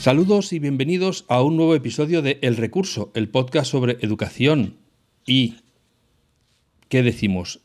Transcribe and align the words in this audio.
Saludos 0.00 0.52
y 0.52 0.60
bienvenidos 0.60 1.24
a 1.26 1.42
un 1.42 1.56
nuevo 1.56 1.74
episodio 1.74 2.22
de 2.22 2.38
El 2.40 2.56
Recurso, 2.56 3.10
el 3.16 3.28
podcast 3.28 3.68
sobre 3.68 3.98
educación 4.00 4.76
y, 5.26 5.56
¿qué 6.88 7.02
decimos? 7.02 7.62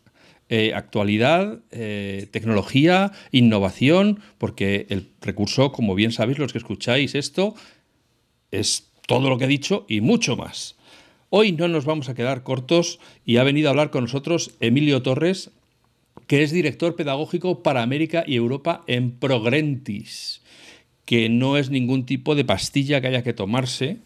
Eh, 0.49 0.73
actualidad, 0.73 1.59
eh, 1.69 2.27
tecnología, 2.31 3.11
innovación, 3.31 4.19
porque 4.39 4.87
el 4.89 5.11
recurso, 5.21 5.71
como 5.71 5.93
bien 5.93 6.11
sabéis 6.11 6.39
los 6.39 6.51
que 6.51 6.57
escucháis 6.57 7.13
esto, 7.13 7.53
es 8.49 8.89
todo 9.05 9.29
lo 9.29 9.37
que 9.37 9.45
he 9.45 9.47
dicho 9.47 9.85
y 9.87 10.01
mucho 10.01 10.35
más. 10.35 10.75
Hoy 11.29 11.51
no 11.51 11.67
nos 11.67 11.85
vamos 11.85 12.09
a 12.09 12.15
quedar 12.15 12.41
cortos 12.41 12.99
y 13.25 13.37
ha 13.37 13.43
venido 13.43 13.69
a 13.69 13.71
hablar 13.71 13.91
con 13.91 14.05
nosotros 14.05 14.55
Emilio 14.59 15.03
Torres, 15.03 15.51
que 16.25 16.41
es 16.41 16.51
director 16.51 16.95
pedagógico 16.95 17.61
para 17.61 17.83
América 17.83 18.23
y 18.25 18.35
Europa 18.35 18.83
en 18.87 19.11
Progrentis 19.11 20.42
que 21.05 21.29
no 21.29 21.57
es 21.57 21.69
ningún 21.69 22.05
tipo 22.05 22.35
de 22.35 22.45
pastilla 22.45 23.01
que 23.01 23.07
haya 23.07 23.23
que 23.23 23.33
tomarse, 23.33 23.99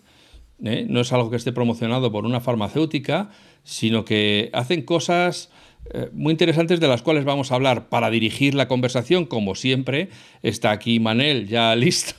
¿eh? 0.64 0.86
no 0.90 1.02
es 1.02 1.14
algo 1.14 1.30
que 1.30 1.36
esté 1.36 1.52
promocionado 1.52 2.12
por 2.12 2.26
una 2.26 2.42
farmacéutica, 2.42 3.30
sino 3.64 4.06
que 4.06 4.50
hacen 4.54 4.82
cosas 4.82 5.52
eh, 5.94 6.10
muy 6.14 6.32
interesantes 6.32 6.80
de 6.80 6.88
las 6.88 7.02
cuales 7.02 7.26
vamos 7.26 7.52
a 7.52 7.56
hablar. 7.56 7.90
Para 7.90 8.10
dirigir 8.10 8.56
la 8.56 8.68
conversación, 8.68 9.26
como 9.26 9.56
siempre, 9.56 10.10
está 10.44 10.72
aquí 10.72 11.00
Manel 11.00 11.48
ya 11.48 11.76
listo 11.78 12.16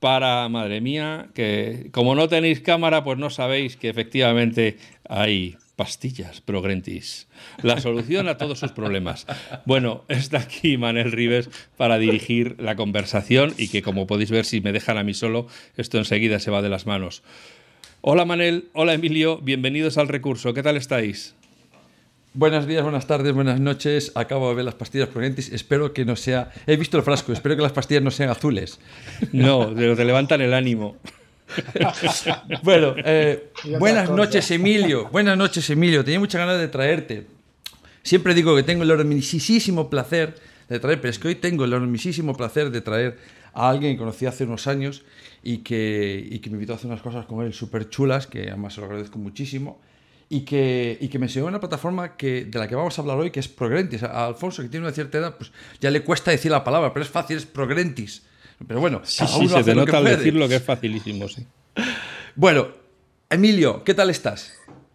para, 0.00 0.48
madre 0.48 0.80
mía, 0.80 1.28
que 1.34 1.90
como 1.92 2.14
no 2.14 2.28
tenéis 2.28 2.60
cámara, 2.60 3.04
pues 3.04 3.18
no 3.18 3.30
sabéis 3.30 3.76
que 3.76 3.88
efectivamente 3.88 4.78
hay 5.08 5.56
pastillas 5.80 6.42
Progrentis, 6.42 7.26
la 7.62 7.80
solución 7.80 8.28
a 8.28 8.36
todos 8.36 8.58
sus 8.58 8.72
problemas. 8.72 9.26
Bueno, 9.64 10.04
está 10.08 10.40
aquí 10.40 10.76
Manel 10.76 11.10
Rives 11.10 11.48
para 11.78 11.96
dirigir 11.96 12.56
la 12.58 12.76
conversación 12.76 13.54
y 13.56 13.68
que 13.68 13.80
como 13.80 14.06
podéis 14.06 14.30
ver 14.30 14.44
si 14.44 14.60
me 14.60 14.72
dejan 14.72 14.98
a 14.98 15.04
mí 15.04 15.14
solo, 15.14 15.46
esto 15.78 15.96
enseguida 15.96 16.38
se 16.38 16.50
va 16.50 16.60
de 16.60 16.68
las 16.68 16.84
manos. 16.84 17.22
Hola 18.02 18.26
Manel, 18.26 18.68
hola 18.74 18.92
Emilio, 18.92 19.38
bienvenidos 19.38 19.96
al 19.96 20.08
recurso, 20.08 20.52
¿qué 20.52 20.62
tal 20.62 20.76
estáis? 20.76 21.34
Buenos 22.34 22.66
días, 22.66 22.82
buenas 22.82 23.06
tardes, 23.06 23.32
buenas 23.32 23.58
noches. 23.58 24.12
Acabo 24.16 24.50
de 24.50 24.56
ver 24.56 24.64
las 24.66 24.74
pastillas 24.74 25.08
Progrentis. 25.08 25.50
Espero 25.50 25.92
que 25.92 26.04
no 26.04 26.14
sea. 26.14 26.52
He 26.66 26.76
visto 26.76 26.96
el 26.96 27.02
frasco, 27.02 27.32
espero 27.32 27.56
que 27.56 27.62
las 27.62 27.72
pastillas 27.72 28.04
no 28.04 28.12
sean 28.12 28.30
azules. 28.30 28.78
No, 29.32 29.74
te 29.74 30.04
levantan 30.04 30.40
el 30.40 30.54
ánimo. 30.54 30.96
bueno, 32.62 32.94
eh, 33.04 33.50
buenas 33.78 34.10
noches, 34.10 34.50
Emilio. 34.50 35.08
Buenas 35.08 35.36
noches, 35.36 35.68
Emilio. 35.70 36.04
Tenía 36.04 36.20
muchas 36.20 36.40
ganas 36.40 36.58
de 36.58 36.68
traerte. 36.68 37.26
Siempre 38.02 38.34
digo 38.34 38.56
que 38.56 38.62
tengo 38.62 38.82
el 38.82 38.90
enormisísimo 38.90 39.90
placer 39.90 40.34
de 40.68 40.80
traer, 40.80 41.00
pero 41.00 41.10
es 41.10 41.18
que 41.18 41.28
hoy 41.28 41.34
tengo 41.34 41.64
el 41.64 41.72
enormisísimo 41.72 42.36
placer 42.36 42.70
de 42.70 42.80
traer 42.80 43.18
a 43.52 43.68
alguien 43.68 43.94
que 43.94 43.98
conocí 43.98 44.26
hace 44.26 44.44
unos 44.44 44.66
años 44.66 45.02
y 45.42 45.58
que, 45.58 46.26
y 46.30 46.38
que 46.38 46.50
me 46.50 46.54
invitó 46.54 46.72
a 46.72 46.76
hacer 46.76 46.88
unas 46.88 47.02
cosas 47.02 47.26
con 47.26 47.44
él 47.44 47.52
súper 47.52 47.88
chulas, 47.88 48.26
que 48.26 48.48
además 48.48 48.74
se 48.74 48.80
lo 48.80 48.86
agradezco 48.86 49.18
muchísimo. 49.18 49.80
Y 50.32 50.42
que, 50.42 50.96
y 51.00 51.08
que, 51.08 51.18
me 51.18 51.26
enseñó 51.26 51.46
una 51.46 51.58
plataforma 51.58 52.16
que, 52.16 52.44
de 52.44 52.56
la 52.56 52.68
que 52.68 52.76
vamos 52.76 52.96
a 52.96 53.02
hablar 53.02 53.18
hoy, 53.18 53.32
que 53.32 53.40
es 53.40 53.48
Progrentis. 53.48 54.04
A 54.04 54.26
Alfonso, 54.26 54.62
que 54.62 54.68
tiene 54.68 54.86
una 54.86 54.94
cierta 54.94 55.18
edad, 55.18 55.36
pues 55.36 55.50
ya 55.80 55.90
le 55.90 56.04
cuesta 56.04 56.30
decir 56.30 56.52
la 56.52 56.62
palabra, 56.62 56.92
pero 56.92 57.04
es 57.04 57.10
fácil, 57.10 57.36
es 57.36 57.46
Progrentis. 57.46 58.22
Pero 58.66 58.80
bueno, 58.80 59.00
sí, 59.04 59.26
sí 59.26 59.48
se 59.48 59.64
te 59.64 59.74
nota 59.74 59.98
al 59.98 60.04
decirlo 60.04 60.48
que 60.48 60.56
es 60.56 60.62
facilísimo, 60.62 61.28
sí. 61.28 61.46
Bueno, 62.34 62.68
Emilio, 63.28 63.82
¿qué 63.84 63.94
tal 63.94 64.10
estás? 64.10 64.52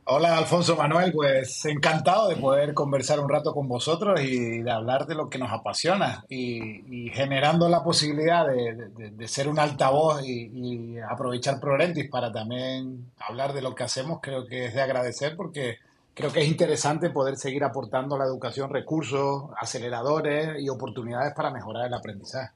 Hola 0.07 0.37
Alfonso 0.37 0.75
Manuel, 0.75 1.11
pues 1.11 1.65
encantado 1.65 2.27
de 2.27 2.35
poder 2.35 2.75
conversar 2.75 3.19
un 3.19 3.27
rato 3.27 3.55
con 3.55 3.67
vosotros 3.67 4.21
y 4.21 4.61
de 4.61 4.71
hablar 4.71 5.07
de 5.07 5.15
lo 5.15 5.31
que 5.31 5.39
nos 5.39 5.51
apasiona 5.51 6.23
y, 6.29 7.09
generando 7.11 7.67
la 7.69 7.83
posibilidad 7.83 8.45
de, 8.45 9.27
ser 9.27 9.47
un 9.47 9.57
altavoz 9.57 10.21
y, 10.23 10.99
aprovechar 10.99 11.59
Progrentis 11.59 12.07
para 12.07 12.31
también 12.31 13.11
hablar 13.17 13.53
de 13.53 13.63
lo 13.63 13.73
que 13.73 13.83
hacemos, 13.83 14.19
creo 14.21 14.45
que 14.45 14.65
es 14.65 14.75
de 14.75 14.81
agradecer 14.83 15.35
porque 15.35 15.77
creo 16.13 16.31
que 16.31 16.41
es 16.41 16.47
interesante 16.47 17.09
poder 17.09 17.35
seguir 17.35 17.63
aportando 17.63 18.15
a 18.15 18.19
la 18.19 18.25
educación 18.25 18.69
recursos, 18.69 19.45
aceleradores 19.57 20.61
y 20.61 20.69
oportunidades 20.69 21.33
para 21.33 21.49
mejorar 21.49 21.87
el 21.87 21.93
aprendizaje. 21.95 22.51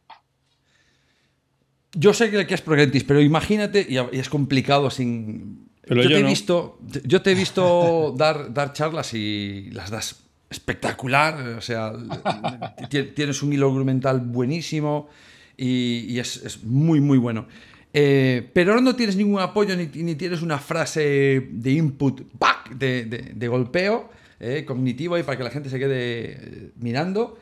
Yo 1.93 2.13
sé 2.13 2.29
que 2.29 2.53
es 2.53 2.61
Progrentis, 2.61 3.03
pero 3.03 3.21
imagínate, 3.21 3.85
y 3.89 3.97
es 4.17 4.29
complicado 4.29 4.89
sin. 4.89 5.69
yo, 5.87 6.07
te 6.07 6.19
he 6.19 6.23
visto, 6.23 6.79
yo 7.03 7.21
te 7.21 7.31
he 7.31 7.35
visto 7.35 8.13
dar, 8.17 8.53
dar 8.53 8.73
charlas 8.73 9.13
y 9.13 9.69
las 9.71 9.89
das 9.89 10.23
espectacular. 10.49 11.57
O 11.57 11.61
sea, 11.61 11.93
tienes 13.15 13.41
un 13.41 13.53
hilo 13.53 13.67
argumental 13.67 14.19
buenísimo 14.19 15.09
y, 15.57 16.17
es, 16.19 16.63
muy, 16.63 17.01
muy 17.01 17.17
bueno. 17.17 17.47
Eh, 17.91 18.47
pero 18.53 18.71
ahora 18.71 18.83
no 18.83 18.95
tienes 18.95 19.15
ningún 19.15 19.39
apoyo 19.39 19.75
ni, 19.75 19.87
tienes 20.15 20.43
una 20.43 20.59
frase 20.59 21.47
de 21.49 21.71
input 21.71 22.21
back 22.37 22.69
de, 22.75 23.05
de, 23.05 23.47
golpeo 23.47 24.11
eh, 24.39 24.63
cognitivo 24.63 25.17
y 25.17 25.23
para 25.23 25.39
que 25.39 25.43
la 25.43 25.49
gente 25.49 25.69
se 25.69 25.79
quede 25.79 26.31
eh, 26.31 26.71
mirando. 26.77 27.39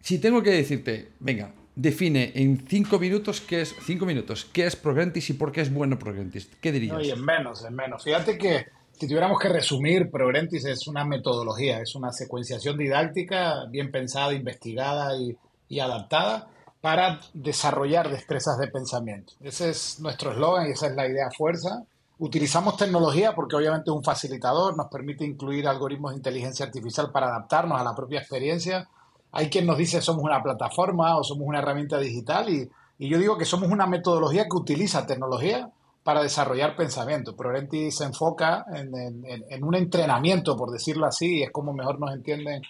Si 0.00 0.18
tengo 0.18 0.42
que 0.42 0.50
decirte, 0.50 1.10
venga, 1.20 1.52
define 1.76 2.32
en 2.34 2.66
cinco 2.66 2.98
minutos 2.98 3.42
qué 3.42 3.60
es 3.60 3.76
cinco 3.84 4.06
minutos 4.06 4.46
qué 4.52 4.66
es 4.66 4.74
Progrentis 4.74 5.28
y 5.30 5.34
por 5.34 5.52
qué 5.52 5.60
es 5.60 5.72
bueno 5.72 5.98
Progrentis. 5.98 6.48
¿Qué 6.60 6.72
dirías? 6.72 7.06
en 7.06 7.24
menos, 7.24 7.64
en 7.64 7.74
menos. 7.74 8.02
Fíjate 8.02 8.36
que 8.36 8.66
si 8.98 9.06
tuviéramos 9.06 9.38
que 9.38 9.50
resumir, 9.50 10.10
Progrentis 10.10 10.64
es 10.64 10.88
una 10.88 11.04
metodología, 11.04 11.80
es 11.80 11.94
una 11.94 12.12
secuenciación 12.12 12.78
didáctica 12.78 13.66
bien 13.68 13.90
pensada, 13.90 14.32
investigada 14.32 15.12
y, 15.16 15.36
adaptada 15.78 16.48
para 16.80 17.20
desarrollar 17.34 18.10
destrezas 18.10 18.58
de 18.58 18.68
pensamiento. 18.68 19.34
Ese 19.40 19.70
es 19.70 20.00
nuestro 20.00 20.32
eslogan 20.32 20.68
y 20.68 20.70
esa 20.70 20.86
es 20.86 20.94
la 20.94 21.06
idea 21.06 21.28
fuerza. 21.36 21.82
Utilizamos 22.18 22.78
tecnología 22.78 23.34
porque 23.34 23.56
obviamente 23.56 23.90
es 23.90 23.96
un 23.96 24.04
facilitador, 24.04 24.76
nos 24.76 24.86
permite 24.86 25.26
incluir 25.26 25.68
algoritmos 25.68 26.12
de 26.12 26.18
inteligencia 26.18 26.64
artificial 26.64 27.10
para 27.10 27.26
adaptarnos 27.26 27.78
a 27.78 27.84
la 27.84 27.94
propia 27.94 28.20
experiencia 28.20 28.88
hay 29.36 29.50
quien 29.50 29.66
nos 29.66 29.76
dice 29.76 30.00
somos 30.00 30.24
una 30.24 30.42
plataforma 30.42 31.18
o 31.18 31.22
somos 31.22 31.46
una 31.46 31.58
herramienta 31.58 31.98
digital 31.98 32.48
y, 32.48 32.68
yo 32.98 33.18
digo 33.18 33.36
que 33.36 33.44
somos 33.44 33.70
una 33.70 33.86
metodología 33.86 34.44
que 34.44 34.56
utiliza 34.56 35.06
tecnología 35.06 35.70
para 36.02 36.22
desarrollar 36.22 36.74
pensamiento. 36.76 37.36
Progrenti 37.36 37.90
se 37.90 38.04
enfoca 38.04 38.64
en, 38.74 39.62
un 39.62 39.74
entrenamiento, 39.74 40.56
por 40.56 40.70
decirlo 40.70 41.04
así, 41.04 41.40
y 41.40 41.42
es 41.42 41.50
como 41.50 41.74
mejor 41.74 42.00
nos 42.00 42.14
entienden 42.14 42.62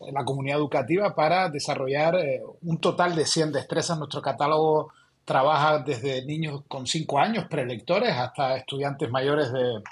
la 0.00 0.22
comunidad 0.22 0.58
educativa 0.58 1.14
para 1.14 1.48
desarrollar 1.48 2.14
eh, 2.16 2.42
un 2.60 2.76
total 2.76 3.16
de 3.16 3.24
100 3.24 3.52
destrezas. 3.52 3.96
Nuestro 3.96 4.20
catálogo 4.20 4.92
trabaja 5.24 5.78
desde 5.78 6.26
niños 6.26 6.62
con 6.68 6.86
5 6.86 7.18
años, 7.18 7.46
prelectores, 7.48 8.14
hasta 8.14 8.58
estudiantes 8.58 9.10
mayores 9.10 9.50
de, 9.50 9.82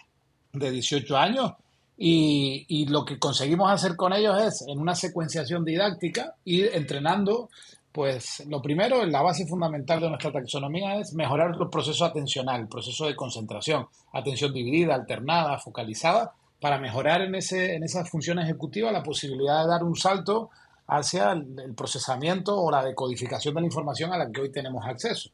de 0.52 0.70
18 0.70 1.16
años 1.16 1.52
y, 2.00 2.86
lo 2.86 3.04
que 3.04 3.18
conseguimos 3.18 3.70
hacer 3.72 3.96
con 3.96 4.12
ellos 4.12 4.40
es, 4.40 4.64
en 4.68 4.78
una 4.78 4.94
secuenciación 4.94 5.64
didáctica, 5.64 6.36
ir 6.44 6.70
entrenando, 6.72 7.50
pues 7.90 8.44
lo 8.48 8.62
primero, 8.62 9.04
la 9.04 9.20
base 9.20 9.46
fundamental 9.46 10.00
de 10.00 10.08
nuestra 10.08 10.30
taxonomía 10.30 11.00
es 11.00 11.12
mejorar 11.14 11.56
el 11.60 11.68
proceso 11.68 12.04
atencional, 12.04 12.60
el 12.60 12.68
proceso 12.68 13.06
de 13.06 13.16
concentración, 13.16 13.88
atención 14.12 14.52
dividida, 14.52 14.94
alternada, 14.94 15.58
focalizada, 15.58 16.32
para 16.60 16.78
mejorar 16.78 17.22
en, 17.22 17.34
ese, 17.34 17.74
en 17.74 17.82
esa 17.82 18.04
función 18.04 18.38
ejecutiva 18.38 18.92
la 18.92 19.02
posibilidad 19.02 19.62
de 19.62 19.68
dar 19.68 19.82
un 19.82 19.96
salto 19.96 20.50
hacia 20.86 21.32
el 21.32 21.74
procesamiento 21.76 22.56
o 22.56 22.70
la 22.70 22.84
decodificación 22.84 23.54
de 23.54 23.60
la 23.60 23.66
información 23.66 24.12
a 24.12 24.18
la 24.18 24.30
que 24.30 24.40
hoy 24.40 24.52
tenemos 24.52 24.86
acceso. 24.86 25.30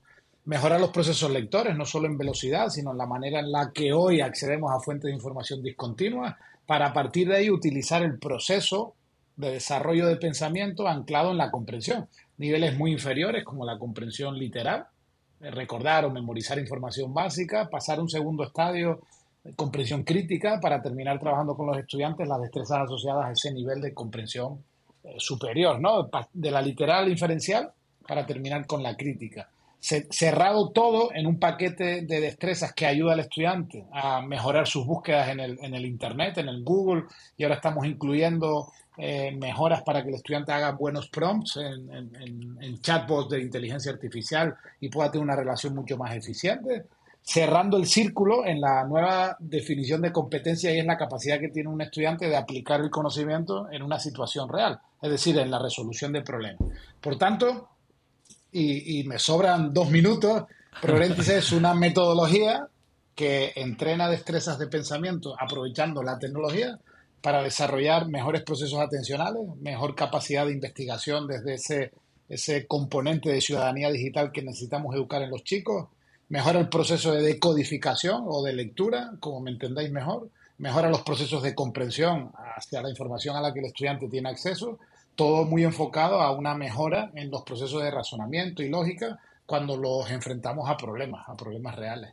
Mejorar 0.46 0.81
los 0.81 0.90
procesos 0.90 1.31
lectores, 1.31 1.76
no 1.76 1.87
solo 1.87 2.06
en 2.06 2.19
velocidad, 2.19 2.69
sino 2.69 2.93
en 2.93 2.99
la 2.99 3.06
manera 3.06 3.40
en 3.40 3.52
la 3.52 3.70
que 3.72 3.93
hoy 3.93 4.20
accedemos 4.20 4.72
a 4.72 4.81
fuentes 4.81 5.08
de 5.08 5.14
información 5.14 5.62
discontinua, 5.62 6.37
para 6.66 6.87
a 6.87 6.93
partir 6.93 7.28
de 7.28 7.37
ahí 7.37 7.50
utilizar 7.50 8.02
el 8.02 8.19
proceso 8.19 8.94
de 9.37 9.50
desarrollo 9.50 10.06
de 10.06 10.16
pensamiento 10.16 10.88
anclado 10.88 11.31
en 11.31 11.38
la 11.38 11.50
comprensión. 11.50 12.08
Niveles 12.38 12.76
muy 12.78 12.93
inferiores 12.93 13.44
como 13.44 13.64
la 13.64 13.78
comprensión 13.78 14.38
literal, 14.38 14.87
eh, 15.40 15.50
recordar 15.50 16.05
o 16.05 16.11
memorizar 16.11 16.58
información 16.58 17.12
básica, 17.12 17.69
pasar 17.69 18.00
un 18.00 18.08
segundo 18.08 18.44
estadio, 18.44 19.00
comprensión 19.56 20.05
crítica, 20.05 20.58
para 20.61 20.81
terminar 20.81 21.20
trabajando 21.20 21.55
con 21.55 21.66
los 21.66 21.76
estudiantes 21.76 22.26
las 22.26 22.40
destrezas 22.40 22.84
asociadas 22.84 23.26
a 23.26 23.32
ese 23.32 23.52
nivel 23.52 23.81
de 23.81 23.93
comprensión 23.93 24.64
eh, 25.02 25.16
superior, 25.19 25.81
¿no? 25.81 26.08
De 26.32 26.50
la 26.50 26.62
literal 26.62 27.05
al 27.05 27.11
inferencial 27.11 27.70
para 28.06 28.25
terminar 28.25 28.66
con 28.66 28.82
la 28.82 28.96
crítica. 28.96 29.49
Cerrado 29.84 30.70
todo 30.70 31.10
en 31.12 31.26
un 31.26 31.38
paquete 31.38 32.02
de 32.02 32.20
destrezas 32.20 32.72
que 32.72 32.86
ayuda 32.86 33.12
al 33.12 33.20
estudiante 33.20 33.84
a 33.92 34.22
mejorar 34.22 34.66
sus 34.66 34.86
búsquedas 34.86 35.28
en 35.28 35.40
el, 35.40 35.58
en 35.62 35.75
el 35.75 35.84
Internet, 35.84 36.38
en 36.38 36.48
el 36.48 36.62
Google, 36.62 37.04
y 37.36 37.44
ahora 37.44 37.56
estamos 37.56 37.86
incluyendo 37.86 38.72
eh, 38.96 39.32
mejoras 39.32 39.82
para 39.82 40.02
que 40.02 40.08
el 40.08 40.14
estudiante 40.14 40.52
haga 40.52 40.72
buenos 40.72 41.08
prompts 41.08 41.56
en, 41.56 41.92
en, 41.92 42.58
en, 42.60 42.81
chatbots 42.81 43.28
de 43.31 43.42
inteligencia 43.42 43.92
artificial 43.92 44.54
y 44.81 44.88
pueda 44.88 45.10
tener 45.10 45.25
una 45.25 45.36
relación 45.36 45.75
mucho 45.75 45.98
más 45.98 46.14
eficiente. 46.14 46.84
Cerrando 47.20 47.76
el 47.76 47.87
círculo 47.87 48.46
en 48.46 48.60
la 48.60 48.84
nueva 48.84 49.37
definición 49.40 50.02
de 50.02 50.12
competencia 50.12 50.72
y 50.72 50.78
es 50.78 50.87
la 50.87 50.98
capacidad 50.98 51.40
que 51.40 51.48
tiene 51.48 51.70
un 51.70 51.80
estudiante 51.80 52.28
de 52.28 52.37
aplicar 52.37 52.80
el 52.80 52.90
conocimiento 52.90 53.70
en 53.70 53.82
una 53.82 53.98
situación 53.98 54.48
real, 54.48 54.78
es 55.02 55.10
decir, 55.10 55.38
en 55.38 55.50
la 55.50 55.58
resolución 55.58 56.12
de 56.12 56.22
problemas. 56.22 56.69
Por 57.00 57.16
tanto, 57.16 57.70
y, 58.54 59.04
me 59.04 59.18
sobran 59.18 59.72
dos 59.72 59.90
minutos, 59.90 60.44
Progrentis 60.80 61.28
es 61.28 61.52
una 61.52 61.74
metodología 61.74 62.68
que 63.14 63.52
entrena 63.56 64.08
destrezas 64.08 64.58
de 64.58 64.68
pensamiento 64.68 65.34
aprovechando 65.38 66.02
la 66.02 66.18
tecnología 66.18 66.78
para 67.20 67.42
desarrollar 67.42 68.08
mejores 68.08 68.42
procesos 68.42 68.78
atencionales, 68.78 69.42
mejor 69.60 69.94
capacidad 69.94 70.46
de 70.46 70.52
investigación 70.52 71.26
desde 71.26 71.54
ese, 71.54 71.92
ese 72.28 72.66
componente 72.66 73.30
de 73.30 73.40
ciudadanía 73.40 73.90
digital 73.90 74.30
que 74.30 74.42
necesitamos 74.42 74.94
educar 74.94 75.22
en 75.22 75.30
los 75.30 75.42
chicos, 75.42 75.88
mejora 76.28 76.60
el 76.60 76.68
proceso 76.68 77.12
de 77.12 77.22
decodificación 77.22 78.24
o 78.26 78.42
de 78.42 78.52
lectura, 78.52 79.12
como 79.20 79.40
me 79.40 79.50
entendáis 79.50 79.90
mejor, 79.90 80.28
mejora 80.58 80.90
los 80.90 81.02
procesos 81.02 81.42
de 81.42 81.54
comprensión 81.54 82.30
hacia 82.56 82.82
la 82.82 82.90
información 82.90 83.36
a 83.36 83.40
la 83.40 83.52
que 83.52 83.60
el 83.60 83.66
estudiante 83.66 84.08
tiene 84.08 84.28
acceso 84.28 84.78
todo 85.14 85.44
muy 85.44 85.64
enfocado 85.64 86.20
a 86.20 86.32
una 86.32 86.55
mejora 86.55 87.11
en 87.14 87.31
los 87.31 87.43
procesos 87.43 87.82
de 87.82 87.90
razonamiento 87.90 88.62
y 88.62 88.69
lógica 88.69 89.19
cuando 89.46 89.76
los 89.76 90.11
enfrentamos 90.11 90.69
a 90.69 90.76
problemas, 90.76 91.28
a 91.28 91.37
problemas 91.37 91.76
reales. 91.76 92.11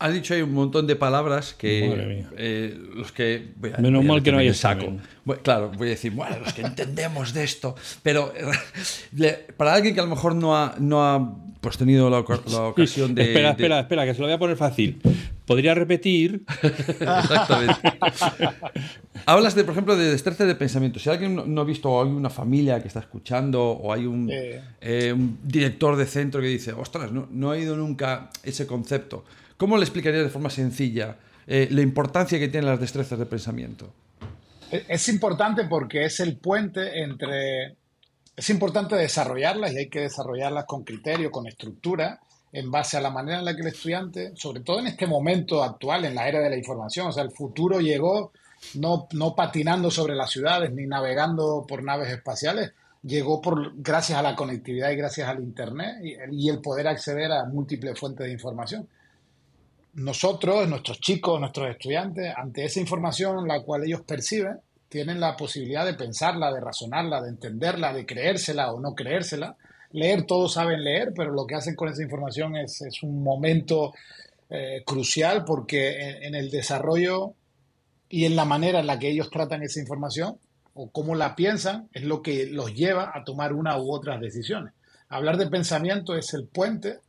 Has 0.00 0.12
dicho 0.12 0.32
hay 0.32 0.42
un 0.42 0.54
montón 0.54 0.86
de 0.86 0.94
palabras 0.94 1.54
que 1.54 2.24
eh, 2.36 2.78
los 2.94 3.10
que 3.10 3.48
menos 3.78 4.04
mal 4.04 4.22
que 4.22 4.30
no 4.30 4.38
hay 4.38 4.54
saco. 4.54 4.96
claro, 5.42 5.72
voy 5.76 5.88
a 5.88 5.90
decir, 5.90 6.12
bueno, 6.12 6.38
los 6.38 6.52
que 6.52 6.62
entendemos 6.62 7.34
de 7.34 7.42
esto, 7.42 7.74
pero 8.04 8.32
para 9.56 9.74
alguien 9.74 9.94
que 9.94 10.00
a 10.00 10.04
lo 10.04 10.10
mejor 10.10 10.36
no 10.36 10.56
ha, 10.56 10.76
no 10.78 11.04
ha 11.04 11.34
pues, 11.60 11.78
tenido 11.78 12.08
la, 12.10 12.18
ocasión 12.20 13.14
de. 13.14 13.22
Espera, 13.22 13.50
espera, 13.50 13.80
espera, 13.80 14.04
que 14.06 14.14
se 14.14 14.20
lo 14.20 14.26
voy 14.26 14.34
a 14.34 14.38
poner 14.38 14.56
fácil. 14.56 15.00
Podría 15.48 15.74
repetir. 15.74 16.44
Exactamente. 16.62 17.98
Hablas, 19.24 19.54
de, 19.54 19.64
por 19.64 19.72
ejemplo, 19.72 19.96
de 19.96 20.10
destreza 20.10 20.44
de 20.44 20.54
pensamiento. 20.54 20.98
Si 20.98 21.08
alguien 21.08 21.54
no 21.54 21.60
ha 21.62 21.64
visto 21.64 21.90
o 21.90 22.04
hay 22.04 22.10
una 22.10 22.28
familia 22.28 22.82
que 22.82 22.88
está 22.88 23.00
escuchando 23.00 23.62
o 23.62 23.90
hay 23.90 24.04
un, 24.04 24.30
eh, 24.30 25.10
un 25.10 25.38
director 25.42 25.96
de 25.96 26.04
centro 26.04 26.42
que 26.42 26.48
dice, 26.48 26.74
ostras, 26.74 27.12
no, 27.12 27.26
no 27.30 27.54
he 27.54 27.60
ido 27.62 27.76
nunca 27.76 28.28
ese 28.42 28.66
concepto, 28.66 29.24
¿cómo 29.56 29.78
le 29.78 29.84
explicaría 29.84 30.22
de 30.22 30.28
forma 30.28 30.50
sencilla 30.50 31.16
eh, 31.46 31.66
la 31.70 31.80
importancia 31.80 32.38
que 32.38 32.48
tienen 32.48 32.68
las 32.68 32.78
destrezas 32.78 33.18
de 33.18 33.24
pensamiento? 33.24 33.90
Es 34.70 35.08
importante 35.08 35.64
porque 35.64 36.04
es 36.04 36.20
el 36.20 36.36
puente 36.36 37.02
entre... 37.02 37.74
Es 38.36 38.50
importante 38.50 38.96
desarrollarlas 38.96 39.72
y 39.72 39.78
hay 39.78 39.88
que 39.88 40.00
desarrollarlas 40.00 40.66
con 40.66 40.84
criterio, 40.84 41.30
con 41.30 41.46
estructura, 41.46 42.20
en 42.52 42.70
base 42.70 42.96
a 42.96 43.00
la 43.00 43.10
manera 43.10 43.38
en 43.38 43.44
la 43.44 43.54
que 43.54 43.62
el 43.62 43.68
estudiante, 43.68 44.32
sobre 44.34 44.60
todo 44.60 44.80
en 44.80 44.86
este 44.86 45.06
momento 45.06 45.62
actual, 45.62 46.04
en 46.04 46.14
la 46.14 46.28
era 46.28 46.40
de 46.40 46.50
la 46.50 46.56
información, 46.56 47.08
o 47.08 47.12
sea, 47.12 47.22
el 47.22 47.30
futuro 47.30 47.80
llegó 47.80 48.32
no, 48.74 49.08
no 49.12 49.34
patinando 49.34 49.90
sobre 49.90 50.14
las 50.14 50.30
ciudades 50.30 50.72
ni 50.72 50.86
navegando 50.86 51.64
por 51.68 51.82
naves 51.82 52.10
espaciales, 52.10 52.72
llegó 53.02 53.40
por, 53.40 53.72
gracias 53.76 54.18
a 54.18 54.22
la 54.22 54.34
conectividad 54.34 54.90
y 54.90 54.96
gracias 54.96 55.28
al 55.28 55.40
Internet 55.40 55.96
y, 56.02 56.48
el 56.48 56.60
poder 56.60 56.88
acceder 56.88 57.30
a 57.32 57.44
múltiples 57.44 57.98
fuentes 57.98 58.26
de 58.26 58.32
información. 58.32 58.88
Nosotros, 59.94 60.68
nuestros 60.68 61.00
chicos, 61.00 61.40
nuestros 61.40 61.70
estudiantes, 61.70 62.32
ante 62.36 62.64
esa 62.64 62.80
información 62.80 63.46
la 63.48 63.62
cual 63.62 63.84
ellos 63.84 64.02
perciben, 64.02 64.60
tienen 64.88 65.20
la 65.20 65.36
posibilidad 65.36 65.84
de 65.84 65.94
pensarla, 65.94 66.52
de 66.52 66.60
razonarla, 66.60 67.20
de 67.20 67.30
entenderla, 67.30 67.92
de 67.92 68.06
creérsela 68.06 68.72
o 68.72 68.80
no 68.80 68.94
creérsela. 68.94 69.56
Leer, 69.92 70.24
todos 70.24 70.52
saben 70.52 70.84
leer, 70.84 71.12
pero 71.16 71.32
lo 71.32 71.46
que 71.46 71.54
hacen 71.54 71.74
con 71.74 71.88
esa 71.88 72.02
información 72.02 72.56
es, 72.56 72.82
es 72.82 73.02
un 73.02 73.22
momento 73.22 73.92
eh, 74.50 74.82
crucial 74.86 75.44
porque 75.44 76.20
en, 76.22 76.34
el 76.34 76.50
desarrollo 76.50 77.34
y 78.08 78.24
en 78.24 78.34
la 78.34 78.46
manera 78.46 78.80
en 78.80 78.86
la 78.86 78.98
que 78.98 79.10
ellos 79.10 79.28
tratan 79.30 79.62
esa 79.62 79.78
información 79.78 80.38
o 80.72 80.88
cómo 80.90 81.14
la 81.14 81.36
piensan 81.36 81.90
es 81.92 82.04
lo 82.04 82.22
que 82.22 82.46
los 82.46 82.72
lleva 82.72 83.12
a 83.14 83.24
tomar 83.24 83.52
una 83.52 83.78
u 83.78 83.92
otras 83.92 84.18
decisiones. 84.20 84.72
Hablar 85.10 85.36
de 85.36 85.50
pensamiento 85.50 86.16
es 86.16 86.32
el 86.32 86.46
puente, 86.46 87.00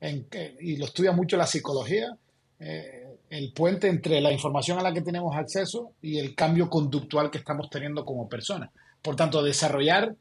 en 0.00 0.24
que, 0.24 0.56
y 0.60 0.76
lo 0.76 0.86
estudia 0.86 1.12
mucho 1.12 1.36
la 1.36 1.46
psicología, 1.46 2.16
eh, 2.58 3.06
el 3.30 3.52
puente 3.52 3.86
entre 3.86 4.20
la 4.20 4.32
información 4.32 4.80
a 4.80 4.82
la 4.82 4.92
que 4.92 5.02
tenemos 5.02 5.36
acceso 5.36 5.92
y 6.02 6.18
el 6.18 6.34
cambio 6.34 6.68
conductual 6.68 7.30
que 7.30 7.38
estamos 7.38 7.70
teniendo 7.70 8.04
como 8.04 8.28
personas. 8.28 8.70
Por 9.02 9.14
tanto, 9.14 9.40
desarrollar 9.40 10.16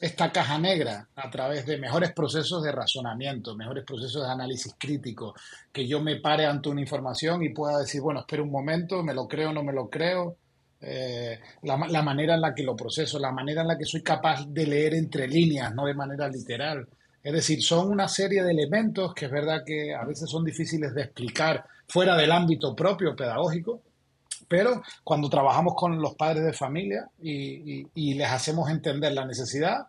esta 0.00 0.30
caja 0.30 0.58
negra 0.58 1.08
a 1.16 1.28
través 1.28 1.66
de 1.66 1.76
mejores 1.76 2.12
procesos 2.12 2.62
de 2.62 2.70
razonamiento, 2.70 3.56
mejores 3.56 3.84
procesos 3.84 4.24
de 4.24 4.32
análisis 4.32 4.74
crítico, 4.78 5.34
que 5.72 5.88
yo 5.88 6.00
me 6.00 6.20
pare 6.20 6.46
ante 6.46 6.68
una 6.68 6.80
información 6.80 7.42
y 7.42 7.48
pueda 7.48 7.78
decir, 7.78 8.00
bueno, 8.00 8.20
espera 8.20 8.42
un 8.42 8.50
momento, 8.50 9.02
me 9.02 9.14
lo 9.14 9.26
creo 9.26 9.52
no 9.52 9.64
me 9.64 9.72
lo 9.72 9.88
creo, 9.88 10.36
eh, 10.80 11.40
la, 11.62 12.02
manera 12.02 12.34
en 12.34 12.40
la 12.40 12.54
que 12.54 12.62
lo 12.62 12.76
proceso, 12.76 13.18
la 13.18 13.32
manera 13.32 13.62
en 13.62 13.68
la 13.68 13.76
que 13.76 13.84
soy 13.84 14.02
capaz 14.02 14.46
de 14.46 14.66
leer 14.66 14.94
entre 14.94 15.26
líneas, 15.26 15.74
no 15.74 15.84
de 15.86 15.94
manera 15.94 16.28
literal. 16.28 16.86
Es 17.20 17.32
decir, 17.32 17.62
son 17.62 17.90
una 17.90 18.06
serie 18.06 18.44
de 18.44 18.52
elementos 18.52 19.12
que 19.12 19.24
es 19.24 19.30
verdad 19.30 19.64
que 19.66 19.92
a 19.92 20.04
veces 20.04 20.30
son 20.30 20.44
difíciles 20.44 20.94
de 20.94 21.02
explicar 21.02 21.64
fuera 21.88 22.16
del 22.16 22.30
ámbito 22.30 22.76
propio 22.76 23.16
pedagógico, 23.16 23.82
pero 24.48 24.82
cuando 25.04 25.28
trabajamos 25.28 25.74
con 25.76 26.00
los 26.00 26.14
padres 26.14 26.44
de 26.44 26.52
familia 26.52 27.08
y, 27.20 28.14
les 28.14 28.28
hacemos 28.30 28.70
entender 28.70 29.12
la 29.12 29.26
necesidad 29.26 29.86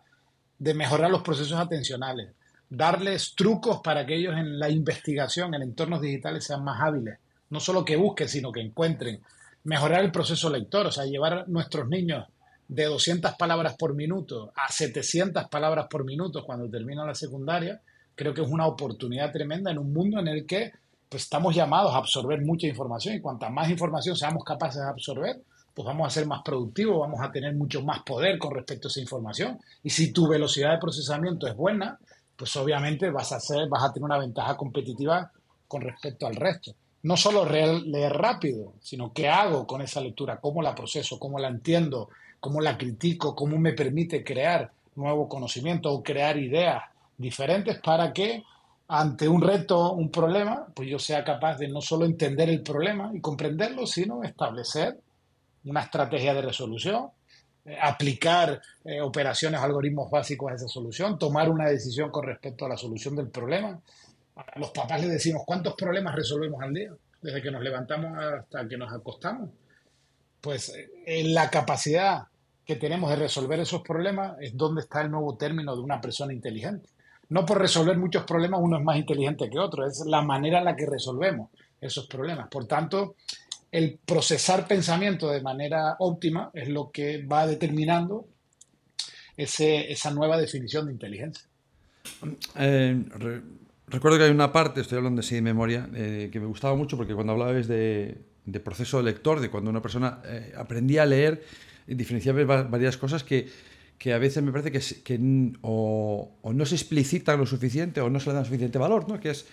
de 0.58 0.74
mejorar 0.74 1.10
los 1.10 1.22
procesos 1.22 1.58
atencionales, 1.58 2.32
darles 2.68 3.34
trucos 3.34 3.80
para 3.82 4.04
que 4.04 4.16
ellos 4.16 4.34
en 4.36 4.58
la 4.58 4.68
investigación 4.68 5.54
en 5.54 5.62
entornos 5.62 6.02
digitales 6.02 6.44
sean 6.44 6.62
más 6.62 6.80
hábiles, 6.80 7.18
no 7.48 7.58
solo 7.58 7.84
que 7.84 7.96
busquen, 7.96 8.28
sino 8.28 8.52
que 8.52 8.60
encuentren, 8.60 9.22
mejorar 9.64 10.04
el 10.04 10.12
proceso 10.12 10.50
lector, 10.50 10.86
o 10.86 10.92
sea, 10.92 11.04
llevar 11.04 11.32
a 11.32 11.44
nuestros 11.46 11.88
niños 11.88 12.26
de 12.68 12.84
200 12.84 13.34
palabras 13.34 13.74
por 13.76 13.94
minuto 13.94 14.52
a 14.54 14.70
700 14.70 15.48
palabras 15.48 15.86
por 15.90 16.04
minuto 16.04 16.44
cuando 16.44 16.70
terminan 16.70 17.06
la 17.06 17.14
secundaria, 17.14 17.80
creo 18.14 18.32
que 18.34 18.42
es 18.42 18.48
una 18.48 18.66
oportunidad 18.66 19.32
tremenda 19.32 19.70
en 19.70 19.78
un 19.78 19.92
mundo 19.92 20.20
en 20.20 20.28
el 20.28 20.46
que 20.46 20.72
pues 21.10 21.24
estamos 21.24 21.54
llamados 21.54 21.92
a 21.92 21.98
absorber 21.98 22.40
mucha 22.40 22.68
información 22.68 23.16
y 23.16 23.20
cuanta 23.20 23.50
más 23.50 23.68
información 23.68 24.16
seamos 24.16 24.44
capaces 24.44 24.80
de 24.80 24.88
absorber, 24.88 25.42
pues 25.74 25.84
vamos 25.84 26.06
a 26.06 26.10
ser 26.10 26.24
más 26.24 26.42
productivos, 26.42 27.00
vamos 27.00 27.20
a 27.20 27.32
tener 27.32 27.54
mucho 27.54 27.82
más 27.82 28.02
poder 28.04 28.38
con 28.38 28.54
respecto 28.54 28.86
a 28.86 28.90
esa 28.90 29.00
información. 29.00 29.58
Y 29.82 29.90
si 29.90 30.12
tu 30.12 30.28
velocidad 30.28 30.70
de 30.70 30.78
procesamiento 30.78 31.48
es 31.48 31.56
buena, 31.56 31.98
pues 32.36 32.54
obviamente 32.56 33.10
vas 33.10 33.32
a, 33.32 33.36
hacer, 33.36 33.68
vas 33.68 33.82
a 33.82 33.92
tener 33.92 34.04
una 34.04 34.18
ventaja 34.18 34.56
competitiva 34.56 35.32
con 35.66 35.82
respecto 35.82 36.28
al 36.28 36.36
resto. 36.36 36.74
No 37.02 37.16
solo 37.16 37.44
leer 37.44 38.12
rápido, 38.12 38.74
sino 38.80 39.12
qué 39.12 39.28
hago 39.28 39.66
con 39.66 39.82
esa 39.82 40.00
lectura, 40.00 40.38
cómo 40.40 40.62
la 40.62 40.74
proceso, 40.76 41.18
cómo 41.18 41.40
la 41.40 41.48
entiendo, 41.48 42.08
cómo 42.38 42.60
la 42.60 42.78
critico, 42.78 43.34
cómo 43.34 43.58
me 43.58 43.72
permite 43.72 44.22
crear 44.22 44.70
nuevo 44.94 45.28
conocimiento 45.28 45.90
o 45.90 46.02
crear 46.02 46.36
ideas 46.36 46.84
diferentes 47.16 47.80
para 47.80 48.12
que 48.12 48.44
ante 48.92 49.28
un 49.28 49.40
reto, 49.40 49.92
un 49.92 50.10
problema, 50.10 50.66
pues 50.74 50.88
yo 50.88 50.98
sea 50.98 51.22
capaz 51.22 51.58
de 51.58 51.68
no 51.68 51.80
solo 51.80 52.04
entender 52.04 52.48
el 52.48 52.60
problema 52.60 53.12
y 53.14 53.20
comprenderlo, 53.20 53.86
sino 53.86 54.24
establecer 54.24 54.98
una 55.64 55.82
estrategia 55.82 56.34
de 56.34 56.42
resolución, 56.42 57.08
eh, 57.64 57.78
aplicar 57.80 58.60
eh, 58.84 59.00
operaciones, 59.00 59.60
algoritmos 59.60 60.10
básicos 60.10 60.50
a 60.50 60.54
esa 60.56 60.66
solución, 60.66 61.20
tomar 61.20 61.48
una 61.48 61.68
decisión 61.68 62.10
con 62.10 62.26
respecto 62.26 62.66
a 62.66 62.70
la 62.70 62.76
solución 62.76 63.14
del 63.14 63.28
problema. 63.28 63.80
A 64.34 64.58
los 64.58 64.70
papás 64.72 65.00
les 65.02 65.10
decimos 65.10 65.44
cuántos 65.46 65.74
problemas 65.74 66.16
resolvemos 66.16 66.60
al 66.60 66.74
día, 66.74 66.90
desde 67.22 67.40
que 67.40 67.52
nos 67.52 67.62
levantamos 67.62 68.18
hasta 68.18 68.66
que 68.66 68.76
nos 68.76 68.92
acostamos. 68.92 69.50
Pues 70.40 70.70
eh, 70.70 70.90
en 71.06 71.32
la 71.32 71.48
capacidad 71.48 72.24
que 72.64 72.74
tenemos 72.74 73.08
de 73.10 73.16
resolver 73.16 73.60
esos 73.60 73.82
problemas 73.82 74.36
es 74.40 74.56
donde 74.56 74.80
está 74.80 75.02
el 75.02 75.12
nuevo 75.12 75.36
término 75.36 75.76
de 75.76 75.82
una 75.82 76.00
persona 76.00 76.32
inteligente 76.32 76.88
no 77.30 77.46
por 77.46 77.58
resolver 77.58 77.96
muchos 77.96 78.24
problemas 78.24 78.60
uno 78.62 78.78
es 78.78 78.84
más 78.84 78.96
inteligente 78.96 79.48
que 79.48 79.58
otro, 79.58 79.86
es 79.86 80.04
la 80.06 80.22
manera 80.22 80.58
en 80.58 80.64
la 80.64 80.76
que 80.76 80.86
resolvemos 80.86 81.50
esos 81.80 82.06
problemas. 82.06 82.48
Por 82.48 82.66
tanto, 82.66 83.14
el 83.70 83.98
procesar 84.04 84.66
pensamiento 84.66 85.30
de 85.30 85.40
manera 85.40 85.96
óptima 86.00 86.50
es 86.52 86.68
lo 86.68 86.90
que 86.90 87.24
va 87.24 87.46
determinando 87.46 88.26
esa 89.36 90.10
nueva 90.10 90.36
definición 90.36 90.86
de 90.86 90.92
inteligencia. 90.92 91.44
Eh, 92.56 93.02
recuerdo 93.86 94.18
que 94.18 94.24
hay 94.24 94.30
una 94.30 94.52
parte, 94.52 94.80
estoy 94.80 94.98
hablando 94.98 95.20
así 95.20 95.36
de 95.36 95.42
memoria, 95.42 95.88
eh, 95.94 96.28
que 96.32 96.40
me 96.40 96.46
gustaba 96.46 96.74
mucho 96.74 96.96
porque 96.96 97.14
cuando 97.14 97.32
hablabas 97.32 97.68
de, 97.68 98.18
proceso 98.62 99.00
lector, 99.02 99.40
de 99.40 99.50
cuando 99.50 99.70
una 99.70 99.80
persona 99.80 100.20
eh, 100.24 100.52
aprendía 100.56 101.04
a 101.04 101.06
leer, 101.06 101.42
diferenciaba 101.86 102.64
varias 102.64 102.96
cosas 102.96 103.24
que 103.24 103.48
que 104.00 104.14
a 104.14 104.18
veces 104.18 104.42
me 104.42 104.50
parece 104.50 104.72
que, 104.72 105.52
o, 105.60 106.32
no 106.54 106.64
se 106.64 106.74
explicitan 106.74 107.38
lo 107.38 107.44
suficiente 107.44 108.00
o 108.00 108.08
no 108.08 108.18
se 108.18 108.30
le 108.30 108.34
dan 108.34 108.46
suficiente 108.46 108.78
valor, 108.78 109.06
¿no? 109.06 109.20
que 109.20 109.28
es 109.28 109.44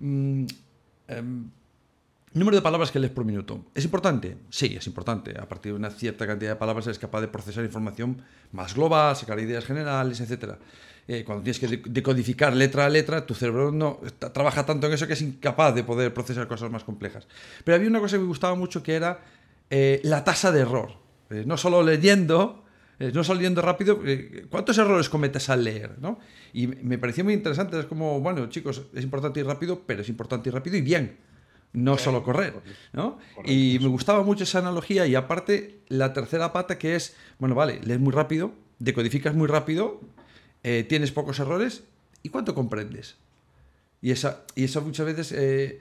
mm, 0.00 0.44
em, 1.06 1.50
número 2.34 2.56
de 2.56 2.62
palabras 2.62 2.90
que 2.90 2.98
lees 2.98 3.12
por 3.12 3.24
minuto. 3.24 3.66
¿Es 3.72 3.84
importante? 3.84 4.38
Sí, 4.50 4.74
es 4.76 4.88
importante. 4.88 5.38
A 5.38 5.46
partir 5.46 5.70
de 5.70 5.78
una 5.78 5.88
cierta 5.88 6.26
cantidad 6.26 6.50
de 6.50 6.56
palabras 6.56 6.88
eres 6.88 6.98
capaz 6.98 7.20
de 7.20 7.28
procesar 7.28 7.64
información 7.64 8.20
más 8.50 8.74
global, 8.74 9.14
sacar 9.14 9.38
ideas 9.38 9.64
generales, 9.64 10.20
etc. 10.20 10.54
Eh, 11.06 11.22
cuando 11.24 11.44
tienes 11.44 11.60
que 11.60 11.88
decodificar 11.88 12.56
letra 12.56 12.86
a 12.86 12.88
letra, 12.88 13.24
tu 13.24 13.34
cerebro 13.34 13.70
no 13.70 14.00
trabaja 14.32 14.66
tanto 14.66 14.88
en 14.88 14.94
eso 14.94 15.06
que 15.06 15.12
es 15.12 15.22
incapaz 15.22 15.76
de 15.76 15.84
poder 15.84 16.12
procesar 16.12 16.48
cosas 16.48 16.72
más 16.72 16.82
complejas. 16.82 17.28
Pero 17.62 17.76
había 17.76 17.88
una 17.88 18.00
cosa 18.00 18.16
que 18.16 18.22
me 18.22 18.28
gustaba 18.28 18.56
mucho 18.56 18.82
que 18.82 18.96
era 18.96 19.20
eh, 19.70 20.00
la 20.02 20.24
tasa 20.24 20.50
de 20.50 20.62
error. 20.62 20.90
Eh, 21.30 21.44
no 21.46 21.56
solo 21.56 21.84
leyendo, 21.84 22.61
eh, 23.02 23.10
no 23.12 23.24
saliendo 23.24 23.60
rápido, 23.62 24.00
eh, 24.06 24.46
¿cuántos 24.48 24.78
errores 24.78 25.08
cometes 25.08 25.50
al 25.50 25.64
leer? 25.64 25.98
¿no? 25.98 26.20
Y 26.52 26.68
me 26.68 26.98
pareció 26.98 27.24
muy 27.24 27.34
interesante, 27.34 27.76
es 27.76 27.86
como, 27.86 28.20
bueno, 28.20 28.48
chicos, 28.48 28.82
es 28.94 29.02
importante 29.02 29.40
ir 29.40 29.46
rápido, 29.46 29.82
pero 29.84 30.02
es 30.02 30.08
importante 30.08 30.50
ir 30.50 30.54
rápido 30.54 30.76
y 30.76 30.82
bien, 30.82 31.16
no 31.72 31.98
solo 31.98 32.22
correr. 32.22 32.54
¿no? 32.92 33.18
Y 33.44 33.80
me 33.80 33.88
gustaba 33.88 34.22
mucho 34.22 34.44
esa 34.44 34.60
analogía 34.60 35.04
y 35.08 35.16
aparte 35.16 35.80
la 35.88 36.12
tercera 36.12 36.52
pata 36.52 36.78
que 36.78 36.94
es, 36.94 37.16
bueno, 37.40 37.56
vale, 37.56 37.80
lees 37.82 37.98
muy 37.98 38.12
rápido, 38.12 38.52
decodificas 38.78 39.34
muy 39.34 39.48
rápido, 39.48 40.00
eh, 40.62 40.86
tienes 40.88 41.10
pocos 41.10 41.40
errores, 41.40 41.82
¿y 42.22 42.28
cuánto 42.28 42.54
comprendes? 42.54 43.16
Y, 44.00 44.12
esa, 44.12 44.44
y 44.54 44.62
eso 44.62 44.80
muchas 44.80 45.06
veces 45.06 45.80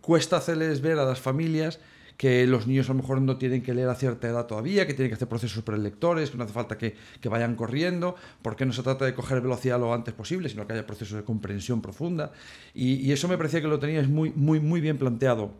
cuesta 0.00 0.36
hacerles 0.36 0.80
ver 0.80 1.00
a 1.00 1.04
las 1.04 1.20
familias 1.20 1.80
que 2.16 2.46
los 2.46 2.66
niños 2.66 2.88
a 2.88 2.92
lo 2.92 3.00
mejor 3.00 3.20
no 3.20 3.36
tienen 3.36 3.62
que 3.62 3.74
leer 3.74 3.88
a 3.88 3.94
cierta 3.94 4.28
edad 4.28 4.46
todavía, 4.46 4.86
que 4.86 4.94
tienen 4.94 5.10
que 5.10 5.14
hacer 5.14 5.28
procesos 5.28 5.62
prelectores, 5.62 6.30
que 6.30 6.38
no 6.38 6.44
hace 6.44 6.52
falta 6.52 6.78
que, 6.78 6.94
vayan 7.28 7.54
corriendo, 7.56 8.16
porque 8.42 8.66
no 8.66 8.72
se 8.72 8.82
trata 8.82 9.04
de 9.04 9.14
coger 9.14 9.40
velocidad 9.40 9.80
lo 9.80 9.92
antes 9.92 10.14
posible, 10.14 10.48
sino 10.48 10.66
que 10.66 10.74
haya 10.74 10.86
procesos 10.86 11.16
de 11.16 11.24
comprensión 11.24 11.80
profunda. 11.80 12.32
Y, 12.74 13.10
eso 13.12 13.28
me 13.28 13.36
parecía 13.36 13.60
que 13.60 13.68
lo 13.68 13.78
tenías 13.78 14.08
muy, 14.08 14.30
muy, 14.34 14.60
muy 14.60 14.80
bien 14.80 14.98
planteado. 14.98 15.52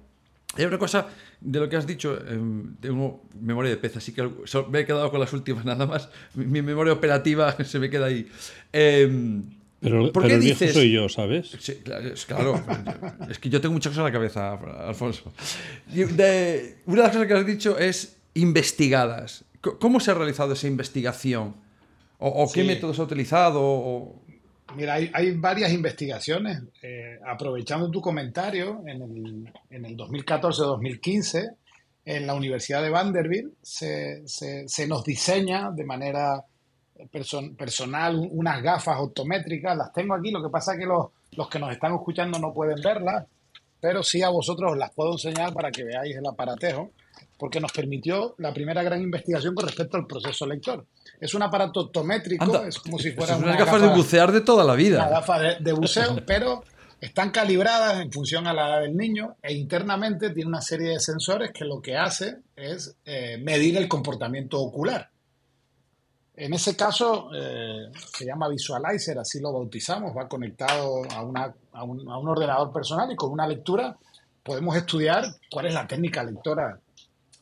Hay 0.57 0.67
una 0.67 0.79
cosa 0.79 1.07
de 1.41 1.61
lo 1.61 1.69
que 1.69 1.77
has 1.77 1.87
dicho, 1.87 2.19
em, 2.29 2.77
tengo 2.77 3.23
memoria 3.41 3.71
de 3.71 3.79
pez, 3.79 3.97
así 3.97 4.13
que 4.13 4.29
me 4.71 4.81
he 4.81 4.85
quedado 4.87 5.11
con 5.11 5.19
las 5.19 5.33
últimas 5.33 5.65
nada 5.67 5.87
más. 5.87 6.11
Mi, 6.35 6.63
memoria 6.63 6.93
operativa 6.93 7.53
se 7.65 7.79
me 7.79 7.89
queda 7.89 8.07
ahí. 8.07 8.29
Em, 8.73 9.62
pero, 9.83 10.13
¿Por 10.13 10.27
qué 10.27 10.39
dices... 10.39 10.73
soy 10.73 10.93
yo, 10.93 11.09
¿sabes? 11.09 11.57
Sí, 11.59 11.75
claro. 12.27 12.63
es 13.31 13.39
que 13.39 13.51
yo 13.51 13.61
tengo 13.61 13.73
muchas 13.73 13.91
cosas 13.91 13.99
en 13.99 14.05
la 14.05 14.13
cabeza, 14.13 14.53
Alfonso. 14.87 15.33
De, 15.87 16.77
una 16.87 16.97
de 16.97 17.03
las 17.03 17.13
cosas 17.13 17.27
que 17.27 17.35
has 17.35 17.47
dicho 17.47 17.79
es 17.79 18.17
investigadas. 18.35 19.45
¿Cómo 19.61 20.01
se 20.01 20.11
ha 20.11 20.15
realizado 20.15 20.53
esa 20.53 20.67
investigación? 20.69 21.57
¿O, 22.19 22.51
qué 22.53 22.63
métodos 22.63 22.99
ha 23.01 23.03
utilizado? 23.03 24.15
Mira, 24.77 24.95
hay, 24.95 25.33
varias 25.33 25.73
investigaciones. 25.73 26.63
Eh, 26.81 27.19
aprovechando 27.27 27.91
tu 27.91 28.01
comentario, 28.01 28.83
en 28.87 29.03
el, 29.03 29.53
en 29.71 29.85
el 29.85 29.97
2014-2015, 29.97 31.57
en 32.05 32.27
la 32.27 32.35
Universidad 32.35 32.83
de 32.83 32.91
Vanderbilt 32.91 33.55
se, 33.63 34.23
se, 34.27 34.69
se 34.69 34.87
nos 34.87 35.05
diseña 35.05 35.71
de 35.71 35.85
manera 35.85 36.45
personal 37.09 38.29
unas 38.31 38.63
gafas 38.63 38.97
optométricas, 38.99 39.77
las 39.77 39.93
tengo 39.93 40.15
aquí, 40.15 40.31
lo 40.31 40.43
que 40.43 40.51
pasa 40.51 40.73
es 40.75 40.81
que 40.81 40.87
los, 40.87 41.07
los 41.33 41.49
que 41.49 41.59
nos 41.59 41.73
están 41.73 41.95
escuchando 41.95 42.39
no 42.39 42.53
pueden 42.53 42.81
verlas, 42.83 43.27
pero 43.81 44.03
sí 44.03 44.23
a 44.23 44.29
vosotros 44.29 44.77
las 44.77 44.93
puedo 44.93 45.13
enseñar 45.13 45.53
para 45.53 45.71
que 45.71 45.85
veáis 45.85 46.17
el 46.17 46.27
aparatejo, 46.27 46.91
porque 47.37 47.61
nos 47.61 47.73
permitió 47.73 48.37
la 48.39 48.55
primera 48.55 48.85
gran 48.85 49.03
investigación 49.03 49.55
con 49.57 49.67
respecto 49.67 49.97
al 49.97 50.07
proceso 50.07 50.47
lector. 50.47 50.87
Es 51.21 51.35
un 51.35 51.43
aparato 51.43 51.81
optométrico, 51.81 52.63
es 52.63 52.79
como 52.79 52.99
si 52.99 53.11
fuera 53.11 53.37
una 53.37 53.57
gafas 53.57 53.83
de 53.83 53.89
bucear 53.89 54.31
de 54.31 54.43
toda 54.43 54.63
la 54.63 54.75
vida. 54.75 54.99
Una 54.99 55.09
gafa 55.09 55.41
de, 55.59 55.73
buceo, 55.73 56.17
pero 56.27 56.63
están 57.01 57.33
calibradas 57.33 58.01
en 58.01 58.13
función 58.13 58.47
a 58.47 58.53
la 58.53 58.69
edad 58.69 58.81
del 58.83 58.97
niño 58.97 59.35
e 59.43 59.55
internamente 59.55 60.31
tiene 60.31 60.51
una 60.51 60.61
serie 60.61 60.91
de 60.91 61.01
sensores 61.01 61.51
que 61.53 61.65
lo 61.65 61.83
que 61.83 61.97
hace 61.97 62.37
es 62.55 62.95
eh, 63.05 63.39
medir 63.39 63.77
el 63.77 63.89
comportamiento 63.89 64.61
ocular. 64.61 65.11
En 66.35 66.55
ese 66.55 66.75
caso, 66.75 67.29
eh, 67.35 67.91
se 67.95 68.25
llama 68.25 68.49
Visualizer, 68.49 69.19
así 69.19 69.39
lo 69.41 69.53
bautizamos, 69.53 70.17
va 70.17 70.29
conectado 70.29 71.03
a, 71.11 71.23
una, 71.23 71.55
a, 71.73 71.85
un, 71.85 72.09
a, 72.09 72.19
un, 72.19 72.29
ordenador 72.29 72.73
personal 72.73 73.13
y 73.13 73.17
con 73.17 73.31
una 73.31 73.47
lectura 73.47 73.97
podemos 74.43 74.75
estudiar 74.77 75.25
cuál 75.51 75.67
es 75.67 75.75
la 75.75 75.87
técnica 75.87 76.25
lectora 76.25 76.79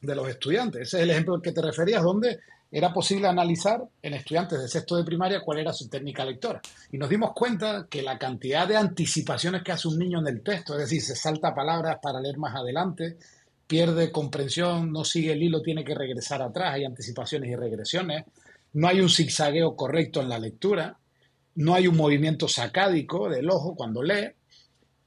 de 0.00 0.14
los 0.14 0.28
estudiantes. 0.28 0.82
Ese 0.82 0.98
es 0.98 1.02
el 1.04 1.10
ejemplo 1.10 1.36
al 1.36 1.42
que 1.42 1.52
te 1.52 1.62
referías, 1.62 2.02
donde 2.02 2.40
era 2.72 2.92
posible 2.92 3.26
analizar 3.26 3.82
en 4.02 4.14
estudiantes 4.14 4.60
de 4.60 4.68
sexto 4.68 4.96
de 4.96 5.04
primaria 5.04 5.40
cuál 5.40 5.58
era 5.58 5.72
su 5.72 5.88
técnica 5.88 6.24
lectora. 6.24 6.60
Y 6.92 6.98
nos 6.98 7.08
dimos 7.08 7.32
cuenta 7.32 7.86
que 7.88 8.02
la 8.02 8.18
cantidad 8.18 8.66
de 8.66 8.76
anticipaciones 8.76 9.62
que 9.62 9.72
hace 9.72 9.88
un 9.88 9.98
niño 9.98 10.20
en 10.20 10.28
el 10.28 10.42
texto, 10.42 10.74
es 10.74 10.80
decir, 10.80 11.02
se 11.02 11.16
salta 11.16 11.54
palabras 11.54 11.98
para 12.00 12.20
leer 12.20 12.38
más 12.38 12.54
adelante, 12.54 13.16
pierde 13.66 14.12
comprensión, 14.12 14.92
no 14.92 15.04
sigue 15.04 15.32
el 15.32 15.42
hilo, 15.42 15.62
tiene 15.62 15.84
que 15.84 15.94
regresar 15.94 16.42
atrás, 16.42 16.74
hay 16.74 16.84
anticipaciones 16.84 17.50
y 17.50 17.56
regresiones, 17.56 18.24
no 18.72 18.88
hay 18.88 19.00
un 19.00 19.08
zigzagueo 19.08 19.76
correcto 19.76 20.20
en 20.20 20.28
la 20.28 20.38
lectura, 20.38 20.98
no 21.56 21.74
hay 21.74 21.86
un 21.86 21.96
movimiento 21.96 22.48
sacádico 22.48 23.28
del 23.28 23.50
ojo 23.50 23.74
cuando 23.74 24.02
lee, 24.02 24.32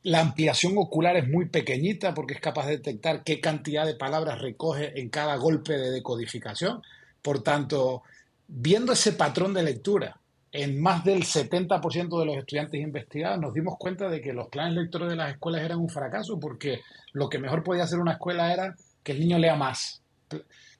la 0.04 0.20
ampliación 0.20 0.74
ocular 0.78 1.16
es 1.16 1.30
muy 1.30 1.48
pequeñita 1.48 2.14
porque 2.14 2.34
es 2.34 2.42
capaz 2.42 2.66
de 2.66 2.78
detectar 2.78 3.24
qué 3.24 3.40
cantidad 3.40 3.86
de 3.86 3.96
palabras 3.96 4.42
recoge 4.42 5.00
en 5.00 5.10
cada 5.10 5.38
golpe 5.38 5.78
de 5.78 5.92
decodificación. 5.92 6.82
Por 7.22 7.42
tanto, 7.42 8.04
viendo 8.48 8.92
ese 8.92 9.14
patrón 9.14 9.54
de 9.54 9.64
lectura 9.64 10.20
en 10.52 10.82
más 10.82 11.06
del 11.06 11.24
70% 11.24 12.20
de 12.20 12.26
los 12.26 12.38
estudiantes 12.38 12.82
investigados, 12.82 13.40
nos 13.40 13.54
dimos 13.54 13.76
cuenta 13.80 14.10
de 14.10 14.22
que 14.22 14.34
los 14.34 14.50
planes 14.50 14.76
lectores 14.76 15.10
de 15.10 15.16
las 15.16 15.32
escuelas 15.32 15.62
eran 15.62 15.80
un 15.80 15.90
fracaso 15.90 16.38
porque 16.38 16.82
lo 17.14 17.30
que 17.30 17.40
mejor 17.40 17.64
podía 17.64 17.84
hacer 17.84 18.00
una 18.00 18.14
escuela 18.14 18.54
era 18.54 18.76
que 19.04 19.14
el 19.14 19.22
niño 19.22 19.40
lea 19.40 19.56
más 19.56 20.02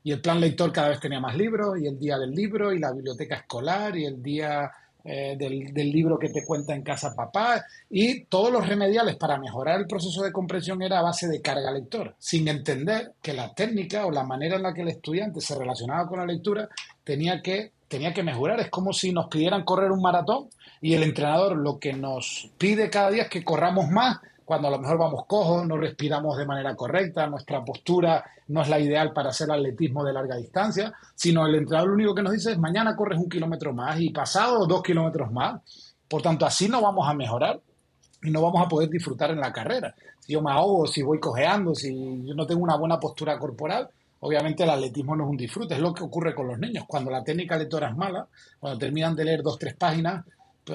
y 0.04 0.12
el 0.12 0.22
plan 0.22 0.40
lector 0.40 0.72
cada 0.72 0.90
vez 0.90 1.00
tenía 1.00 1.20
más 1.20 1.36
libros, 1.36 1.80
y 1.80 1.88
el 1.88 1.98
día 1.98 2.18
del 2.18 2.32
libro, 2.32 2.74
y 2.74 2.80
la 2.80 2.92
biblioteca 2.92 3.36
escolar, 3.36 3.96
y 3.98 4.06
el 4.06 4.22
día 4.22 4.70
eh, 5.06 5.36
del, 5.38 5.92
libro 5.92 6.18
que 6.18 6.30
te 6.30 6.46
cuenta 6.46 6.74
en 6.74 6.82
casa 6.82 7.14
papá, 7.16 7.66
y 7.90 8.26
todos 8.26 8.52
los 8.52 8.68
remediales 8.68 9.16
para 9.16 9.38
mejorar 9.38 9.80
el 9.80 9.88
proceso 9.88 10.24
de 10.24 10.32
comprensión 10.32 10.82
era 10.82 11.00
a 11.00 11.04
base 11.04 11.28
de 11.28 11.42
carga 11.42 11.72
lectora, 11.72 12.16
sin 12.20 12.48
entender 12.48 13.14
que 13.22 13.34
la 13.34 13.54
técnica 13.54 14.06
o 14.06 14.12
la 14.12 14.24
manera 14.24 14.58
en 14.58 14.64
la 14.64 14.74
que 14.74 14.82
el 14.82 14.90
estudiante 14.90 15.42
se 15.42 15.58
relacionaba 15.58 16.08
con 16.08 16.20
la 16.20 16.26
lectura 16.26 16.70
tenía 17.04 17.42
que, 17.42 17.72
tenía 17.88 18.14
que 18.14 18.24
mejorar. 18.24 18.60
Es 18.60 18.70
como 18.70 18.94
si 18.94 19.12
nos 19.12 19.28
pidieran 19.28 19.64
correr 19.64 19.92
un 19.92 20.02
maratón 20.02 20.48
y 20.82 20.94
el 20.94 21.04
entrenador 21.04 21.58
lo 21.58 21.80
que 21.80 21.94
nos 21.94 22.50
pide 22.58 22.90
cada 22.90 23.12
día 23.12 23.24
es 23.24 23.30
que 23.30 23.44
corramos 23.44 23.90
más 23.90 24.20
cuando 24.46 24.68
a 24.68 24.72
lo 24.72 24.80
mejor 24.80 24.98
vamos 24.98 25.26
cojos, 25.26 25.66
no 25.66 25.78
respiramos 25.78 26.38
de 26.38 26.46
manera 26.46 26.76
correcta, 26.76 27.28
nuestra 27.28 27.64
postura 27.64 28.24
no 28.48 28.62
es 28.62 28.70
la 28.70 28.80
ideal 28.80 29.14
para 29.14 29.30
hacer 29.30 29.52
atletismo 29.52 30.04
de 30.04 30.14
larga 30.14 30.36
distancia, 30.36 30.94
sino 31.16 31.46
el 31.46 31.56
entrenador 31.56 31.90
lo 31.90 31.96
único 31.96 32.16
que 32.16 32.24
nos 32.24 32.34
dice 32.34 32.52
es 32.52 32.58
mañana 32.58 32.96
corres 32.96 33.20
un 33.20 33.30
kilómetro 33.30 33.74
más 33.74 34.00
y 34.00 34.10
pasado 34.10 34.66
dos 34.66 34.84
kilómetros 34.84 35.32
más. 35.32 35.62
Por 36.08 36.22
tanto, 36.22 36.46
así 36.46 36.68
no 36.68 36.82
vamos 36.82 37.08
a 37.08 37.14
mejorar 37.14 37.60
y 38.22 38.32
no 38.32 38.42
vamos 38.42 38.66
a 38.66 38.70
poder 38.70 38.90
disfrutar 38.90 39.32
en 39.32 39.40
la 39.40 39.52
carrera. 39.52 39.96
Si 40.20 40.34
yo 40.34 40.42
me 40.42 40.52
ahogo, 40.52 40.88
si 40.88 41.02
voy 41.02 41.20
cojeando, 41.20 41.76
si 41.76 42.24
yo 42.26 42.34
no 42.34 42.46
tengo 42.46 42.64
una 42.64 42.78
buena 42.78 43.00
postura 43.00 43.38
corporal, 43.38 43.90
obviamente 44.20 44.64
el 44.64 44.70
atletismo 44.70 45.16
no 45.16 45.26
es 45.26 45.30
un 45.30 45.38
disfrute, 45.38 45.74
es 45.76 45.82
lo 45.82 45.94
que 45.94 46.04
ocurre 46.04 46.34
con 46.34 46.48
los 46.48 46.58
niños. 46.58 46.86
Cuando 46.88 47.12
la 47.12 47.24
técnica 47.24 47.58
lectora 47.58 47.90
es 47.90 47.98
mala, 47.98 48.28
cuando 48.60 48.80
terminan 48.80 49.16
de 49.16 49.26
leer 49.26 49.44
dos, 49.44 49.60
tres 49.60 49.74
páginas, 49.76 50.26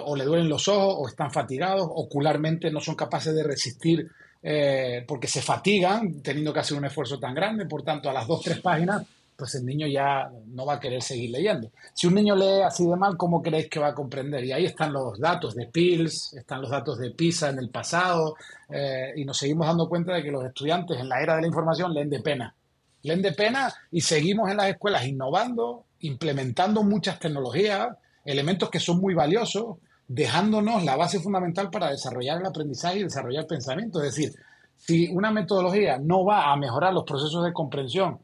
o 0.05 0.17
le 0.17 0.25
duelen 0.25 0.49
los 0.49 0.69
ojos 0.69 0.97
o 0.99 1.09
están 1.09 1.31
fatigados, 1.31 1.89
ocularmente 1.91 2.71
no 2.71 2.81
son 2.81 2.95
capaces 2.95 3.35
de 3.35 3.43
resistir 3.43 4.11
eh, 4.43 5.05
porque 5.07 5.27
se 5.27 5.43
fatigan 5.43 6.23
teniendo 6.23 6.53
que 6.53 6.61
hacer 6.61 6.77
un 6.77 6.85
esfuerzo 6.85 7.19
tan 7.19 7.35
grande, 7.35 7.67
por 7.67 7.83
tanto 7.83 8.09
a 8.09 8.13
las 8.13 8.27
dos, 8.27 8.43
tres 8.43 8.61
páginas, 8.61 9.05
pues 9.37 9.55
el 9.55 9.65
niño 9.65 9.87
ya 9.87 10.29
no 10.47 10.67
va 10.67 10.75
a 10.75 10.81
querer 10.81 11.01
seguir 11.01 11.31
leyendo. 11.31 11.71
Si 11.95 12.07
un 12.07 12.15
niño 12.15 12.35
lee 12.35 12.63
así 12.65 12.85
de 12.85 12.97
mal, 12.97 13.17
¿cómo 13.17 13.41
creéis 13.41 13.69
que 13.69 13.79
va 13.79 13.89
a 13.89 13.95
comprender? 13.95 14.45
Y 14.45 14.53
ahí 14.53 14.65
están 14.65 14.93
los 14.93 15.19
datos 15.19 15.55
de 15.55 15.67
PILS, 15.67 16.35
están 16.35 16.61
los 16.61 16.71
datos 16.71 16.99
de 16.99 17.13
PISA 17.13 17.51
en 17.51 17.59
el 17.59 17.71
pasado, 17.71 18.35
eh, 18.69 19.13
y 19.17 19.25
nos 19.25 19.39
seguimos 19.39 19.67
dando 19.67 19.89
cuenta 19.89 20.15
de 20.15 20.23
que 20.23 20.33
los 20.33 20.45
estudiantes 20.45 20.99
en 20.99 21.09
la 21.09 21.21
era 21.21 21.37
de 21.37 21.43
la 21.43 21.47
información 21.47 21.95
leen 21.95 22.11
de 22.11 22.21
pena. 22.21 22.55
Leen 23.03 23.23
de 23.23 23.33
pena 23.33 23.73
y 23.93 24.01
seguimos 24.01 24.51
en 24.51 24.57
las 24.57 24.71
escuelas 24.71 25.07
innovando, 25.07 25.85
implementando 26.01 26.83
muchas 26.83 27.21
tecnologías, 27.21 27.91
elementos 28.25 28.71
que 28.71 28.81
son 28.81 29.01
muy 29.01 29.15
valiosos, 29.15 29.77
dejándonos 30.07 30.85
la 30.85 30.97
base 30.97 31.21
fundamental 31.21 31.71
para 31.71 31.91
desarrollar 31.91 32.41
el 32.41 32.47
aprendizaje 32.47 33.01
y 33.01 33.05
desarrollar 33.05 33.43
el 33.43 33.47
pensamiento. 33.47 34.03
Es 34.03 34.15
decir, 34.15 34.35
si 34.77 35.09
una 35.09 35.31
metodología 35.31 35.99
no 35.99 36.25
va 36.25 36.53
a 36.53 36.57
mejorar 36.57 36.95
los 36.95 37.05
procesos 37.05 37.45
de 37.45 37.53
comprensión, 37.53 38.19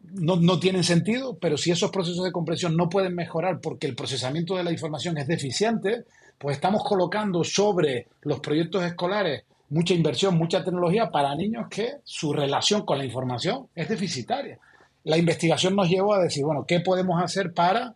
no, 0.00 0.36
no, 0.36 0.60
tienen 0.60 0.84
sentido, 0.84 1.36
pero 1.38 1.56
si 1.56 1.72
esos 1.72 1.90
procesos 1.90 2.24
de 2.24 2.30
comprensión 2.30 2.76
no 2.76 2.88
pueden 2.88 3.14
mejorar 3.14 3.60
porque 3.60 3.88
el 3.88 3.96
procesamiento 3.96 4.56
de 4.56 4.62
la 4.62 4.70
información 4.70 5.18
es 5.18 5.26
deficiente, 5.26 6.04
pues 6.38 6.56
estamos 6.56 6.84
colocando 6.84 7.42
sobre 7.42 8.06
los 8.22 8.38
proyectos 8.40 8.84
escolares 8.84 9.44
mucha 9.68 9.94
inversión, 9.94 10.36
mucha 10.36 10.62
tecnología 10.62 11.10
para 11.10 11.34
niños 11.34 11.66
que 11.68 11.96
su 12.04 12.32
relación 12.32 12.84
con 12.84 12.98
la 12.98 13.04
información 13.04 13.68
es 13.74 13.88
deficitaria. 13.88 14.58
La 15.04 15.18
investigación 15.18 15.74
nos 15.76 15.88
llevó 15.88 16.14
a 16.14 16.22
decir, 16.22 16.44
bueno, 16.44 16.64
¿qué 16.66 16.80
podemos 16.80 17.22
hacer 17.22 17.52
para 17.52 17.94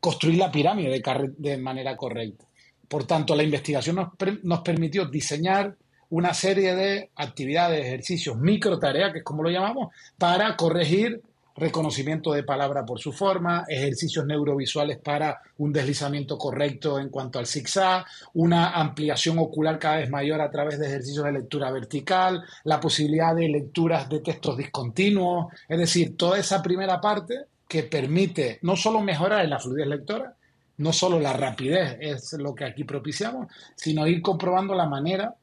construir 0.00 0.38
la 0.38 0.50
pirámide 0.50 1.02
de, 1.36 1.56
manera 1.58 1.96
correcta. 1.96 2.46
Por 2.88 3.04
tanto, 3.04 3.36
la 3.36 3.42
investigación 3.42 3.96
nos, 3.96 4.08
nos 4.42 4.60
permitió 4.60 5.06
diseñar 5.06 5.76
una 6.08 6.34
serie 6.34 6.74
de 6.74 7.10
actividades, 7.14 7.86
ejercicios, 7.86 8.36
micro 8.36 8.78
tareas, 8.78 9.12
que 9.12 9.18
es 9.18 9.24
como 9.24 9.42
lo 9.42 9.50
llamamos, 9.50 9.92
para 10.18 10.56
corregir 10.56 11.22
reconocimiento 11.60 12.32
de 12.32 12.42
palabra 12.42 12.84
por 12.84 12.98
su 12.98 13.12
forma, 13.12 13.64
ejercicios 13.68 14.24
neurovisuales 14.24 14.98
para 14.98 15.40
un 15.58 15.72
deslizamiento 15.72 16.38
correcto 16.38 16.98
en 16.98 17.10
cuanto 17.10 17.38
al 17.38 17.46
zigzag, 17.46 18.04
una 18.34 18.70
ampliación 18.70 19.38
ocular 19.38 19.78
cada 19.78 19.98
vez 19.98 20.08
mayor 20.08 20.40
a 20.40 20.50
través 20.50 20.78
de 20.78 20.86
ejercicios 20.86 21.24
de 21.24 21.32
lectura 21.32 21.70
vertical, 21.70 22.42
la 22.64 22.80
posibilidad 22.80 23.34
de 23.34 23.48
lecturas 23.48 24.08
de 24.08 24.20
textos 24.20 24.56
discontinuos, 24.56 25.52
es 25.68 25.78
decir, 25.78 26.16
toda 26.16 26.38
esa 26.38 26.62
primera 26.62 27.00
parte 27.00 27.44
que 27.70 27.84
permite 27.84 28.58
no 28.62 28.74
solo 28.74 29.00
mejorar 29.00 29.48
la 29.48 29.60
fluidez 29.60 29.86
lectora, 29.86 30.34
no 30.78 30.92
solo 30.92 31.20
la 31.20 31.34
rapidez 31.34 31.98
es 32.00 32.32
lo 32.32 32.52
que 32.52 32.64
aquí 32.64 32.82
propiciamos, 32.82 33.46
sino 33.76 34.08
ir 34.08 34.20
comprobando 34.20 34.74
la 34.74 34.86
manera 34.86 35.36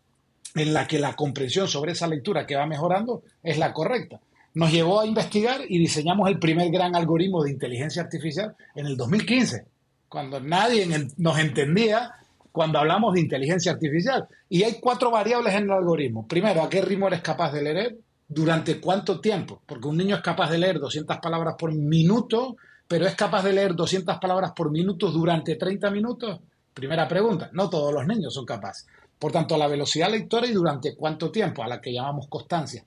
en 0.53 0.73
la 0.73 0.85
que 0.85 0.99
la 0.99 1.15
comprensión 1.15 1.69
sobre 1.69 1.93
esa 1.93 2.05
lectura 2.05 2.45
que 2.45 2.57
va 2.57 2.65
mejorando 2.65 3.23
es 3.41 3.57
la 3.57 3.71
correcta. 3.71 4.19
Nos 4.55 4.73
llevó 4.73 4.99
a 4.99 5.05
investigar 5.05 5.61
y 5.69 5.79
diseñamos 5.79 6.27
el 6.27 6.37
primer 6.37 6.69
gran 6.69 6.97
algoritmo 6.97 7.43
de 7.43 7.51
inteligencia 7.51 8.01
artificial 8.01 8.53
en 8.75 8.87
el 8.87 8.97
2015, 8.97 9.63
cuando 10.09 10.41
nadie 10.41 10.85
nos 11.15 11.39
entendía 11.39 12.11
cuando 12.51 12.79
hablamos 12.79 13.13
de 13.13 13.21
inteligencia 13.21 13.71
artificial. 13.71 14.27
Y 14.49 14.63
hay 14.63 14.79
cuatro 14.81 15.11
variables 15.11 15.53
en 15.53 15.63
el 15.63 15.71
algoritmo. 15.71 16.27
Primero, 16.27 16.61
¿a 16.61 16.69
qué 16.69 16.81
ritmo 16.81 17.07
eres 17.07 17.21
capaz 17.21 17.53
de 17.53 17.61
leer? 17.61 17.97
¿Durante 18.29 18.81
cuánto 18.81 19.21
tiempo? 19.21 19.61
Porque 19.65 19.87
un 19.87 19.97
niño 19.97 20.17
es 20.17 20.21
capaz 20.21 20.49
de 20.51 20.57
leer 20.57 20.79
200 20.79 21.17
palabras 21.19 21.55
por 21.57 21.73
minuto, 21.73 22.57
pero 22.87 23.05
es 23.05 23.15
capaz 23.15 23.43
de 23.43 23.53
leer 23.53 23.73
200 23.73 24.17
palabras 24.19 24.51
por 24.51 24.69
minuto 24.69 25.09
durante 25.11 25.55
30 25.55 25.89
minutos. 25.91 26.39
Primera 26.73 27.07
pregunta, 27.07 27.49
no 27.53 27.69
todos 27.69 27.93
los 27.93 28.05
niños 28.05 28.33
son 28.33 28.45
capaces. 28.45 28.85
Por 29.17 29.31
tanto, 29.31 29.57
la 29.57 29.67
velocidad 29.67 30.11
lectora 30.11 30.45
y 30.45 30.53
durante 30.53 30.95
cuánto 30.95 31.31
tiempo, 31.31 31.63
a 31.63 31.67
la 31.67 31.81
que 31.81 31.93
llamamos 31.93 32.27
constancia. 32.27 32.85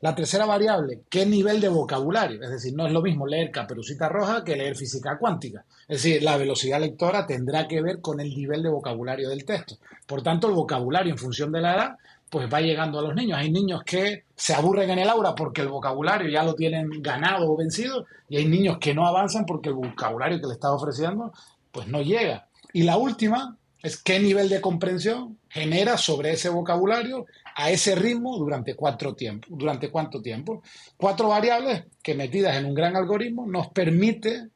La 0.00 0.14
tercera 0.14 0.46
variable, 0.46 1.02
¿qué 1.10 1.26
nivel 1.26 1.60
de 1.60 1.68
vocabulario? 1.68 2.42
Es 2.42 2.50
decir, 2.50 2.74
no 2.74 2.86
es 2.86 2.92
lo 2.92 3.02
mismo 3.02 3.26
leer 3.26 3.50
Caperucita 3.50 4.08
Roja 4.08 4.42
que 4.42 4.56
leer 4.56 4.74
física 4.74 5.18
cuántica. 5.18 5.66
Es 5.86 6.02
decir, 6.02 6.22
la 6.22 6.38
velocidad 6.38 6.80
lectora 6.80 7.26
tendrá 7.26 7.68
que 7.68 7.82
ver 7.82 8.00
con 8.00 8.18
el 8.18 8.30
nivel 8.30 8.62
de 8.62 8.70
vocabulario 8.70 9.28
del 9.28 9.44
texto. 9.44 9.76
Por 10.06 10.22
tanto, 10.22 10.48
el 10.48 10.54
vocabulario 10.54 11.12
en 11.12 11.18
función 11.18 11.52
de 11.52 11.60
la 11.60 11.74
edad, 11.74 11.96
pues 12.30 12.48
va 12.52 12.60
llegando 12.60 13.00
a 13.00 13.02
los 13.02 13.14
niños. 13.14 13.38
Hay 13.38 13.50
niños 13.50 13.82
que 13.84 14.24
se 14.36 14.54
aburren 14.54 14.88
en 14.90 15.00
el 15.00 15.10
aula 15.10 15.34
porque 15.34 15.62
el 15.62 15.68
vocabulario 15.68 16.28
ya 16.30 16.44
lo 16.44 16.54
tienen 16.54 16.88
ganado 17.02 17.50
o 17.50 17.56
vencido 17.56 18.06
y 18.28 18.36
hay 18.36 18.46
niños 18.46 18.78
que 18.78 18.94
no 18.94 19.06
avanzan 19.06 19.44
porque 19.44 19.68
el 19.68 19.74
vocabulario 19.74 20.40
que 20.40 20.46
le 20.46 20.54
está 20.54 20.72
ofreciendo, 20.72 21.32
pues 21.72 21.88
no 21.88 22.00
llega. 22.00 22.46
Y 22.72 22.84
la 22.84 22.96
última, 22.96 23.58
es 23.82 23.96
qué 23.96 24.20
nivel 24.20 24.48
de 24.48 24.60
comprensión 24.60 25.38
genera 25.48 25.96
sobre 25.96 26.32
ese 26.32 26.48
vocabulario 26.48 27.26
a 27.56 27.70
ese 27.70 27.94
ritmo 27.94 28.36
durante 28.38 28.74
cuatro 28.74 29.14
tiempo, 29.14 29.48
durante 29.50 29.90
cuánto 29.90 30.20
tiempo. 30.20 30.62
Cuatro 30.96 31.28
variables 31.28 31.84
que 32.02 32.14
metidas 32.14 32.56
en 32.56 32.66
un 32.66 32.74
gran 32.74 32.96
algoritmo 32.96 33.46
nos 33.46 33.68
permite 33.68 34.48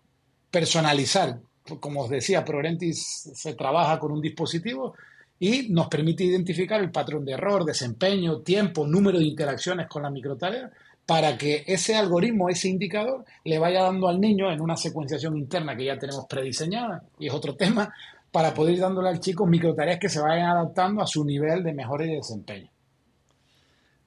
personalizar. 0.50 1.40
Como 1.80 2.02
os 2.02 2.10
decía, 2.10 2.44
Prorentis 2.44 3.30
se 3.34 3.54
trabaja 3.54 3.98
con 3.98 4.12
un 4.12 4.20
dispositivo 4.20 4.94
y 5.44 5.68
nos 5.68 5.88
permite 5.88 6.24
identificar 6.24 6.80
el 6.80 6.90
patrón 6.90 7.22
de 7.26 7.32
error, 7.32 7.66
desempeño, 7.66 8.38
tiempo, 8.38 8.86
número 8.86 9.18
de 9.18 9.26
interacciones 9.26 9.88
con 9.88 10.02
la 10.02 10.08
microtarea 10.08 10.70
para 11.04 11.36
que 11.36 11.64
ese 11.66 11.94
algoritmo, 11.94 12.48
ese 12.48 12.68
indicador, 12.68 13.26
le 13.44 13.58
vaya 13.58 13.82
dando 13.82 14.08
al 14.08 14.18
niño 14.18 14.50
en 14.50 14.62
una 14.62 14.74
secuenciación 14.74 15.36
interna 15.36 15.76
que 15.76 15.84
ya 15.84 15.98
tenemos 15.98 16.24
prediseñada, 16.26 17.02
y 17.18 17.26
es 17.26 17.34
otro 17.34 17.54
tema, 17.56 17.92
para 18.32 18.54
poder 18.54 18.76
ir 18.76 18.80
dándole 18.80 19.10
al 19.10 19.20
chico 19.20 19.46
microtareas 19.46 19.98
que 19.98 20.08
se 20.08 20.18
vayan 20.18 20.46
adaptando 20.46 21.02
a 21.02 21.06
su 21.06 21.22
nivel 21.26 21.62
de 21.62 21.74
mejora 21.74 22.06
y 22.06 22.08
de 22.08 22.16
desempeño. 22.16 22.70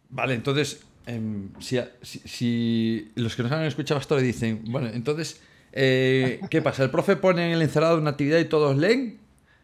Vale, 0.10 0.34
entonces, 0.34 0.84
em, 1.06 1.52
si, 1.60 3.12
los 3.14 3.36
que 3.36 3.44
nos 3.44 3.52
han 3.52 3.64
escuchado 3.66 4.00
esto 4.00 4.16
le 4.16 4.24
dicen, 4.24 4.64
bueno, 4.70 4.88
entonces, 4.92 5.40
eh, 5.72 6.40
¿qué 6.50 6.64
pasa? 6.64 6.84
¿El 6.84 6.90
profe 6.90 7.16
pone 7.16 7.46
en 7.46 7.52
el 7.52 7.62
encerrado 7.62 8.00
una 8.00 8.10
actividad 8.10 8.40
y 8.40 8.46
todos 8.46 8.76
leen? 8.76 9.20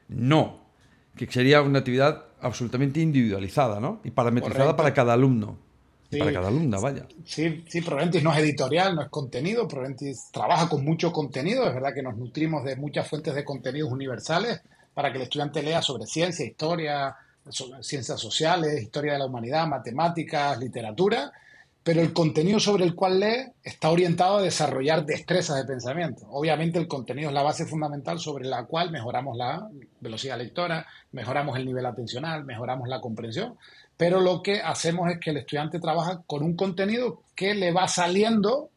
No, 0.07 0.62
que 1.15 1.27
sería 1.27 1.61
una 1.61 1.79
actividad 1.79 2.25
absolutamente 2.41 2.99
individualizada, 2.99 3.79
¿no? 3.79 4.01
Y 4.03 4.11
parametrizada 4.11 4.75
para 4.75 4.93
cada 4.93 5.13
alumno 5.13 5.57
para 6.19 6.33
cada 6.33 6.47
alumna, 6.47 6.79
vaya. 6.79 7.05
Sí, 7.25 7.63
sí, 7.67 7.81
Proventis 7.81 8.23
no 8.23 8.31
es 8.33 8.39
editorial, 8.39 8.95
no 8.95 9.01
es 9.01 9.09
contenido. 9.09 9.67
Proventis 9.67 10.29
trabaja 10.31 10.69
con 10.69 10.83
mucho 10.83 11.11
contenido. 11.11 11.67
Es 11.67 11.73
verdad 11.73 11.93
que 11.93 12.03
nos 12.03 12.17
nutrimos 12.17 12.63
de 12.63 12.75
muchas 12.75 13.07
fuentes 13.07 13.33
de 13.35 13.43
contenidos 13.43 13.91
universales 13.91 14.61
para 14.93 15.11
que 15.11 15.17
el 15.17 15.23
estudiante 15.23 15.63
lea 15.63 15.81
sobre 15.81 16.05
ciencia, 16.05 16.45
historia, 16.45 17.15
ciencias 17.81 18.19
sociales, 18.19 18.81
historia 18.81 19.13
de 19.13 19.19
la 19.19 19.25
humanidad, 19.25 19.67
matemáticas, 19.67 20.59
literatura. 20.59 21.31
Pero 21.83 22.01
el 22.01 22.13
contenido 22.13 22.59
sobre 22.59 22.85
el 22.85 22.95
cual 22.95 23.19
lee 23.19 23.51
está 23.61 23.89
orientado 23.89 24.37
a 24.37 24.41
desarrollar 24.41 25.05
destrezas 25.05 25.57
de 25.57 25.65
pensamiento. 25.65 26.25
Obviamente 26.29 26.79
el 26.79 26.87
contenido 26.87 27.29
es 27.29 27.33
la 27.33 27.43
base 27.43 27.65
fundamental 27.65 28.19
sobre 28.19 28.45
la 28.45 28.65
cual 28.65 28.89
mejoramos 28.89 29.35
la 29.37 29.67
velocidad 29.99 30.37
lectora, 30.37 30.87
mejoramos 31.11 31.57
el 31.57 31.65
nivel 31.65 31.85
atencional, 31.85 32.45
mejoramos 32.45 32.87
la 32.87 33.01
comprensión 33.01 33.57
pero 33.97 34.19
lo 34.19 34.41
que 34.41 34.61
hacemos 34.61 35.09
es 35.11 35.19
que 35.19 35.29
el 35.29 35.37
estudiante 35.37 35.79
trabaja 35.79 36.23
con 36.25 36.43
un 36.43 36.55
contenido 36.55 37.21
que 37.35 37.53
le 37.53 37.71
va 37.71 37.87
saliendo 37.87 38.69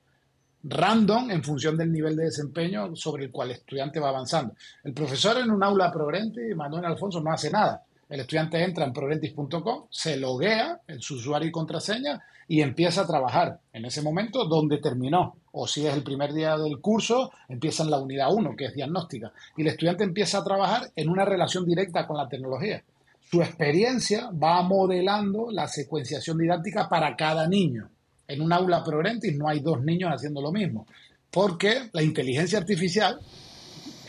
random 0.62 1.30
en 1.30 1.42
función 1.42 1.76
del 1.76 1.92
nivel 1.92 2.16
de 2.16 2.24
desempeño 2.24 2.94
sobre 2.96 3.24
el 3.24 3.30
cual 3.30 3.50
el 3.50 3.56
estudiante 3.56 4.00
va 4.00 4.10
avanzando. 4.10 4.54
El 4.84 4.92
profesor 4.92 5.38
en 5.38 5.50
un 5.50 5.62
aula 5.62 5.92
Progrenti, 5.92 6.40
Manuel 6.54 6.84
Alfonso, 6.84 7.20
no 7.20 7.32
hace 7.32 7.50
nada. 7.50 7.82
El 8.08 8.20
estudiante 8.20 8.62
entra 8.62 8.84
en 8.84 8.92
progrentis.com, 8.92 9.86
se 9.90 10.16
loguea 10.16 10.80
en 10.86 11.00
su 11.00 11.16
usuario 11.16 11.48
y 11.48 11.52
contraseña 11.52 12.22
y 12.48 12.60
empieza 12.60 13.02
a 13.02 13.06
trabajar 13.06 13.60
en 13.72 13.84
ese 13.84 14.02
momento 14.02 14.44
donde 14.44 14.78
terminó. 14.78 15.36
O 15.52 15.66
si 15.66 15.86
es 15.86 15.94
el 15.94 16.02
primer 16.02 16.32
día 16.32 16.56
del 16.56 16.80
curso, 16.80 17.32
empieza 17.48 17.82
en 17.82 17.90
la 17.90 17.98
unidad 17.98 18.32
1, 18.32 18.54
que 18.56 18.66
es 18.66 18.74
diagnóstica. 18.74 19.32
Y 19.56 19.62
el 19.62 19.68
estudiante 19.68 20.04
empieza 20.04 20.38
a 20.38 20.44
trabajar 20.44 20.90
en 20.94 21.08
una 21.08 21.24
relación 21.24 21.64
directa 21.64 22.06
con 22.06 22.16
la 22.16 22.28
tecnología 22.28 22.82
su 23.30 23.42
experiencia 23.42 24.30
va 24.30 24.62
modelando 24.62 25.50
la 25.50 25.66
secuenciación 25.66 26.38
didáctica 26.38 26.88
para 26.88 27.16
cada 27.16 27.48
niño. 27.48 27.90
En 28.28 28.40
un 28.40 28.52
aula 28.52 28.84
Progrentis 28.84 29.36
no 29.36 29.48
hay 29.48 29.60
dos 29.60 29.82
niños 29.82 30.12
haciendo 30.12 30.40
lo 30.40 30.52
mismo, 30.52 30.86
porque 31.30 31.88
la 31.92 32.02
inteligencia 32.02 32.58
artificial 32.58 33.18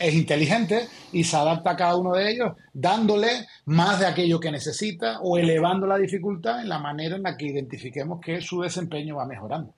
es 0.00 0.14
inteligente 0.14 0.88
y 1.12 1.24
se 1.24 1.36
adapta 1.36 1.70
a 1.70 1.76
cada 1.76 1.96
uno 1.96 2.14
de 2.14 2.30
ellos, 2.30 2.52
dándole 2.72 3.46
más 3.66 4.00
de 4.00 4.06
aquello 4.06 4.40
que 4.40 4.50
necesita 4.50 5.20
o 5.20 5.38
elevando 5.38 5.86
la 5.86 5.98
dificultad 5.98 6.60
en 6.60 6.68
la 6.68 6.78
manera 6.78 7.16
en 7.16 7.22
la 7.22 7.36
que 7.36 7.46
identifiquemos 7.46 8.20
que 8.20 8.40
su 8.40 8.60
desempeño 8.60 9.16
va 9.16 9.26
mejorando. 9.26 9.74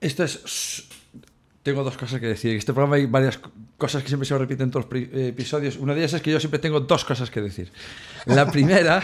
Esto 0.00 0.24
es 0.24 0.88
tengo 1.62 1.84
dos 1.84 1.96
cosas 1.96 2.20
que 2.20 2.26
decir. 2.26 2.52
En 2.52 2.58
este 2.58 2.72
programa 2.72 2.96
hay 2.96 3.06
varias 3.06 3.38
cosas 3.76 4.02
que 4.02 4.08
siempre 4.08 4.26
se 4.26 4.36
repiten 4.36 4.64
en 4.64 4.70
todos 4.70 4.86
los 4.90 5.02
eh, 5.02 5.28
episodios. 5.28 5.76
Una 5.76 5.94
de 5.94 6.00
ellas 6.00 6.14
es 6.14 6.22
que 6.22 6.30
yo 6.30 6.40
siempre 6.40 6.58
tengo 6.58 6.80
dos 6.80 7.04
cosas 7.04 7.30
que 7.30 7.40
decir. 7.40 7.70
La 8.26 8.50
primera, 8.50 9.02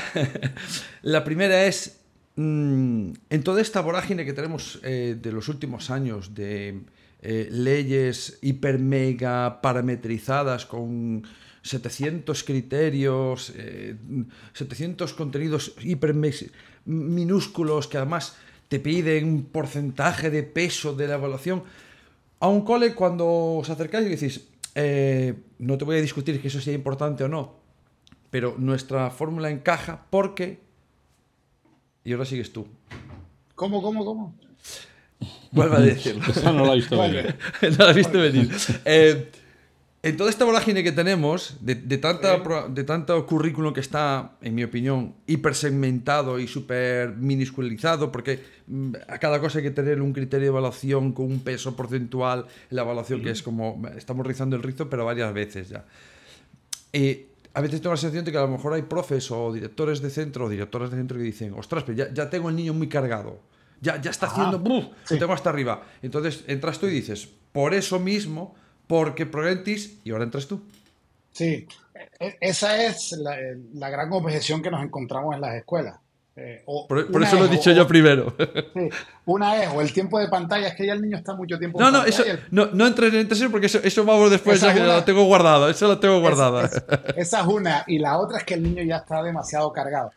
la 1.03 1.23
primera 1.23 1.67
es, 1.67 2.01
mm, 2.37 3.11
en 3.29 3.43
toda 3.43 3.61
esta 3.61 3.81
vorágine 3.81 4.25
que 4.25 4.33
tenemos 4.33 4.81
eh, 4.83 5.17
de 5.21 5.33
los 5.33 5.49
últimos 5.49 5.91
años 5.91 6.35
de 6.35 6.81
eh, 7.21 7.49
leyes 7.51 8.39
hiper 8.43 8.79
mega 8.79 9.61
parametrizadas 9.61 10.67
con 10.67 11.23
700 11.63 12.45
criterios, 12.45 13.53
700 14.53 15.15
contenidos 15.15 15.75
hiper 15.83 16.15
minúsculos 16.85 17.89
que 17.89 17.97
además 17.97 18.37
te 18.69 18.81
piden 18.81 19.27
un 19.27 19.45
porcentaje 19.45 20.31
de 20.31 20.43
peso 20.43 20.95
de 20.95 21.09
la 21.09 21.15
evaluación 21.15 21.65
a 22.41 22.49
un 22.49 22.63
cole 22.63 22.95
cuando 22.95 23.27
os 23.27 23.71
acercáis 23.71 24.07
y 24.07 24.11
decís, 24.11 24.49
eh, 24.75 25.35
no 25.59 25.79
te 25.79 25.85
voy 25.85 25.97
a 25.97 26.03
discutir 26.03 26.41
que 26.41 26.49
eso 26.49 26.61
sea 26.61 26.75
importante 26.75 27.25
o 27.25 27.29
no, 27.29 27.55
pero 28.31 28.57
nuestra 28.59 29.11
fórmula 29.11 29.51
encaja 29.51 30.07
porque... 30.11 30.61
Y 32.05 32.13
ahora 32.13 32.25
sigues 32.25 32.53
tú. 32.53 32.67
¿Cómo, 33.55 33.83
cómo, 33.83 34.05
cómo? 34.05 34.35
Vuelve 35.53 35.77
a 35.77 35.81
decirlo. 35.81 36.23
no 36.45 36.65
lo 36.65 36.73
he 36.73 36.77
visto 36.77 36.99
venir. 36.99 37.37
no 37.63 37.85
lo 37.85 37.91
he 37.91 37.95
visto 37.95 38.19
venir. 38.19 38.51
Eh, 38.85 39.31
en 40.07 40.17
toda 40.17 40.31
esta 40.31 40.45
vorágine 40.45 40.85
que 40.85 40.93
tenemos, 40.93 41.57
de, 41.63 41.75
tanta, 41.99 42.39
de 42.69 42.85
tanto 42.85 43.27
currículum 43.27 43.73
que 43.73 43.81
está, 43.81 44.37
en 44.41 44.55
mi 44.55 44.63
opinión, 44.63 45.15
hipersegmentado 45.27 46.39
y 46.39 46.47
súper 46.47 47.17
minusculizado, 47.17 48.13
porque 48.13 48.39
mm, 48.69 48.93
a 49.09 49.19
cada 49.19 49.41
cosa 49.41 49.59
hay 49.59 49.65
que 49.65 49.73
tener 49.73 50.01
un 50.01 50.13
criterio 50.13 50.45
de 50.45 50.49
evaluación 50.51 51.11
con 51.11 51.27
un 51.27 51.41
peso 51.41 51.75
porcentual, 51.75 52.47
la 52.71 52.83
evaluación 52.83 53.21
que 53.21 53.31
es 53.31 53.43
como, 53.43 53.83
estamos 53.97 54.25
rizando 54.25 54.55
el 54.55 54.63
rizo, 54.63 54.89
pero 54.89 55.05
varias 55.05 55.35
veces 55.35 55.71
ya. 55.71 55.85
Y 56.93 57.23
a 57.55 57.61
veces 57.61 57.81
tengo 57.81 57.95
la 57.95 57.97
sensación 57.97 58.25
de 58.25 58.31
que 58.31 58.39
a 58.39 58.43
lo 58.43 58.49
mejor 58.49 58.75
hay 58.75 58.83
profes 58.83 59.29
o 59.33 59.53
directores 59.53 60.01
de 60.03 60.11
centro 60.11 60.45
o 60.45 60.49
directoras 60.49 60.93
de 60.93 60.99
centro 60.99 61.17
que 61.17 61.25
dicen, 61.25 61.53
ostras, 61.57 61.83
pero 61.83 61.99
ya, 61.99 62.15
ya 62.15 62.31
tengo 62.31 62.49
el 62.49 62.55
niño 62.55 62.75
muy 62.75 62.89
cargado, 62.89 63.41
ya, 63.81 64.01
ya 64.01 64.11
está 64.11 64.27
haciendo, 64.27 64.59
¡buf! 64.59 64.87
Lo 65.11 65.19
tengo 65.19 65.33
hasta 65.33 65.51
arriba. 65.51 65.83
Entonces 66.03 66.45
entras 66.47 66.79
tú 66.79 66.87
y 66.87 66.91
dices, 66.91 67.29
por 67.53 67.75
eso 67.75 67.99
mismo 67.99 68.55
porque 68.87 69.27
Progrentis, 69.27 69.99
y 70.05 70.11
ahora 70.11 70.25
entras 70.25 70.47
tú. 70.47 70.63
Sí, 71.33 71.67
e, 72.21 72.37
esa 72.41 72.85
es 72.85 73.13
la, 73.75 73.91
gran 73.91 74.13
objeción 74.13 74.63
que 74.63 74.71
nos 74.71 74.83
encontramos 74.83 75.35
en 75.35 75.41
las 75.41 75.55
escuelas. 75.57 75.99
Eh, 76.39 76.63
por, 76.67 77.23
eso 77.23 77.39
lo 77.39 77.47
he 77.47 77.49
dicho 77.49 77.73
yo 77.73 77.87
primero. 77.87 78.35
Sí, 78.75 78.91
una 79.25 79.63
es, 79.63 79.71
o 79.71 79.81
el 79.81 79.91
tiempo 79.93 80.19
de 80.19 80.29
pantalla, 80.29 80.69
es 80.69 80.75
que 80.75 80.87
ya 80.87 80.93
el 80.93 81.01
niño 81.01 81.17
está 81.17 81.35
mucho 81.35 81.59
tiempo 81.59 81.81
no, 81.81 81.87
en 81.87 81.93
no, 81.95 82.05
Eso, 82.05 82.25
no, 82.51 82.67
no 82.67 82.87
entres 82.87 83.15
en 83.15 83.27
eso 83.31 83.51
porque 83.51 83.67
eso, 83.67 83.81
eso 83.83 84.05
vamos 84.05 84.31
después, 84.31 84.61
ya 84.61 84.75
que 84.75 84.81
lo 84.81 85.03
tengo 85.03 85.25
guardado, 85.25 85.71
eso 85.71 85.89
lo 85.89 85.99
tengo 85.99 86.21
guardado. 86.21 86.61
esa 87.17 87.41
es 87.41 87.47
una, 87.47 87.85
y 87.87 87.99
la 87.99 88.19
otra 88.19 88.39
es 88.39 88.45
que 88.45 88.55
el 88.55 88.63
niño 88.63 88.83
ya 88.83 88.97
está 88.97 89.23
demasiado 89.23 89.73
cargado. 89.73 90.13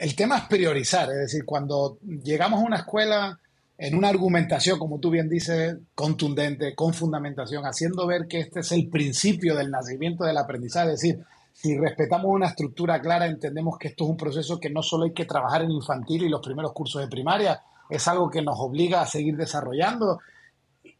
El 0.00 0.16
tema 0.16 0.38
es 0.38 0.44
priorizar, 0.44 1.10
es 1.10 1.18
decir, 1.18 1.44
cuando 1.44 1.98
llegamos 2.24 2.60
a 2.60 2.64
una 2.64 2.78
escuela 2.78 3.38
en 3.76 3.94
una 3.94 4.08
argumentación, 4.08 4.78
como 4.78 4.98
tú 4.98 5.10
bien 5.10 5.28
dices, 5.28 5.76
contundente, 5.94 6.74
con 6.74 6.94
fundamentación, 6.94 7.64
haciendo 7.64 8.06
ver 8.06 8.26
que 8.26 8.40
este 8.40 8.60
es 8.60 8.72
el 8.72 8.88
principio 8.88 9.54
del 9.54 9.70
nacimiento 9.70 10.24
del 10.24 10.38
aprendizaje, 10.38 10.94
es 10.94 11.02
decir, 11.02 11.24
si 11.52 11.76
respetamos 11.76 12.30
una 12.30 12.46
estructura 12.46 12.98
clara, 13.02 13.26
entendemos 13.26 13.76
que 13.76 13.88
esto 13.88 14.04
es 14.04 14.10
un 14.10 14.16
proceso 14.16 14.58
que 14.58 14.70
no 14.70 14.82
solo 14.82 15.04
hay 15.04 15.12
que 15.12 15.26
trabajar 15.26 15.60
en 15.60 15.70
infantil 15.70 16.22
y 16.22 16.30
los 16.30 16.40
primeros 16.40 16.72
cursos 16.72 17.02
de 17.02 17.08
primaria, 17.08 17.60
es 17.90 18.08
algo 18.08 18.30
que 18.30 18.40
nos 18.40 18.58
obliga 18.58 19.02
a 19.02 19.06
seguir 19.06 19.36
desarrollando 19.36 20.20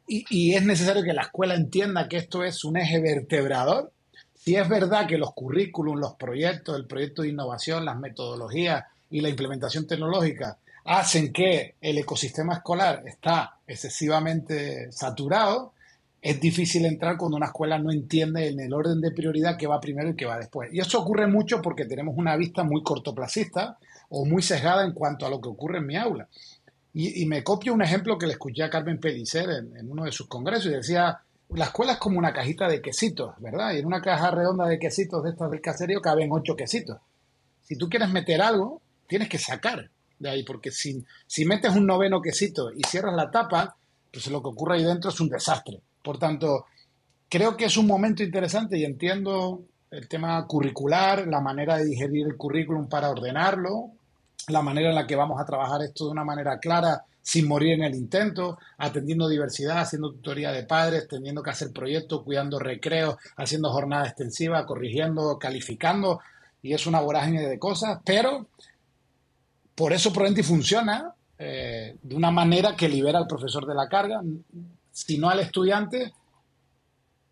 y, 0.06 0.54
es 0.54 0.62
necesario 0.62 1.04
que 1.04 1.14
la 1.14 1.22
escuela 1.22 1.54
entienda 1.54 2.06
que 2.06 2.18
esto 2.18 2.44
es 2.44 2.64
un 2.64 2.76
eje 2.76 3.00
vertebrador. 3.00 3.92
Si 4.34 4.56
es 4.56 4.68
verdad 4.68 5.06
que 5.06 5.18
los 5.18 5.32
currículums, 5.32 6.00
los 6.00 6.14
proyectos, 6.14 6.76
el 6.76 6.86
proyecto 6.86 7.22
de 7.22 7.28
innovación, 7.28 7.84
las 7.84 7.96
metodologías 7.96 8.84
y 9.10 9.20
la 9.20 9.28
implementación 9.28 9.86
tecnológica 9.86 10.58
hacen 10.84 11.32
que 11.32 11.74
el 11.80 11.98
ecosistema 11.98 12.54
escolar 12.54 13.02
está 13.06 13.58
excesivamente 13.66 14.90
saturado, 14.92 15.72
es 16.22 16.40
difícil 16.40 16.84
entrar 16.84 17.16
cuando 17.16 17.36
una 17.36 17.46
escuela 17.46 17.78
no 17.78 17.90
entiende 17.90 18.48
en 18.48 18.60
el 18.60 18.72
orden 18.74 19.00
de 19.00 19.10
prioridad 19.10 19.56
qué 19.56 19.66
va 19.66 19.80
primero 19.80 20.10
y 20.10 20.16
qué 20.16 20.26
va 20.26 20.38
después. 20.38 20.72
Y 20.72 20.80
eso 20.80 21.00
ocurre 21.00 21.26
mucho 21.26 21.62
porque 21.62 21.86
tenemos 21.86 22.14
una 22.16 22.36
vista 22.36 22.62
muy 22.62 22.82
cortoplacista 22.82 23.78
o 24.10 24.26
muy 24.26 24.42
sesgada 24.42 24.84
en 24.84 24.92
cuanto 24.92 25.24
a 25.24 25.30
lo 25.30 25.40
que 25.40 25.48
ocurre 25.48 25.78
en 25.78 25.86
mi 25.86 25.96
aula. 25.96 26.28
Y, 26.92 27.24
me 27.26 27.44
copio 27.44 27.72
un 27.72 27.82
ejemplo 27.82 28.18
que 28.18 28.26
le 28.26 28.32
escuché 28.32 28.64
a 28.64 28.70
Carmen 28.70 28.98
Pellicer 28.98 29.48
en, 29.48 29.88
uno 29.88 30.04
de 30.04 30.10
sus 30.10 30.26
congresos 30.26 30.66
y 30.66 30.74
decía, 30.74 31.20
la 31.50 31.66
escuela 31.66 31.92
es 31.92 31.98
como 31.98 32.18
una 32.18 32.32
cajita 32.32 32.66
de 32.66 32.82
quesitos, 32.82 33.34
¿verdad? 33.38 33.74
Y 33.74 33.78
en 33.78 33.86
una 33.86 34.02
caja 34.02 34.32
redonda 34.32 34.66
de 34.66 34.80
quesitos 34.80 35.22
de 35.22 35.30
estas 35.30 35.52
del 35.52 35.60
caserío 35.60 36.00
caben 36.00 36.32
ocho 36.32 36.56
quesitos. 36.56 36.98
Si 37.62 37.76
tú 37.76 37.88
quieres 37.88 38.10
meter 38.10 38.42
algo, 38.42 38.82
tienes 39.10 39.28
que 39.28 39.38
sacar 39.38 39.90
de 40.20 40.30
ahí, 40.30 40.44
porque 40.44 40.70
si, 40.70 41.04
si 41.26 41.44
metes 41.44 41.74
un 41.74 41.84
noveno 41.84 42.22
quesito 42.22 42.70
y 42.72 42.82
cierras 42.86 43.16
la 43.16 43.30
tapa, 43.30 43.74
pues 44.12 44.28
lo 44.28 44.40
que 44.40 44.48
ocurre 44.48 44.76
ahí 44.76 44.84
dentro 44.84 45.10
es 45.10 45.20
un 45.20 45.28
desastre. 45.28 45.80
Por 46.02 46.18
tanto, 46.18 46.66
creo 47.28 47.56
que 47.56 47.64
es 47.64 47.76
un 47.76 47.88
momento 47.88 48.22
interesante 48.22 48.78
y 48.78 48.84
entiendo 48.84 49.64
el 49.90 50.06
tema 50.06 50.46
curricular, 50.46 51.26
la 51.26 51.40
manera 51.40 51.76
de 51.76 51.86
digerir 51.86 52.26
el 52.28 52.36
currículum 52.36 52.88
para 52.88 53.10
ordenarlo, 53.10 53.90
la 54.46 54.62
manera 54.62 54.90
en 54.90 54.94
la 54.94 55.06
que 55.08 55.16
vamos 55.16 55.40
a 55.40 55.44
trabajar 55.44 55.82
esto 55.82 56.04
de 56.04 56.12
una 56.12 56.24
manera 56.24 56.60
clara, 56.60 57.04
sin 57.20 57.48
morir 57.48 57.72
en 57.72 57.82
el 57.82 57.94
intento, 57.96 58.58
atendiendo 58.78 59.28
diversidad, 59.28 59.80
haciendo 59.80 60.12
tutoría 60.12 60.52
de 60.52 60.62
padres, 60.62 61.08
teniendo 61.08 61.42
que 61.42 61.50
hacer 61.50 61.72
proyectos, 61.72 62.22
cuidando 62.22 62.60
recreos, 62.60 63.16
haciendo 63.36 63.72
jornada 63.72 64.06
extensiva, 64.06 64.64
corrigiendo, 64.66 65.38
calificando, 65.38 66.20
y 66.62 66.72
es 66.74 66.86
una 66.86 67.00
vorágine 67.00 67.48
de 67.48 67.58
cosas, 67.58 67.98
pero 68.04 68.46
por 69.74 69.92
eso 69.92 70.12
Prudenti 70.12 70.42
funciona 70.42 71.14
eh, 71.38 71.96
de 72.02 72.14
una 72.14 72.30
manera 72.30 72.76
que 72.76 72.88
libera 72.88 73.18
al 73.18 73.26
profesor 73.26 73.66
de 73.66 73.74
la 73.74 73.88
carga, 73.88 74.20
sino 74.92 75.30
al 75.30 75.40
estudiante 75.40 76.12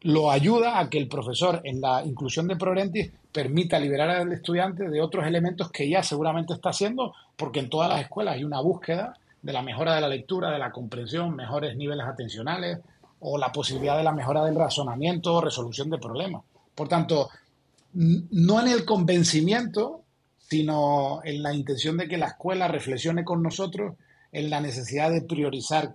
lo 0.03 0.31
ayuda 0.31 0.79
a 0.79 0.89
que 0.89 0.99
el 0.99 1.09
profesor 1.09 1.61
en 1.65 1.81
la 1.81 2.05
inclusión 2.05 2.47
de 2.47 2.57
Prorentis 2.57 3.11
permita 3.33 3.79
liberar 3.79 4.11
al 4.11 4.33
estudiante 4.33 4.89
de 4.89 5.01
otros 5.01 5.27
elementos 5.27 5.71
que 5.71 5.89
ya 5.89 6.03
seguramente 6.03 6.55
está 6.55 6.71
haciendo, 6.71 7.15
porque 7.37 7.61
en 7.61 7.69
todas 7.69 7.89
las 7.89 8.01
escuelas 8.01 8.37
hay 8.37 8.45
una 8.45 8.61
búsqueda 8.61 9.17
de 9.43 9.53
la 9.53 9.63
mejora 9.63 9.95
de 9.95 10.01
la 10.01 10.09
lectura, 10.09 10.51
de 10.51 10.59
la 10.59 10.71
comprensión, 10.71 11.35
mejores 11.35 11.77
niveles 11.77 12.07
atencionales 12.07 12.79
o 13.21 13.39
la 13.39 13.51
posibilidad 13.51 13.97
de 13.97 14.05
la 14.05 14.13
mejora 14.13 14.45
del 14.45 14.55
razonamiento 14.55 15.35
o 15.35 15.41
resolución 15.41 15.91
de 15.91 15.99
problemas. 15.99 16.43
Por 16.75 16.89
tanto, 16.89 17.29
no 17.93 18.61
en 18.61 18.69
el 18.69 18.85
convencimiento, 18.85 20.03
sino 20.49 21.21
en 21.25 21.43
la 21.43 21.55
intención 21.55 21.97
de 21.99 22.09
que 22.09 22.17
la 22.17 22.29
escuela 22.29 22.69
reflexione 22.69 23.25
con 23.25 23.43
nosotros 23.43 23.97
en 24.33 24.49
la 24.49 24.61
necesidad 24.61 25.11
de 25.11 25.23
priorizar 25.23 25.95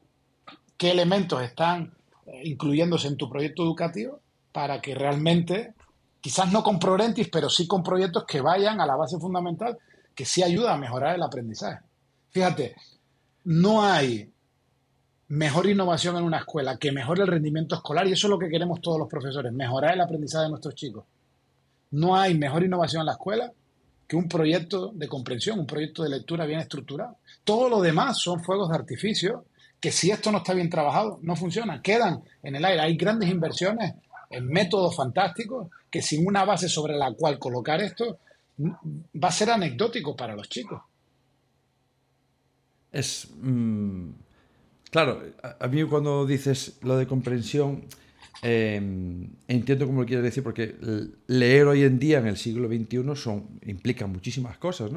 qué 0.78 0.92
elementos 0.92 1.42
están 1.42 1.94
eh, 2.28 2.42
incluyéndose 2.46 3.08
en 3.08 3.18
tu 3.18 3.30
proyecto 3.30 3.64
educativo 3.64 4.20
para 4.52 4.80
que 4.80 4.94
realmente, 4.94 5.74
quizás 6.22 6.52
no 6.52 6.62
con 6.62 6.78
Prorentis, 6.78 7.30
pero 7.30 7.50
sí 7.50 7.66
con 7.68 7.82
proyectos 7.82 8.26
que 8.26 8.42
vayan 8.42 8.80
a 8.80 8.86
la 8.86 8.96
base 8.96 9.18
fundamental, 9.18 9.78
que 10.14 10.26
sí 10.26 10.44
ayuda 10.44 10.74
a 10.74 10.78
mejorar 10.78 11.16
el 11.16 11.24
aprendizaje. 11.24 11.80
Fíjate, 12.30 12.76
no 13.46 13.84
hay 13.84 14.32
mejor 15.30 15.68
innovación 15.68 16.16
en 16.18 16.24
una 16.26 16.38
escuela 16.38 16.78
que 16.78 16.92
mejore 16.92 17.24
el 17.24 17.28
rendimiento 17.28 17.74
escolar, 17.74 18.08
y 18.08 18.12
eso 18.12 18.28
es 18.28 18.32
lo 18.32 18.38
que 18.38 18.50
queremos 18.50 18.82
todos 18.82 19.00
los 19.00 19.08
profesores, 19.10 19.52
mejorar 19.52 19.96
el 19.96 20.02
aprendizaje 20.02 20.44
de 20.44 20.50
nuestros 20.52 20.76
chicos. 20.76 21.06
No 21.90 22.16
hay 22.16 22.38
mejor 22.38 22.64
innovación 22.64 23.02
en 23.02 23.08
la 23.08 23.14
escuela 23.14 23.52
que 24.08 24.16
un 24.16 24.28
proyecto 24.28 24.92
de 24.94 25.08
comprensión, 25.08 25.60
un 25.60 25.68
proyecto 25.68 26.04
de 26.04 26.10
lectura 26.10 26.46
bien 26.46 26.60
estructurado. 26.60 27.18
Todo 27.44 27.70
lo 27.70 27.82
demás 27.82 28.20
son 28.20 28.44
fuegos 28.44 28.70
de 28.70 28.76
artificio 28.76 29.46
que 29.80 29.92
si 29.92 30.12
esto 30.12 30.32
no 30.32 30.38
está 30.38 30.54
bien 30.54 30.70
trabajado, 30.70 31.20
no 31.24 31.36
funciona, 31.36 31.82
quedan 31.82 32.24
en 32.42 32.56
el 32.56 32.64
aire. 32.64 32.82
Hay 32.82 32.96
grandes 32.96 33.30
inversiones 33.30 33.96
en 34.30 34.48
métodos 34.48 34.96
fantásticos 34.96 35.68
que 35.92 36.02
sin 36.02 36.26
una 36.26 36.46
base 36.46 36.70
sobre 36.70 36.96
la 36.96 37.14
cual 37.14 37.38
colocar 37.38 37.82
esto 37.82 38.20
va 38.60 39.28
a 39.28 39.32
ser 39.32 39.50
anecdótico 39.50 40.16
para 40.16 40.36
los 40.36 40.48
chicos. 40.50 40.82
Es. 42.92 43.28
Mm, 43.42 44.12
claro, 44.90 45.22
a, 45.60 45.68
mí 45.68 45.84
cuando 45.84 46.26
dices 46.26 46.78
lo 46.82 46.96
de 46.98 47.08
comprensión, 47.08 47.86
em, 48.44 49.30
entiendo 49.48 49.86
cómo 49.88 50.02
lo 50.02 50.06
quieres 50.06 50.24
decir, 50.24 50.44
porque 50.44 50.76
leer 51.28 51.68
hoy 51.68 51.84
en 51.84 51.98
día 52.00 52.20
en 52.20 52.28
el 52.28 52.38
siglo 52.38 52.68
XXI 52.68 53.16
son, 53.16 53.60
implica 53.66 54.06
muchísimas 54.06 54.58
cosas. 54.58 54.92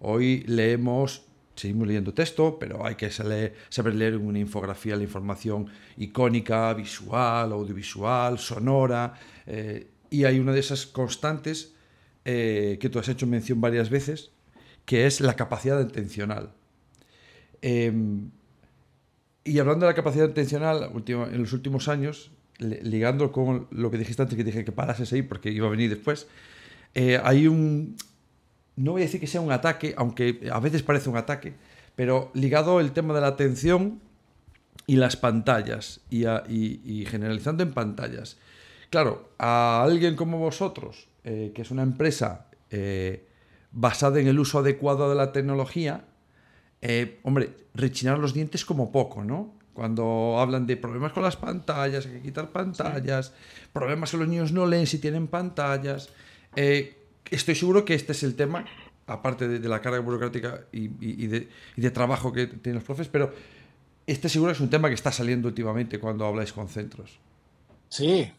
Hoy 0.00 0.44
leemos 0.46 1.22
seguimos 1.60 1.86
leyendo 1.86 2.14
texto, 2.14 2.58
pero 2.58 2.86
hay 2.86 2.94
que 2.94 3.10
saber, 3.10 3.54
leer 3.94 4.16
una 4.16 4.38
infografía 4.38 4.96
la 4.96 5.02
información 5.02 5.66
icónica, 5.98 6.72
visual, 6.72 7.52
audiovisual, 7.52 8.38
sonora, 8.38 9.14
eh, 9.46 9.86
y 10.08 10.24
hay 10.24 10.38
una 10.38 10.52
de 10.52 10.60
esas 10.60 10.86
constantes 10.86 11.74
eh, 12.24 12.78
que 12.80 12.88
tú 12.88 12.98
has 12.98 13.08
hecho 13.08 13.26
mención 13.26 13.60
varias 13.60 13.90
veces, 13.90 14.30
que 14.86 15.06
es 15.06 15.20
la 15.20 15.34
capacidad 15.34 15.80
intencional. 15.80 16.52
Em, 17.60 18.30
y 19.44 19.58
hablando 19.58 19.84
de 19.84 19.92
la 19.92 19.96
capacidad 19.96 20.28
intencional, 20.28 20.90
en 21.06 21.38
los 21.38 21.52
últimos 21.52 21.88
años, 21.88 22.30
ligando 22.60 23.32
con 23.32 23.66
lo 23.70 23.90
que 23.90 23.98
dijiste 23.98 24.22
antes, 24.22 24.36
que 24.36 24.44
dije 24.44 24.64
que 24.64 24.72
parases 24.72 25.12
ahí 25.12 25.22
porque 25.22 25.50
iba 25.50 25.66
a 25.66 25.70
venir 25.70 25.90
después, 25.90 26.28
eh, 26.94 27.20
hay 27.22 27.46
un, 27.46 27.96
no 28.76 28.92
voy 28.92 29.02
a 29.02 29.04
decir 29.04 29.20
que 29.20 29.26
sea 29.26 29.40
un 29.40 29.52
ataque, 29.52 29.94
aunque 29.96 30.48
a 30.52 30.60
veces 30.60 30.82
parece 30.82 31.08
un 31.08 31.16
ataque, 31.16 31.54
pero 31.96 32.30
ligado 32.34 32.80
el 32.80 32.92
tema 32.92 33.14
de 33.14 33.20
la 33.22 33.28
atención 33.28 34.00
y 34.86 34.96
las 34.96 35.16
pantallas 35.16 36.00
y, 36.10 37.04
generalizando 37.06 37.62
en 37.62 37.72
pantallas. 37.72 38.38
Claro, 38.90 39.30
a 39.38 39.82
alguien 39.82 40.16
como 40.16 40.38
vosotros, 40.38 41.08
eh, 41.24 41.52
que 41.54 41.62
es 41.62 41.70
una 41.70 41.82
empresa 41.82 42.46
eh, 42.70 43.26
basada 43.70 44.20
en 44.20 44.26
el 44.26 44.38
uso 44.38 44.58
adecuado 44.58 45.08
de 45.08 45.14
la 45.14 45.32
tecnología, 45.32 46.04
hombre, 47.22 47.54
rechinar 47.74 48.18
los 48.18 48.34
dientes 48.34 48.64
como 48.64 48.90
poco, 48.90 49.22
¿no? 49.22 49.59
Cuando 49.74 50.38
hablan 50.38 50.66
de 50.66 50.76
problemas 50.76 51.12
con 51.12 51.22
las 51.22 51.36
pantallas, 51.36 52.06
hay 52.06 52.12
que 52.12 52.22
quitar 52.22 52.50
pantallas, 52.50 53.32
problemas 53.72 54.10
que 54.10 54.16
los 54.16 54.28
niños 54.28 54.52
no 54.52 54.66
leen 54.66 54.86
si 54.86 54.98
tienen 54.98 55.28
pantallas 55.28 56.10
estoy 57.30 57.54
seguro 57.54 57.84
que 57.84 57.94
este 57.94 58.12
es 58.12 58.22
el 58.22 58.34
tema, 58.34 58.64
aparte 59.06 59.48
de, 59.48 59.68
la 59.68 59.80
carga 59.80 60.00
burocrática 60.00 60.64
y, 60.72 60.88
de, 61.26 61.90
trabajo 61.90 62.32
que 62.32 62.46
tienen 62.46 62.76
los 62.76 62.84
profes, 62.84 63.08
pero 63.08 63.32
este 64.06 64.28
seguro 64.28 64.52
es 64.52 64.60
un 64.60 64.70
tema 64.70 64.88
que 64.88 64.94
está 64.94 65.12
saliendo 65.12 65.48
últimamente 65.48 65.98
cuando 65.98 66.26
habláis 66.26 66.52
con 66.52 66.68
centros. 66.68 67.18
Sí, 67.88 68.30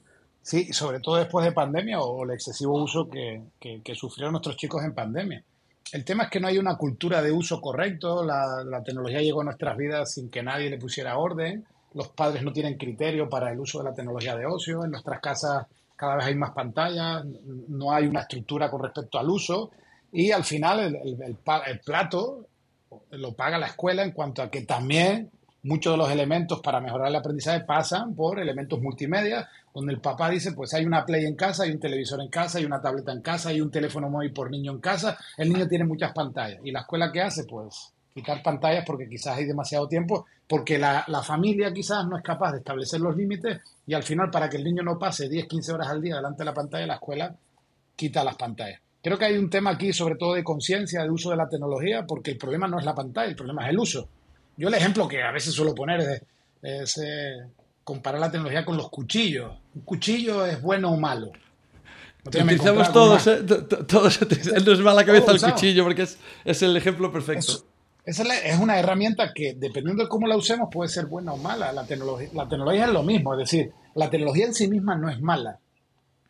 sí, 0.41 0.74
sobre 0.74 1.00
todo 1.00 1.17
después 1.17 1.46
de 1.46 1.52
pandemia 1.52 2.00
o 2.00 2.24
el 2.24 2.32
excesivo 2.32 2.82
uso 2.82 3.10
que, 3.10 3.44
sufrieron 3.96 4.34
nuestros 4.34 4.58
chicos 4.58 4.84
en 4.84 4.94
pandemia. 4.94 5.44
El 5.91 6.06
tema 6.06 6.23
es 6.23 6.30
que 6.30 6.39
no 6.39 6.47
hay 6.47 6.58
una 6.58 6.77
cultura 6.77 7.21
de 7.21 7.32
uso 7.32 7.60
correcto, 7.60 8.23
la, 8.23 8.82
tecnología 8.84 9.21
llegó 9.21 9.41
a 9.41 9.45
nuestras 9.45 9.75
vidas 9.75 10.13
sin 10.13 10.30
que 10.30 10.41
nadie 10.41 10.69
le 10.69 10.77
pusiera 10.77 11.17
orden, 11.17 11.65
los 11.93 12.08
padres 12.10 12.43
no 12.43 12.54
tienen 12.54 12.77
criterio 12.77 13.27
para 13.27 13.51
el 13.51 13.60
uso 13.60 13.80
de 13.80 13.86
la 13.89 13.93
tecnología 13.93 14.36
de 14.38 14.45
ocio, 14.45 14.86
en 14.86 14.91
nuestras 14.91 15.19
casas 15.19 15.67
cada 15.97 16.15
vez 16.15 16.25
hay 16.27 16.36
más 16.36 16.51
pantallas, 16.51 17.25
no 17.67 17.91
hay 17.91 18.08
una 18.08 18.21
estructura 18.21 18.71
con 18.71 18.82
respecto 18.82 19.19
al 19.19 19.30
uso 19.30 19.71
y 20.13 20.32
al 20.32 20.45
final 20.45 20.95
el, 21.04 21.36
plato 21.84 22.47
lo 23.12 23.34
paga 23.34 23.60
la 23.60 23.67
escuela 23.67 24.04
en 24.04 24.12
cuanto 24.12 24.41
a 24.41 24.49
que 24.49 24.62
también 24.62 25.30
muchos 25.63 25.93
de 25.93 25.97
los 25.97 26.12
elementos 26.12 26.60
para 26.62 26.82
mejorar 26.82 27.10
el 27.10 27.15
aprendizaje 27.15 27.62
pasan 27.65 28.15
por 28.15 28.39
elementos 28.39 28.82
multimedia, 28.82 29.47
donde 29.74 29.93
el 29.93 30.02
papá 30.02 30.30
dice, 30.30 30.54
pues 30.54 30.74
hay 30.74 30.86
una 30.86 31.06
play 31.06 31.26
en 31.26 31.36
casa, 31.36 31.63
hay 31.63 31.71
un 31.71 31.80
televisor 31.80 32.21
en 32.21 32.30
casa, 32.30 32.58
hay 32.58 32.65
una 32.65 32.82
tableta 32.82 33.12
en 33.12 33.21
casa, 33.21 33.50
hay 33.50 33.62
un 33.62 33.71
teléfono 33.71 34.10
móvil 34.10 34.34
por 34.34 34.50
niño 34.50 34.71
en 34.71 34.80
casa, 34.80 35.17
el 35.38 35.50
niño 35.50 35.67
tiene 35.67 35.86
muchas 35.86 36.12
pantallas. 36.13 36.60
¿Y 36.63 36.71
la 36.71 36.82
escuela 36.82 37.12
qué 37.12 37.21
hace? 37.21 37.43
Pues 37.45 37.93
quitar 38.13 38.41
pantallas 38.43 38.84
porque 38.86 39.08
quizás 39.08 39.38
hay 39.38 39.45
demasiado 39.45 39.88
tiempo, 39.88 40.26
porque 40.47 40.78
la, 40.78 41.06
familia 41.24 41.71
quizás 41.71 42.06
no 42.08 42.17
es 42.17 42.24
capaz 42.24 42.52
de 42.52 42.58
establecer 42.58 43.00
los 43.00 43.15
límites 43.15 43.62
y 43.88 43.93
al 43.93 44.04
final 44.04 44.30
para 44.30 44.50
que 44.50 44.58
el 44.58 44.63
niño 44.63 44.84
no 44.84 45.00
pase 45.00 45.30
10, 45.30 45.47
15 45.47 45.74
horas 45.74 45.88
al 45.88 46.02
día 46.02 46.15
delante 46.15 46.39
de 46.39 46.45
la 46.45 46.54
pantalla, 46.54 46.86
la 46.86 46.95
escuela 46.95 47.34
quita 47.95 48.24
las 48.24 48.36
pantallas. 48.36 48.82
Creo 49.02 49.17
que 49.17 49.26
hay 49.26 49.38
un 49.38 49.50
tema 49.50 49.71
aquí 49.71 49.93
sobre 49.93 50.15
todo 50.15 50.34
de 50.34 50.43
conciencia, 50.43 51.04
de 51.04 51.10
uso 51.10 51.32
de 51.32 51.38
la 51.38 51.50
tecnología, 51.50 52.06
porque 52.06 52.32
el 52.32 52.38
problema 52.38 52.67
no 52.67 52.80
es 52.80 52.86
la 52.86 52.93
pantalla, 52.93 53.30
el 53.30 53.36
problema 53.36 53.63
es 53.63 53.69
el 53.69 53.80
uso. 53.80 54.08
Yo 54.58 54.68
el 54.68 54.74
ejemplo 54.74 55.08
que 55.08 55.22
a 55.24 55.32
veces 55.32 55.54
suelo 55.54 55.74
poner 55.74 56.24
es, 56.62 56.98
eh, 56.98 57.38
comparar 57.84 58.20
la 58.20 58.32
tecnología 58.32 58.66
con 58.66 58.78
los 58.78 58.90
cuchillos. 58.90 59.52
¿Un 59.76 59.82
cuchillo 59.82 60.46
es 60.46 60.62
bueno 60.62 60.92
o 60.92 60.98
malo? 60.98 61.32
utilizamos 62.24 62.92
todos, 62.94 63.26
¿eh? 63.26 63.44
todos 63.88 64.22
nos 64.64 64.86
va 64.86 64.92
a 64.92 64.94
la 64.94 65.06
cabeza 65.06 65.32
el 65.32 65.42
cuchillo 65.42 65.84
porque 65.84 66.04
es, 66.04 66.20
es, 66.46 66.62
el 66.62 66.78
ejemplo 66.78 67.12
perfecto. 67.12 67.66
Es, 68.06 68.20
es, 68.20 68.60
una 68.60 68.80
herramienta 68.80 69.34
que, 69.34 69.56
dependiendo 69.56 70.04
de 70.04 70.10
cómo 70.10 70.28
la 70.28 70.36
usemos, 70.36 70.70
puede 70.72 70.90
ser 70.90 71.06
buena 71.08 71.34
o 71.34 71.38
mala. 71.38 71.72
La 71.72 71.86
tecnología, 71.86 72.30
la 72.34 72.48
tecnología 72.48 72.86
es 72.86 72.92
lo 72.92 73.04
mismo, 73.04 73.34
es 73.34 73.40
decir, 73.40 73.72
la 73.96 74.10
tecnología 74.10 74.46
en 74.46 74.54
sí 74.54 74.68
misma 74.68 74.96
no 74.96 75.10
es 75.10 75.20
mala. 75.22 75.60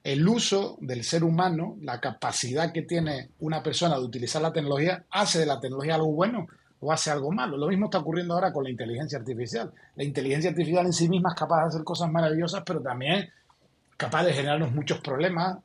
El 0.04 0.28
uso 0.28 0.78
del 0.82 1.04
ser 1.04 1.24
humano, 1.24 1.78
la 1.82 2.00
capacidad 2.00 2.72
que 2.72 2.82
tiene 2.82 3.30
una 3.40 3.62
persona 3.62 3.98
de 3.98 4.04
utilizar 4.04 4.42
la 4.42 4.52
tecnología, 4.52 5.06
hace 5.12 5.40
de 5.40 5.46
la 5.46 5.60
tecnología 5.60 5.96
algo 5.96 6.12
bueno 6.12 6.48
o 6.82 6.92
hace 6.92 7.12
algo 7.12 7.32
malo. 7.32 7.58
Lo 7.58 7.68
mismo 7.68 7.86
está 7.86 8.00
ocurriendo 8.00 8.34
ahora 8.34 8.52
con 8.52 8.64
la 8.64 8.70
inteligencia 8.70 9.18
artificial. 9.18 9.72
La 9.96 10.04
inteligencia 10.04 10.50
artificial 10.50 10.86
en 10.86 10.94
sí 10.94 11.08
misma 11.08 11.30
es 11.30 11.36
capaz 11.36 11.62
de 11.62 11.68
hacer 11.68 11.84
cosas 11.84 12.12
maravillosas, 12.12 12.64
pero 12.66 12.82
también 12.82 13.30
capaz 13.96 14.24
de 14.24 14.34
generarnos 14.34 14.72
muchos 14.72 15.00
problemas 15.00 15.60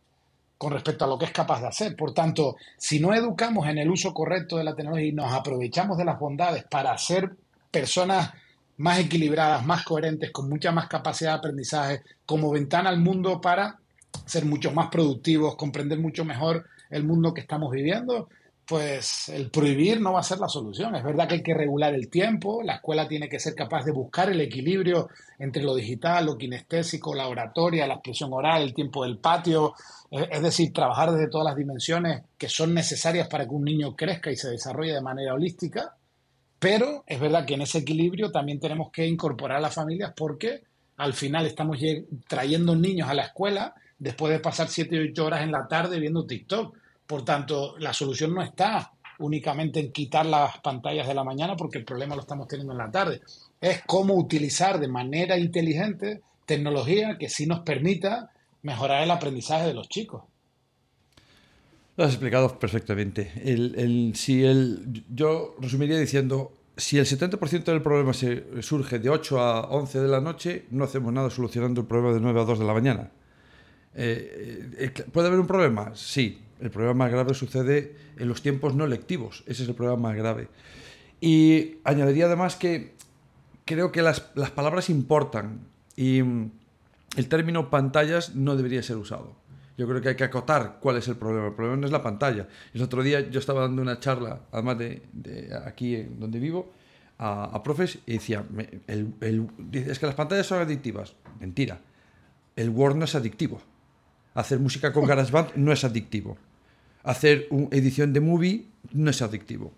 con 0.59 0.73
respecto 0.73 1.05
a 1.05 1.09
lo 1.09 1.19
que 1.19 1.25
es 1.25 1.33
capaz 1.33 1.61
de 1.61 1.69
hacer. 1.69 1.97
Por 1.97 2.13
tanto, 2.13 2.57
si 2.77 3.01
no 3.01 3.15
educamos 3.15 3.67
en 3.67 3.79
el 3.79 3.91
uso 3.91 4.13
correcto 4.13 4.59
de 4.59 4.65
la 4.65 4.75
tecnología 4.75 5.09
y 5.09 5.13
nos 5.13 5.33
aprovechamos 5.33 5.97
de 5.99 6.05
las 6.05 6.19
bondades 6.19 6.65
para 6.65 6.97
ser 6.99 7.35
personas 7.71 8.31
más 8.79 8.99
equilibradas, 8.99 9.65
más 9.65 9.85
coherentes, 9.85 10.31
con 10.31 10.51
mucha 10.51 10.71
más 10.71 10.87
capacidad 10.87 11.33
de 11.33 11.39
aprendizaje, 11.39 12.03
como 12.27 12.51
ventana 12.51 12.91
al 12.91 13.01
mundo 13.01 13.41
para 13.41 13.79
ser 14.27 14.45
mucho 14.45 14.71
más 14.73 14.89
productivos, 14.89 15.57
comprender 15.57 15.99
mucho 15.99 16.25
mejor 16.25 16.67
el 16.91 17.05
mundo 17.05 17.33
que 17.33 17.41
estamos 17.41 17.71
viviendo, 17.71 18.29
pues 18.67 19.29
el 19.29 19.51
prohibir 19.51 20.01
no 20.01 20.13
va 20.13 20.21
a 20.21 20.25
ser 20.25 20.39
la 20.39 20.49
solución. 20.49 20.97
Es 20.97 21.05
verdad 21.05 21.29
que 21.29 21.35
hay 21.37 21.43
que 21.43 21.55
regular 21.55 21.95
el 21.95 22.09
tiempo, 22.09 22.63
la 22.65 22.77
escuela 22.77 23.07
tiene 23.07 23.29
que 23.29 23.39
ser 23.39 23.55
capaz 23.55 23.85
de 23.85 23.93
buscar 23.93 24.29
el 24.29 24.41
equilibrio 24.41 25.09
entre 25.39 25.63
lo 25.63 25.75
digital, 25.75 26.27
lo 26.27 26.37
kinestésico, 26.37 27.15
la 27.15 27.29
oratoria, 27.29 27.87
la 27.87 27.95
expresión 27.95 28.33
oral, 28.33 28.63
el 28.63 28.75
tiempo 28.75 29.05
del 29.05 29.19
patio, 29.19 29.75
es 30.11 30.43
decir, 30.43 30.73
trabajar 30.73 31.13
desde 31.13 31.29
todas 31.29 31.45
las 31.45 31.57
dimensiones 31.57 32.23
que 32.37 32.49
son 32.49 32.75
necesarias 32.75 33.29
para 33.29 33.45
que 33.45 33.55
un 33.55 33.65
niño 33.65 33.95
crezca 33.95 34.33
y 34.33 34.37
se 34.37 34.51
desarrolle 34.51 34.95
de 34.95 35.03
manera 35.03 35.35
holística, 35.35 35.95
pero 36.59 37.05
es 37.07 37.21
verdad 37.21 37.45
que 37.47 37.55
en 37.55 37.63
ese 37.63 37.79
equilibrio 37.79 38.33
también 38.33 38.59
tenemos 38.59 38.91
que 38.91 39.07
incorporar 39.07 39.59
a 39.59 39.61
las 39.61 39.75
familias 39.75 40.13
porque 40.17 40.63
al 40.97 41.13
final 41.13 41.47
estamos 41.47 41.79
trayendo 42.27 42.75
niños 42.75 43.09
a 43.09 43.15
la 43.15 43.27
escuela 43.27 43.75
después 43.99 44.33
de 44.33 44.41
pasar 44.41 44.69
7 44.69 44.99
o 44.99 45.03
8 45.11 45.25
horas 45.25 45.43
en 45.43 45.53
la 45.53 45.69
tarde 45.69 46.01
viendo 46.01 46.27
TikTok 46.27 46.77
por 47.07 47.25
tanto, 47.25 47.77
la 47.79 47.93
solución 47.93 48.35
no 48.35 48.43
está 48.43 48.93
únicamente 49.19 49.81
en 49.81 49.93
quitar 49.93 50.27
las 50.27 50.59
pantallas 50.59 51.07
de 51.07 51.15
la 51.15 51.25
mañana 51.25 51.57
porque 51.57 51.79
el 51.79 51.85
problema 51.85 52.15
lo 52.15 52.23
estamos 52.23 52.49
teniendo 52.49 52.73
en 52.73 52.79
la 52.79 52.91
tarde. 52.91 53.21
Es 53.61 53.83
cómo 53.87 54.15
utilizar 54.15 54.79
de 54.79 54.89
manera 54.89 55.39
inteligente 55.39 56.21
tecnología 56.45 57.17
que 57.19 57.29
sí 57.29 57.47
nos 57.47 57.61
permita 57.61 58.31
mejorar 58.63 59.03
el 59.03 59.11
aprendizaje 59.11 59.67
de 59.67 59.75
los 59.75 59.89
chicos. 59.89 60.23
Lo 61.97 62.05
has 62.05 62.11
explicado 62.11 62.59
perfectamente. 62.59 63.33
Si 64.15 64.43
yo 65.15 65.57
resumiría 65.59 65.99
diciendo, 65.99 66.53
si 66.77 66.99
el 66.99 67.07
70% 67.07 67.65
del 67.65 67.81
problema 67.81 68.13
se, 68.13 68.63
surge 68.63 68.99
de 68.99 69.09
8 69.09 69.41
a 69.41 69.61
11 69.71 70.01
de 70.01 70.09
la 70.09 70.21
noche, 70.21 70.67
no 70.71 70.85
hacemos 70.85 71.13
nada 71.13 71.31
solucionando 71.31 71.81
el 71.81 71.87
problema 71.87 72.13
de 72.13 72.21
9 72.21 72.41
a 72.41 72.45
2 72.45 72.59
de 72.59 72.65
la 72.67 72.75
mañana. 72.75 73.11
Eh, 73.95 74.69
eh, 74.79 75.05
¿Puede 75.11 75.29
haber 75.29 75.41
un 75.41 75.47
problema? 75.47 75.93
Sí, 75.95 76.39
el 76.61 76.71
problema 76.71 76.95
más 76.95 77.13
grave 77.13 77.35
sucede 77.35 77.97
en 78.19 78.29
los 78.29 78.43
tiempos 78.43 78.75
no 78.75 78.87
lectivos. 78.87 79.45
Ese 79.47 79.63
es 79.63 79.69
el 79.69 79.75
problema 79.75 80.09
más 80.09 80.17
grave. 80.17 80.49
Y 81.21 81.79
añadiría 81.85 82.27
además 82.27 82.57
que 82.57 82.95
creo 83.65 83.93
que 83.93 84.03
las, 84.03 84.21
palabras 84.21 84.89
importan 84.91 85.61
y 85.97 86.23
mm, 86.23 86.51
el 87.17 87.29
término 87.29 87.71
pantallas 87.71 88.35
no 88.35 88.57
debería 88.57 88.83
ser 88.83 88.97
usado. 88.97 89.37
Yo 89.77 89.87
creo 89.87 90.01
que 90.01 90.11
hay 90.11 90.17
que 90.17 90.25
acotar 90.25 90.79
cuál 90.81 90.97
es 90.97 91.09
el 91.09 91.17
problema. 91.17 91.49
El 91.49 91.55
problema 91.55 91.77
no 91.77 91.87
es 91.87 91.93
la 91.93 92.03
pantalla. 92.03 92.49
El 92.73 92.83
otro 92.83 93.03
día 93.03 93.29
yo 93.29 93.39
estaba 93.39 93.63
dando 93.63 93.83
una 93.83 94.01
charla, 94.01 94.41
además 94.51 94.79
de, 94.79 95.03
aquí 95.67 95.97
en 95.97 96.19
donde 96.19 96.39
vivo, 96.39 96.73
a, 97.19 97.63
profes 97.63 97.99
y 98.07 98.15
decía, 98.15 98.45
es 98.87 99.99
que 99.99 100.07
las 100.07 100.15
pantallas 100.15 100.47
son 100.47 100.61
adictivas. 100.61 101.15
Mentira. 101.41 101.81
El 102.55 102.71
Word 102.71 102.97
no 102.97 103.05
es 103.05 103.15
adictivo. 103.15 103.61
Hacer 104.37 104.61
música 104.61 104.93
con 104.93 105.05
GarageBand 105.05 105.57
no 105.57 105.73
es 105.73 105.83
adictivo 105.83 106.39
hacer 107.07 107.47
una 107.51 107.69
edición 107.71 108.13
de 108.13 108.21
movie 108.21 108.67
no 108.93 109.11
es 109.11 109.23
adictivo. 109.23 109.73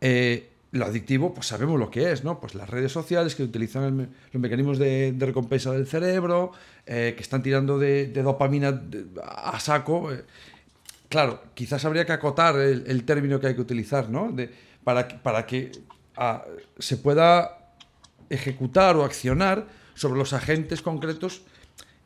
Eh, 0.00 0.50
lo 0.72 0.84
adictivo, 0.84 1.34
pues 1.34 1.46
sabemos 1.46 1.80
lo 1.80 1.90
que 1.90 2.12
es, 2.12 2.22
¿no? 2.22 2.38
Pues 2.38 2.54
las 2.54 2.68
redes 2.68 2.92
sociales 2.92 3.34
que 3.34 3.42
utilizan 3.42 4.08
los 4.32 4.40
mecanismos 4.40 4.78
de, 4.78 5.14
recompensa 5.18 5.72
del 5.72 5.86
cerebro, 5.86 6.52
eh, 6.86 7.14
que 7.16 7.22
están 7.22 7.42
tirando 7.42 7.78
de, 7.78 8.06
dopamina 8.08 8.82
a 9.24 9.58
saco. 9.58 10.12
Eh. 10.12 10.22
Claro, 11.08 11.42
quizás 11.54 11.84
habría 11.84 12.04
que 12.04 12.12
acotar 12.12 12.56
el, 12.56 13.04
término 13.04 13.40
que 13.40 13.48
hay 13.48 13.54
que 13.54 13.62
utilizar, 13.62 14.10
¿no? 14.10 14.34
para, 14.84 15.08
para 15.08 15.46
que 15.46 15.72
ah, 16.16 16.44
se 16.78 16.98
pueda 16.98 17.74
ejecutar 18.28 18.96
o 18.96 19.04
accionar 19.04 19.66
sobre 19.94 20.18
los 20.18 20.34
agentes 20.34 20.82
concretos 20.82 21.42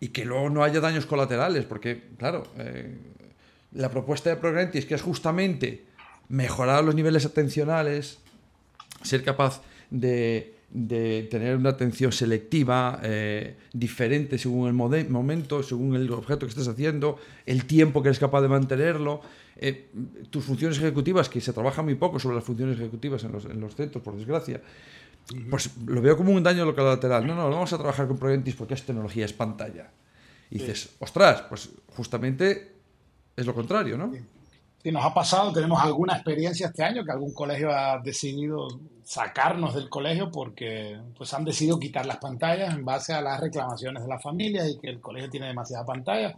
y 0.00 0.08
que 0.08 0.24
luego 0.24 0.50
no 0.50 0.62
haya 0.62 0.80
daños 0.80 1.06
colaterales, 1.06 1.64
porque, 1.64 2.02
claro, 2.18 2.44
la 3.72 3.90
propuesta 3.90 4.30
de 4.30 4.36
Progrentis, 4.36 4.86
que 4.86 4.94
es 4.94 5.02
justamente 5.02 5.84
mejorar 6.28 6.84
los 6.84 6.94
niveles 6.94 7.24
atencionales, 7.24 8.18
ser 9.02 9.22
capaz 9.22 9.62
de, 9.90 10.54
tener 11.30 11.56
una 11.56 11.70
atención 11.70 12.10
selectiva, 12.10 13.00
eh, 13.02 13.56
diferente 13.72 14.38
según 14.38 14.68
el 14.68 15.08
momento, 15.08 15.62
según 15.62 15.94
el 15.94 16.10
objeto 16.10 16.46
que 16.46 16.50
estés 16.50 16.68
haciendo, 16.68 17.18
el 17.46 17.64
tiempo 17.66 18.02
que 18.02 18.08
eres 18.08 18.18
capaz 18.18 18.42
de 18.42 18.48
mantenerlo, 18.48 19.20
eh, 19.56 19.90
tus 20.30 20.44
funciones 20.44 20.78
ejecutivas, 20.78 21.28
que 21.28 21.40
se 21.40 21.52
trabaja 21.52 21.82
muy 21.82 21.94
poco 21.94 22.18
sobre 22.18 22.36
las 22.36 22.44
funciones 22.44 22.78
ejecutivas 22.78 23.22
en 23.24 23.60
los, 23.60 23.74
centros, 23.76 24.02
por 24.02 24.16
desgracia, 24.16 24.60
pues 25.50 25.76
lo 25.86 26.00
veo 26.00 26.16
como 26.16 26.32
un 26.32 26.42
daño 26.42 26.70
lateral. 26.70 27.26
No, 27.26 27.34
no, 27.34 27.50
vamos 27.50 27.72
a 27.72 27.78
trabajar 27.78 28.06
con 28.06 28.18
Progrentis 28.18 28.54
porque 28.54 28.74
es 28.74 28.84
tecnología, 28.84 29.24
es 29.24 29.32
pantalla. 29.32 29.90
Y 30.50 30.58
dices, 30.58 30.96
ostras, 31.00 31.42
pues 31.48 31.70
justamente 31.96 32.72
es 33.36 33.46
lo 33.46 33.54
contrario, 33.54 33.96
¿no? 33.96 34.12
Sí, 34.82 34.92
nos 34.92 35.04
ha 35.04 35.14
pasado, 35.14 35.52
tenemos 35.52 35.82
alguna 35.82 36.14
experiencia 36.14 36.66
este 36.66 36.84
año 36.84 37.04
que 37.04 37.10
algún 37.10 37.32
colegio 37.32 37.72
ha 37.72 37.98
decidido 38.00 38.68
sacarnos 39.02 39.74
del 39.74 39.88
colegio 39.88 40.30
porque 40.30 40.98
pues 41.16 41.32
han 41.32 41.44
decidido 41.44 41.78
quitar 41.78 42.04
las 42.04 42.18
pantallas 42.18 42.74
en 42.74 42.84
base 42.84 43.14
a 43.14 43.22
las 43.22 43.40
reclamaciones 43.40 44.02
de 44.02 44.08
las 44.08 44.22
familias 44.22 44.68
y 44.68 44.78
que 44.78 44.88
el 44.88 45.00
colegio 45.00 45.30
tiene 45.30 45.46
demasiadas 45.46 45.86
pantallas. 45.86 46.34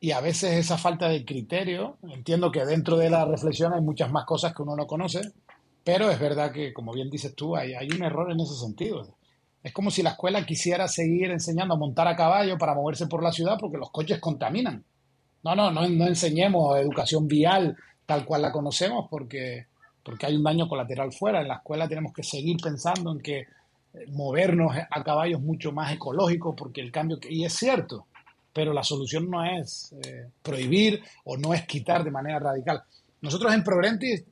Y 0.00 0.12
a 0.12 0.20
veces 0.20 0.54
esa 0.54 0.78
falta 0.78 1.08
de 1.08 1.24
criterio, 1.24 1.98
entiendo 2.02 2.50
que 2.50 2.64
dentro 2.64 2.96
de 2.96 3.10
la 3.10 3.24
reflexión 3.24 3.72
hay 3.72 3.82
muchas 3.82 4.10
más 4.10 4.24
cosas 4.24 4.54
que 4.54 4.62
uno 4.62 4.74
no 4.74 4.86
conoce, 4.86 5.20
pero 5.84 6.10
es 6.10 6.18
verdad 6.18 6.52
que, 6.52 6.72
como 6.72 6.92
bien 6.92 7.10
dices 7.10 7.34
tú, 7.34 7.56
hay, 7.56 7.74
hay 7.74 7.88
un 7.90 8.02
error 8.02 8.30
en 8.30 8.40
ese 8.40 8.54
sentido. 8.54 9.06
Es 9.62 9.72
como 9.72 9.90
si 9.90 10.02
la 10.02 10.10
escuela 10.10 10.44
quisiera 10.46 10.88
seguir 10.88 11.30
enseñando 11.30 11.74
a 11.74 11.78
montar 11.78 12.08
a 12.08 12.16
caballo 12.16 12.56
para 12.58 12.74
moverse 12.74 13.06
por 13.06 13.22
la 13.22 13.32
ciudad 13.32 13.58
porque 13.58 13.78
los 13.78 13.90
coches 13.90 14.18
contaminan. 14.18 14.84
No, 15.42 15.54
no, 15.54 15.70
no, 15.70 15.88
no 15.88 16.06
enseñemos 16.06 16.78
educación 16.78 17.26
vial 17.26 17.76
tal 18.06 18.24
cual 18.24 18.42
la 18.42 18.52
conocemos 18.52 19.06
porque, 19.08 19.66
porque 20.02 20.26
hay 20.26 20.36
un 20.36 20.42
daño 20.42 20.68
colateral 20.68 21.12
fuera. 21.12 21.40
En 21.40 21.48
la 21.48 21.56
escuela 21.56 21.88
tenemos 21.88 22.12
que 22.12 22.22
seguir 22.22 22.56
pensando 22.62 23.12
en 23.12 23.20
que 23.20 23.38
eh, 23.38 23.46
movernos 24.08 24.74
a 24.90 25.04
caballo 25.04 25.36
es 25.36 25.42
mucho 25.42 25.72
más 25.72 25.92
ecológico 25.92 26.56
porque 26.56 26.80
el 26.80 26.90
cambio, 26.90 27.18
y 27.28 27.44
es 27.44 27.54
cierto, 27.54 28.06
pero 28.52 28.72
la 28.72 28.82
solución 28.82 29.30
no 29.30 29.44
es 29.44 29.94
eh, 30.04 30.26
prohibir 30.42 31.02
o 31.24 31.36
no 31.36 31.54
es 31.54 31.66
quitar 31.66 32.02
de 32.02 32.10
manera 32.10 32.38
radical. 32.38 32.82
Nosotros 33.20 33.54
en 33.54 33.62
Progrentis 33.62 34.24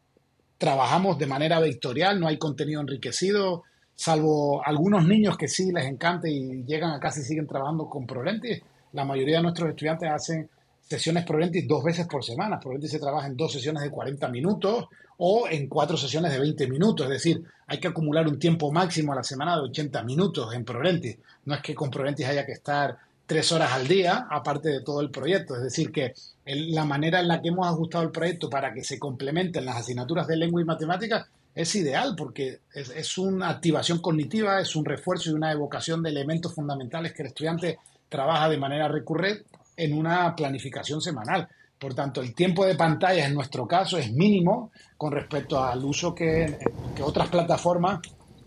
trabajamos 0.58 1.18
de 1.18 1.26
manera 1.26 1.60
vectorial, 1.60 2.20
no 2.20 2.26
hay 2.26 2.36
contenido 2.36 2.80
enriquecido, 2.80 3.62
salvo 3.94 4.60
algunos 4.64 5.06
niños 5.06 5.36
que 5.36 5.48
sí 5.48 5.72
les 5.72 5.86
encanta 5.86 6.28
y 6.28 6.64
llegan 6.64 6.90
acá 6.90 7.10
y 7.16 7.20
siguen 7.20 7.46
trabajando 7.46 7.88
con 7.88 8.06
Progrentis. 8.06 8.60
La 8.92 9.04
mayoría 9.04 9.38
de 9.38 9.44
nuestros 9.44 9.70
estudiantes 9.70 10.10
hacen 10.10 10.48
sesiones 10.80 11.24
Proventis 11.24 11.66
dos 11.68 11.84
veces 11.84 12.06
por 12.06 12.24
semana. 12.24 12.58
Proventis 12.58 12.90
se 12.90 12.98
trabaja 12.98 13.26
en 13.26 13.36
dos 13.36 13.52
sesiones 13.52 13.82
de 13.82 13.90
40 13.90 14.28
minutos 14.28 14.86
o 15.18 15.48
en 15.48 15.68
cuatro 15.68 15.96
sesiones 15.96 16.32
de 16.32 16.40
20 16.40 16.66
minutos. 16.68 17.06
Es 17.06 17.12
decir, 17.12 17.44
hay 17.66 17.78
que 17.78 17.88
acumular 17.88 18.26
un 18.26 18.38
tiempo 18.38 18.72
máximo 18.72 19.12
a 19.12 19.16
la 19.16 19.22
semana 19.22 19.56
de 19.56 19.62
80 19.62 20.02
minutos 20.02 20.54
en 20.54 20.64
Proventis. 20.64 21.18
No 21.44 21.54
es 21.54 21.62
que 21.62 21.74
con 21.74 21.90
Proventis 21.90 22.26
haya 22.26 22.46
que 22.46 22.52
estar 22.52 22.96
tres 23.28 23.52
horas 23.52 23.72
al 23.72 23.86
día, 23.86 24.26
aparte 24.30 24.70
de 24.70 24.80
todo 24.80 25.02
el 25.02 25.10
proyecto. 25.10 25.54
Es 25.54 25.62
decir, 25.62 25.92
que 25.92 26.14
la 26.46 26.86
manera 26.86 27.20
en 27.20 27.28
la 27.28 27.42
que 27.42 27.48
hemos 27.48 27.66
ajustado 27.66 28.02
el 28.02 28.10
proyecto 28.10 28.48
para 28.48 28.72
que 28.72 28.82
se 28.82 28.98
complementen 28.98 29.66
las 29.66 29.76
asignaturas 29.76 30.26
de 30.26 30.38
lengua 30.38 30.62
y 30.62 30.64
matemáticas 30.64 31.26
es 31.54 31.74
ideal 31.74 32.14
porque 32.16 32.60
es, 32.72 33.18
una 33.18 33.50
activación 33.50 33.98
cognitiva, 33.98 34.60
es 34.60 34.74
un 34.74 34.86
refuerzo 34.86 35.28
y 35.28 35.34
una 35.34 35.52
evocación 35.52 36.02
de 36.02 36.08
elementos 36.08 36.54
fundamentales 36.54 37.12
que 37.12 37.22
el 37.22 37.28
estudiante 37.28 37.78
trabaja 38.08 38.48
de 38.48 38.56
manera 38.56 38.88
recurrente 38.88 39.44
en 39.76 39.92
una 39.92 40.34
planificación 40.34 41.02
semanal. 41.02 41.48
Por 41.78 41.94
tanto, 41.94 42.22
el 42.22 42.34
tiempo 42.34 42.64
de 42.64 42.76
pantalla 42.76 43.26
en 43.26 43.34
nuestro 43.34 43.68
caso 43.68 43.98
es 43.98 44.10
mínimo 44.10 44.72
con 44.96 45.12
respecto 45.12 45.62
al 45.62 45.84
uso 45.84 46.14
que, 46.14 46.58
otras 47.02 47.28
plataformas 47.28 48.00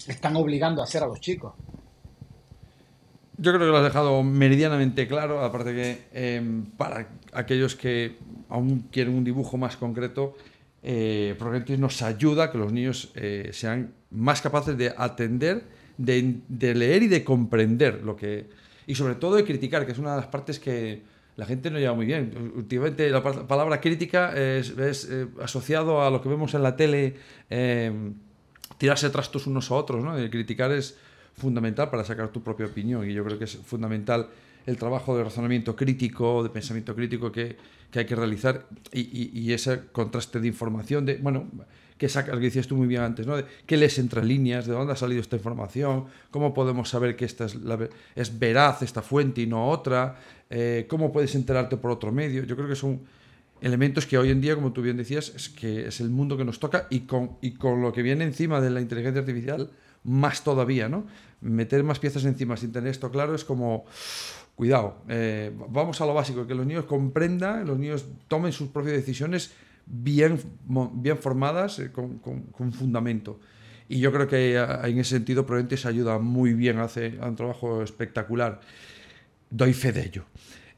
están 0.07 0.35
obligando 0.37 0.81
a 0.81 0.85
hacer 0.85 1.03
a 1.03 1.07
los 1.07 1.19
chicos. 1.19 1.53
Yo 3.41 3.51
creo 3.51 3.65
que 3.65 3.71
lo 3.71 3.77
has 3.77 3.83
dejado 3.83 4.21
meridianamente 4.21 5.07
claro, 5.07 5.43
aparte 5.43 5.73
que 5.73 5.97
em, 6.13 6.63
para 6.77 7.07
aquellos 7.33 7.75
que 7.75 8.17
aún 8.49 8.85
quieren 8.91 9.15
un 9.15 9.23
dibujo 9.23 9.57
más 9.57 9.77
concreto, 9.77 10.37
eh, 10.83 11.35
nos 11.79 12.03
ayuda 12.03 12.43
a 12.43 12.51
que 12.51 12.59
los 12.59 12.71
niños 12.71 13.11
eh, 13.15 13.49
sean 13.51 13.95
más 14.11 14.43
capaces 14.43 14.77
de 14.77 14.93
atender, 14.95 15.63
de, 15.97 16.75
leer 16.75 17.01
y 17.01 17.07
de 17.07 17.23
comprender 17.23 18.03
lo 18.03 18.15
que... 18.15 18.47
Y 18.85 18.93
sobre 18.93 19.15
todo 19.15 19.37
de 19.37 19.43
criticar, 19.43 19.87
que 19.87 19.93
es 19.93 19.97
una 19.97 20.11
de 20.11 20.17
las 20.17 20.27
partes 20.27 20.59
que 20.59 21.01
la 21.35 21.47
gente 21.47 21.71
no 21.71 21.79
lleva 21.79 21.95
muy 21.95 22.05
bien. 22.05 22.53
Últimamente 22.55 23.09
la 23.09 23.23
palabra 23.23 23.81
crítica 23.81 24.37
es, 24.37 24.75
eh, 24.77 25.27
asociado 25.41 26.03
a 26.03 26.11
lo 26.11 26.21
que 26.21 26.29
vemos 26.29 26.53
en 26.53 26.61
la 26.61 26.75
tele, 26.75 27.15
em, 27.49 28.13
tirarse 28.77 29.09
trastos 29.09 29.47
unos 29.47 29.71
a 29.71 29.75
otros, 29.75 30.03
¿no? 30.03 30.13
criticar 30.29 30.71
es 30.71 30.95
fundamental 31.41 31.89
para 31.89 32.03
sacar 32.03 32.29
tu 32.29 32.41
propia 32.41 32.67
opinión 32.67 33.09
y 33.09 33.13
yo 33.13 33.23
creo 33.23 33.37
que 33.37 33.45
es 33.45 33.57
fundamental 33.57 34.29
el 34.65 34.77
trabajo 34.77 35.17
de 35.17 35.23
razonamiento 35.23 35.75
crítico, 35.75 36.43
de 36.43 36.49
pensamiento 36.49 36.95
crítico 36.95 37.31
que, 37.31 37.57
que 37.89 37.99
hay 37.99 38.05
que 38.05 38.15
realizar 38.15 38.67
y, 38.93 39.31
y, 39.33 39.53
ese 39.53 39.87
contraste 39.91 40.39
de 40.39 40.47
información, 40.47 41.05
de, 41.05 41.17
bueno, 41.17 41.47
que 41.97 42.09
sacas, 42.09 42.35
que 42.35 42.41
decías 42.41 42.67
tú 42.67 42.75
muy 42.75 42.87
bien 42.87 43.01
antes, 43.01 43.27
¿no? 43.27 43.37
De, 43.37 43.45
¿Qué 43.65 43.77
lees 43.77 43.99
entre 43.99 44.23
líneas? 44.23 44.65
¿De 44.65 44.73
dónde 44.73 44.93
ha 44.93 44.95
salido 44.95 45.21
esta 45.21 45.35
información? 45.35 46.05
¿Cómo 46.29 46.53
podemos 46.53 46.89
saber 46.89 47.15
que 47.15 47.25
esta 47.25 47.45
es, 47.45 47.55
la, 47.55 47.77
es 48.15 48.39
veraz 48.39 48.81
esta 48.81 49.01
fuente 49.01 49.41
y 49.41 49.47
no 49.47 49.69
otra? 49.69 50.15
Eh, 50.49 50.85
¿Cómo 50.89 51.11
puedes 51.11 51.35
enterarte 51.35 51.77
por 51.77 51.91
otro 51.91 52.11
medio? 52.11 52.43
Yo 52.43 52.55
creo 52.55 52.67
que 52.67 52.75
son 52.75 53.01
elementos 53.61 54.05
que 54.05 54.17
hoy 54.17 54.31
en 54.31 54.41
día, 54.41 54.55
como 54.55 54.73
tú 54.73 54.81
bien 54.81 54.97
decías, 54.97 55.31
es 55.35 55.49
que 55.49 55.87
es 55.87 56.01
el 56.01 56.09
mundo 56.09 56.37
que 56.37 56.45
nos 56.45 56.59
toca 56.59 56.87
y 56.89 57.01
con, 57.01 57.37
y 57.41 57.51
con 57.51 57.81
lo 57.81 57.93
que 57.93 58.01
viene 58.01 58.23
encima 58.23 58.59
de 58.61 58.71
la 58.71 58.81
inteligencia 58.81 59.19
artificial, 59.21 59.69
más 60.03 60.43
todavía, 60.43 60.89
¿no? 60.89 61.05
Meter 61.41 61.83
más 61.83 61.99
piezas 61.99 62.23
encima 62.25 62.55
sin 62.55 62.71
tener 62.71 62.91
esto 62.91 63.09
claro 63.09 63.33
es 63.33 63.43
como 63.43 63.85
cuidado, 64.55 64.97
eh, 65.09 65.51
vamos 65.69 65.99
a 66.01 66.05
lo 66.05 66.13
básico, 66.13 66.45
que 66.45 66.53
los 66.53 66.67
niños 66.67 66.85
comprendan, 66.85 67.65
los 67.65 67.79
niños 67.79 68.05
tomen 68.27 68.51
sus 68.51 68.69
propias 68.69 68.95
decisiones 68.95 69.51
bien, 69.87 70.39
bien 70.93 71.17
formadas, 71.17 71.79
eh, 71.79 71.91
con, 71.91 72.21
fundamento. 72.71 73.39
Y 73.89 73.99
yo 73.99 74.11
creo 74.11 74.27
que 74.27 74.55
en 74.55 74.99
ese 74.99 75.15
sentido 75.15 75.45
se 75.75 75.87
ayuda 75.87 76.19
muy 76.19 76.53
bien, 76.53 76.77
hace 76.77 77.17
un 77.21 77.35
trabajo 77.35 77.81
espectacular. 77.81 78.61
Doy 79.49 79.73
fe 79.73 79.91
de 79.91 80.05
ello. 80.05 80.25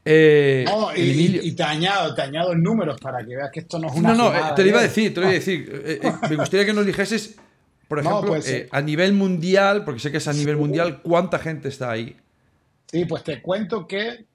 Eh, 0.04 0.64
y, 0.96 1.52
te, 1.52 1.62
añado, 1.62 2.14
te 2.14 2.22
añado 2.22 2.54
números 2.54 2.98
para 3.00 3.18
que 3.24 3.36
veas 3.36 3.50
que 3.52 3.60
esto 3.60 3.78
no 3.78 3.88
es 3.88 3.94
una. 3.94 4.14
No, 4.14 4.32
no, 4.32 4.54
te 4.54 4.62
lo 4.62 4.68
iba 4.70 4.80
a 4.80 4.82
decir, 4.82 5.14
te 5.14 5.20
lo 5.20 5.26
iba 5.26 5.30
a 5.30 5.34
decir. 5.40 6.00
me 6.28 6.36
gustaría 6.36 6.66
que 6.66 6.72
nos 6.72 6.86
dijeses, 6.86 7.36
por 7.88 7.98
ejemplo, 7.98 8.22
pues, 8.26 8.66
a 8.70 8.80
nivel 8.80 9.12
mundial, 9.12 9.84
porque 9.84 10.00
sé 10.00 10.10
que 10.10 10.18
es 10.18 10.28
a 10.28 10.32
nivel 10.32 10.56
mundial, 10.56 11.02
¿cuánta 11.02 11.38
gente 11.38 11.68
está 11.68 11.90
ahí? 11.90 12.16
Sí, 12.86 13.04
pues 13.04 13.24
te 13.24 13.42
cuento 13.42 13.86
que 13.86 14.26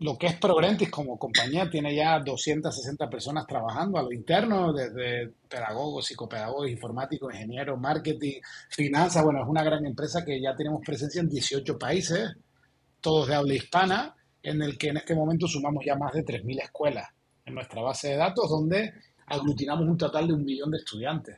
lo 0.00 0.16
que 0.16 0.28
es 0.28 0.36
Progrentis 0.36 0.90
como 0.90 1.18
compañía 1.18 1.68
tiene 1.68 1.94
ya 1.94 2.18
260 2.20 3.10
personas 3.10 3.46
trabajando 3.46 3.98
a 3.98 4.02
lo 4.02 4.12
interno, 4.12 4.72
desde 4.72 5.30
pedagogos, 5.46 6.06
psicopedagogos, 6.06 6.70
informáticos, 6.70 7.34
ingenieros, 7.34 7.78
marketing, 7.78 8.40
finanzas. 8.70 9.22
Bueno, 9.22 9.42
es 9.42 9.48
una 9.48 9.62
gran 9.62 9.84
empresa 9.84 10.24
que 10.24 10.40
ya 10.40 10.56
tenemos 10.56 10.80
presencia 10.84 11.20
en 11.20 11.28
18 11.28 11.78
países, 11.78 12.34
todos 13.02 13.28
de 13.28 13.34
habla 13.34 13.54
hispana, 13.54 14.14
en 14.42 14.62
el 14.62 14.78
que 14.78 14.88
en 14.88 14.96
este 14.96 15.14
momento 15.14 15.46
sumamos 15.46 15.84
ya 15.84 15.96
más 15.96 16.14
de 16.14 16.24
3.000 16.24 16.62
escuelas 16.62 17.08
en 17.44 17.54
nuestra 17.54 17.82
base 17.82 18.08
de 18.08 18.16
datos, 18.16 18.48
donde 18.48 18.94
aglutinamos 19.26 19.86
un 19.86 19.98
total 19.98 20.28
de 20.28 20.32
un 20.32 20.44
millón 20.44 20.70
de 20.70 20.78
estudiantes. 20.78 21.36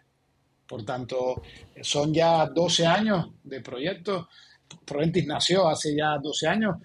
Por 0.66 0.84
tanto, 0.84 1.42
son 1.80 2.12
ya 2.14 2.46
12 2.46 2.86
años 2.86 3.30
de 3.42 3.60
proyectos 3.60 4.26
Proventis 4.84 5.26
nació 5.26 5.68
hace 5.68 5.94
ya 5.94 6.18
12 6.18 6.48
años. 6.48 6.76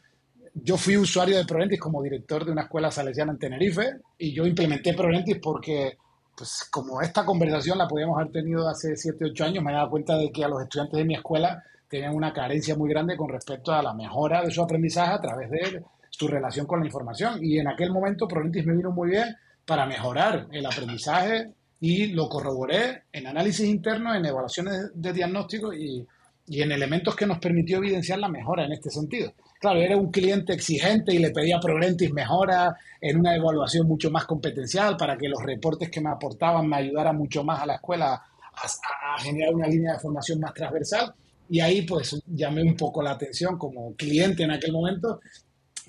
Yo 0.54 0.78
fui 0.78 0.98
usuario 0.98 1.38
de 1.38 1.46
Proventis 1.46 1.80
como 1.80 2.02
director 2.02 2.46
de 2.46 2.52
una 2.52 2.64
escuela 2.64 2.92
salesiana 2.92 3.32
en 3.32 3.40
Tenerife 3.40 3.98
y 4.18 4.34
yo 4.34 4.46
implementé 4.46 4.94
Proventis 4.94 5.38
porque, 5.42 5.98
pues 6.36 6.68
como 6.72 7.02
esta 7.02 7.26
conversación 7.26 7.78
la 7.78 7.88
podíamos 7.88 8.20
haber 8.20 8.32
tenido 8.32 8.68
hace 8.68 8.96
7, 8.96 9.26
8 9.32 9.46
años, 9.46 9.64
me 9.64 9.72
daba 9.72 9.90
cuenta 9.90 10.18
de 10.18 10.32
que 10.32 10.44
a 10.44 10.48
los 10.48 10.62
estudiantes 10.62 10.98
de 10.98 11.06
mi 11.06 11.16
escuela 11.16 11.64
tenían 11.88 12.16
una 12.16 12.34
carencia 12.34 12.76
muy 12.76 12.90
grande 12.90 13.16
con 13.16 13.30
respecto 13.30 13.72
a 13.72 13.82
la 13.82 13.94
mejora 13.94 14.42
de 14.42 14.52
su 14.52 14.62
aprendizaje 14.62 15.14
a 15.14 15.22
través 15.22 15.50
de 15.50 15.84
su 16.10 16.28
relación 16.28 16.66
con 16.66 16.80
la 16.80 16.88
información. 16.88 17.40
Y 17.42 17.60
en 17.60 17.68
aquel 17.68 17.92
momento 17.92 18.28
Proventis 18.28 18.66
me 18.66 18.76
vino 18.76 18.92
muy 18.92 19.12
bien 19.12 19.36
para 19.66 19.86
mejorar 19.86 20.48
el 20.52 20.66
aprendizaje 20.66 21.54
y 21.80 22.08
lo 22.08 22.28
corroboré 22.28 23.04
en 23.12 23.28
análisis 23.28 23.68
interno, 23.68 24.16
en 24.16 24.26
evaluaciones 24.26 24.92
de 24.94 25.14
diagnóstico 25.14 25.74
y 25.74 26.08
y 26.48 26.62
en 26.62 26.72
elementos 26.72 27.16
que 27.16 27.26
nos 27.26 27.40
permitió 27.40 27.78
evidenciar 27.78 28.20
la 28.20 28.30
mejora 28.30 28.66
en 28.66 28.72
este 28.72 28.90
sentido. 28.90 29.34
Claro, 29.60 29.80
era 29.82 29.98
un 29.98 30.12
cliente 30.12 30.54
exigente 30.54 31.14
y 31.14 31.20
le 31.20 31.32
pedía 31.32 31.60
Progrentis 31.60 32.12
mejora 32.14 32.76
en 33.02 33.20
una 33.20 33.36
evaluación 33.36 33.86
mucho 33.86 34.10
más 34.10 34.26
competencial 34.26 34.96
para 34.96 35.18
que 35.18 35.28
los 35.28 35.44
reportes 35.44 35.90
que 35.90 36.00
me 36.00 36.10
aportaban 36.10 36.68
me 36.68 36.78
ayudaran 36.78 37.18
mucho 37.18 37.44
más 37.44 37.62
a 37.62 37.66
la 37.66 37.76
escuela 37.76 38.14
a, 38.14 39.16
a 39.16 39.20
generar 39.20 39.54
una 39.54 39.68
línea 39.68 39.94
de 39.94 40.00
formación 40.00 40.40
más 40.40 40.54
transversal. 40.54 41.14
Y 41.50 41.60
ahí 41.60 41.82
pues 41.82 42.22
llamé 42.28 42.64
un 42.64 42.76
poco 42.76 43.02
la 43.02 43.12
atención 43.12 43.58
como 43.58 43.94
cliente 43.96 44.44
en 44.44 44.52
aquel 44.52 44.72
momento 44.72 45.20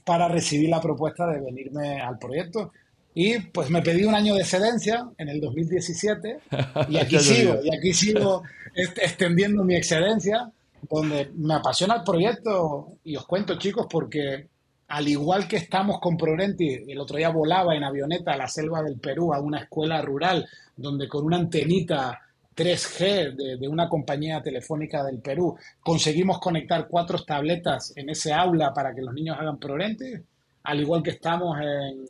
para 0.05 0.27
recibir 0.27 0.71
la 0.71 0.81
propuesta 0.81 1.27
de 1.27 1.41
venirme 1.41 2.01
al 2.01 2.19
proyecto. 2.19 2.73
Y 3.15 3.39
pues 3.41 3.71
me 3.71 3.83
pedí 3.83 4.05
un 4.05 4.15
año 4.15 4.35
de 4.35 4.43
excedencia 4.43 5.09
en 5.19 5.29
el 5.29 5.41
2017 5.41 6.39
y 6.89 6.99
aquí 6.99 7.19
sigo, 7.19 7.59
y 7.63 7.75
aquí 7.75 7.93
sigo 7.93 8.43
extendiendo 8.75 9.65
mi 9.65 9.75
excedencia, 9.75 10.51
donde 10.89 11.31
me 11.35 11.55
apasiona 11.55 11.97
el 11.97 12.03
proyecto. 12.05 12.93
Y 13.05 13.17
os 13.17 13.27
cuento 13.27 13.59
chicos 13.59 13.87
porque 13.91 14.47
al 14.89 15.07
igual 15.07 15.47
que 15.47 15.57
estamos 15.57 16.01
con 16.01 16.17
Progrenti, 16.17 16.85
el 16.89 16.99
otro 16.99 17.19
día 17.19 17.29
volaba 17.29 17.75
en 17.75 17.85
avioneta 17.85 18.33
a 18.33 18.37
la 18.37 18.49
selva 18.49 18.83
del 18.83 18.99
Perú, 18.99 19.35
a 19.35 19.41
una 19.41 19.61
escuela 19.61 20.01
rural, 20.01 20.49
donde 20.77 21.09
con 21.09 21.25
una 21.25 21.37
antenita 21.37 22.19
3G 22.57 23.59
de, 23.59 23.69
una 23.69 23.89
compañía 23.89 24.43
telefónica 24.43 25.05
del 25.05 25.19
Perú 25.19 25.57
conseguimos 25.81 26.41
conectar 26.41 26.89
cuatro 26.89 27.23
tabletas 27.23 27.93
en 27.97 28.11
ese 28.11 28.33
aula 28.33 28.73
para 28.73 28.95
que 28.95 29.03
los 29.03 29.15
niños 29.15 29.37
hagan 29.39 29.59
Progrenti, 29.59 30.13
al 30.65 30.81
igual 30.81 31.03
que 31.03 31.11
estamos 31.11 31.57
en 31.61 32.07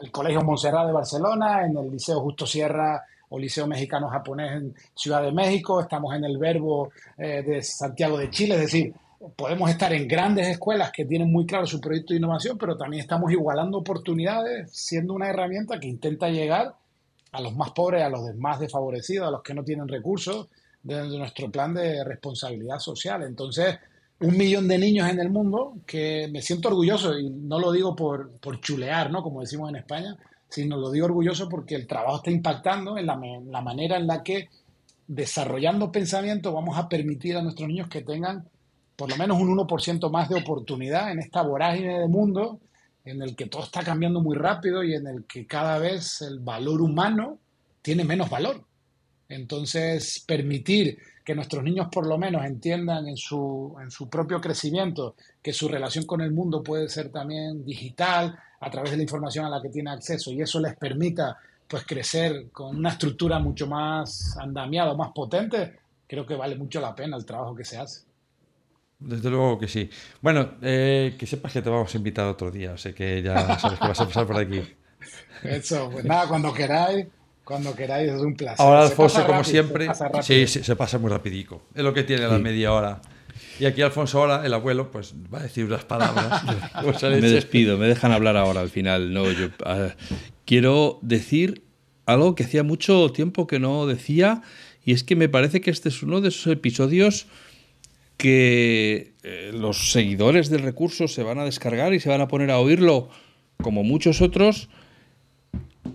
el 0.00 0.10
Colegio 0.10 0.42
Montserrat 0.42 0.86
de 0.86 0.92
Barcelona, 0.92 1.64
en 1.64 1.76
el 1.76 1.90
Liceo 1.90 2.20
Justo 2.20 2.46
Sierra 2.46 3.04
o 3.30 3.38
Liceo 3.38 3.66
Mexicano 3.66 4.08
Japonés 4.08 4.52
en 4.52 4.74
Ciudad 4.94 5.22
de 5.22 5.32
México, 5.32 5.80
estamos 5.80 6.14
en 6.14 6.24
el 6.24 6.38
Verbo 6.38 6.90
eh, 7.16 7.42
de 7.42 7.62
Santiago 7.62 8.18
de 8.18 8.30
Chile, 8.30 8.54
es 8.54 8.60
decir, 8.62 8.94
podemos 9.36 9.68
estar 9.70 9.92
en 9.92 10.06
grandes 10.06 10.46
escuelas 10.46 10.92
que 10.92 11.04
tienen 11.04 11.30
muy 11.30 11.44
claro 11.44 11.66
su 11.66 11.80
proyecto 11.80 12.14
de 12.14 12.18
innovación, 12.18 12.56
pero 12.56 12.76
también 12.76 13.02
estamos 13.02 13.32
igualando 13.32 13.78
oportunidades, 13.78 14.70
siendo 14.72 15.14
una 15.14 15.28
herramienta 15.28 15.78
que 15.78 15.88
intenta 15.88 16.28
llegar 16.28 16.74
a 17.32 17.40
los 17.40 17.54
más 17.54 17.72
pobres, 17.72 18.02
a 18.02 18.08
los 18.08 18.34
más 18.36 18.60
desfavorecidos, 18.60 19.28
a 19.28 19.30
los 19.30 19.42
que 19.42 19.54
no 19.54 19.64
tienen 19.64 19.88
recursos, 19.88 20.48
desde 20.82 21.18
nuestro 21.18 21.50
plan 21.50 21.74
de 21.74 22.04
responsabilidad 22.04 22.78
social. 22.78 23.22
Entonces, 23.22 23.78
un 24.20 24.36
millón 24.36 24.66
de 24.68 24.78
niños 24.78 25.08
en 25.08 25.20
el 25.20 25.30
mundo 25.30 25.76
que 25.86 26.28
me 26.30 26.42
siento 26.42 26.68
orgulloso, 26.68 27.18
y 27.18 27.30
no 27.30 27.58
lo 27.58 27.70
digo 27.72 27.94
por, 27.94 28.32
por 28.40 28.60
chulear, 28.60 29.10
¿no? 29.10 29.22
Como 29.22 29.40
decimos 29.40 29.70
en 29.70 29.76
España, 29.76 30.16
sino 30.48 30.76
lo 30.76 30.90
digo 30.90 31.06
orgulloso 31.06 31.48
porque 31.48 31.74
el 31.74 31.86
trabajo 31.86 32.16
está 32.16 32.30
impactando 32.30 32.98
en 32.98 33.06
la, 33.06 33.20
la 33.46 33.60
manera 33.60 33.96
en 33.96 34.06
la 34.06 34.22
que 34.22 34.48
desarrollando 35.06 35.92
pensamiento 35.92 36.52
vamos 36.52 36.78
a 36.78 36.88
permitir 36.88 37.36
a 37.36 37.42
nuestros 37.42 37.68
niños 37.68 37.88
que 37.88 38.02
tengan 38.02 38.46
por 38.96 39.08
lo 39.08 39.16
menos 39.16 39.40
un 39.40 39.56
1% 39.56 40.10
más 40.10 40.28
de 40.28 40.40
oportunidad 40.40 41.12
en 41.12 41.20
esta 41.20 41.42
vorágine 41.42 42.00
de 42.00 42.08
mundo 42.08 42.60
en 43.04 43.22
el 43.22 43.36
que 43.36 43.46
todo 43.46 43.62
está 43.62 43.82
cambiando 43.82 44.20
muy 44.20 44.36
rápido 44.36 44.82
y 44.82 44.94
en 44.94 45.06
el 45.06 45.24
que 45.24 45.46
cada 45.46 45.78
vez 45.78 46.20
el 46.22 46.40
valor 46.40 46.82
humano 46.82 47.38
tiene 47.80 48.04
menos 48.04 48.28
valor. 48.28 48.64
Entonces, 49.28 50.24
permitir 50.26 50.98
que 51.24 51.34
nuestros 51.34 51.62
niños 51.62 51.88
por 51.92 52.06
lo 52.06 52.16
menos 52.16 52.44
entiendan 52.44 53.06
en 53.06 53.16
su, 53.16 53.76
en 53.82 53.90
su 53.90 54.08
propio 54.08 54.40
crecimiento 54.40 55.14
que 55.42 55.52
su 55.52 55.68
relación 55.68 56.06
con 56.06 56.22
el 56.22 56.30
mundo 56.30 56.62
puede 56.62 56.88
ser 56.88 57.10
también 57.10 57.64
digital 57.64 58.38
a 58.60 58.70
través 58.70 58.92
de 58.92 58.96
la 58.96 59.02
información 59.02 59.44
a 59.44 59.50
la 59.50 59.60
que 59.60 59.68
tiene 59.68 59.90
acceso 59.90 60.32
y 60.32 60.40
eso 60.40 60.58
les 60.58 60.74
permita 60.76 61.36
pues 61.68 61.84
crecer 61.84 62.46
con 62.50 62.76
una 62.76 62.90
estructura 62.90 63.38
mucho 63.38 63.66
más 63.66 64.36
andamiada, 64.38 64.94
más 64.94 65.10
potente, 65.14 65.74
creo 66.06 66.24
que 66.24 66.34
vale 66.34 66.56
mucho 66.56 66.80
la 66.80 66.94
pena 66.94 67.16
el 67.16 67.26
trabajo 67.26 67.54
que 67.54 67.64
se 67.64 67.76
hace. 67.76 68.08
Desde 68.98 69.30
luego 69.30 69.58
que 69.58 69.68
sí. 69.68 69.88
Bueno, 70.20 70.54
eh, 70.62 71.14
que 71.18 71.26
sepas 71.26 71.52
que 71.52 71.62
te 71.62 71.70
vamos 71.70 71.94
a 71.94 71.98
invitar 71.98 72.26
otro 72.26 72.50
día, 72.50 72.72
o 72.72 72.78
sea 72.78 72.92
que 72.92 73.22
ya 73.22 73.58
sabes 73.58 73.78
que 73.78 73.86
vas 73.86 74.00
a 74.00 74.06
pasar 74.06 74.26
por 74.26 74.38
aquí. 74.38 74.62
Eso, 75.44 75.90
pues 75.92 76.04
nada, 76.04 76.26
cuando 76.26 76.52
queráis, 76.52 77.06
cuando 77.48 77.74
queráis 77.74 78.12
es 78.12 78.20
un 78.20 78.34
placer. 78.34 78.60
Ahora, 78.60 78.82
Alfonso, 78.82 79.26
como 79.26 79.42
siempre, 79.42 79.88
sí, 80.20 80.46
sí, 80.46 80.62
se 80.62 80.76
pasa 80.76 80.98
muy 80.98 81.08
rapidico. 81.08 81.62
Es 81.74 81.82
lo 81.82 81.94
que 81.94 82.02
tiene 82.02 82.28
la 82.28 82.38
media 82.38 82.74
hora. 82.74 83.00
Y 83.58 83.64
aquí 83.64 83.80
Alfonso 83.80 84.20
ahora, 84.20 84.44
el 84.44 84.52
abuelo, 84.52 84.90
pues 84.90 85.14
va 85.32 85.38
a 85.38 85.44
decir 85.44 85.64
unas 85.64 85.82
palabras. 85.86 86.42
me 87.02 87.20
despido, 87.22 87.78
me 87.78 87.86
dejan 87.86 88.12
hablar 88.12 88.36
ahora 88.36 88.60
al 88.60 88.68
final. 88.68 89.14
No, 89.14 89.32
yo 89.32 89.48
quiero 90.44 90.98
decir 91.00 91.62
algo 92.04 92.34
que 92.34 92.44
hacía 92.44 92.64
mucho 92.64 93.12
tiempo 93.12 93.46
que 93.46 93.58
no 93.58 93.86
decía, 93.86 94.42
y 94.84 94.92
es 94.92 95.02
que 95.02 95.16
me 95.16 95.30
parece 95.30 95.62
que 95.62 95.70
este 95.70 95.88
es 95.88 96.02
uno 96.02 96.20
de 96.20 96.28
esos 96.28 96.52
episodios 96.52 97.28
que 98.18 99.14
eh, 99.22 99.52
los 99.54 99.90
seguidores 99.90 100.50
del 100.50 100.60
recurso 100.60 101.08
se 101.08 101.22
van 101.22 101.38
a 101.38 101.46
descargar 101.46 101.94
y 101.94 102.00
se 102.00 102.10
van 102.10 102.20
a 102.20 102.28
poner 102.28 102.50
a 102.50 102.58
oírlo 102.58 103.08
como 103.62 103.84
muchos 103.84 104.20
otros 104.20 104.68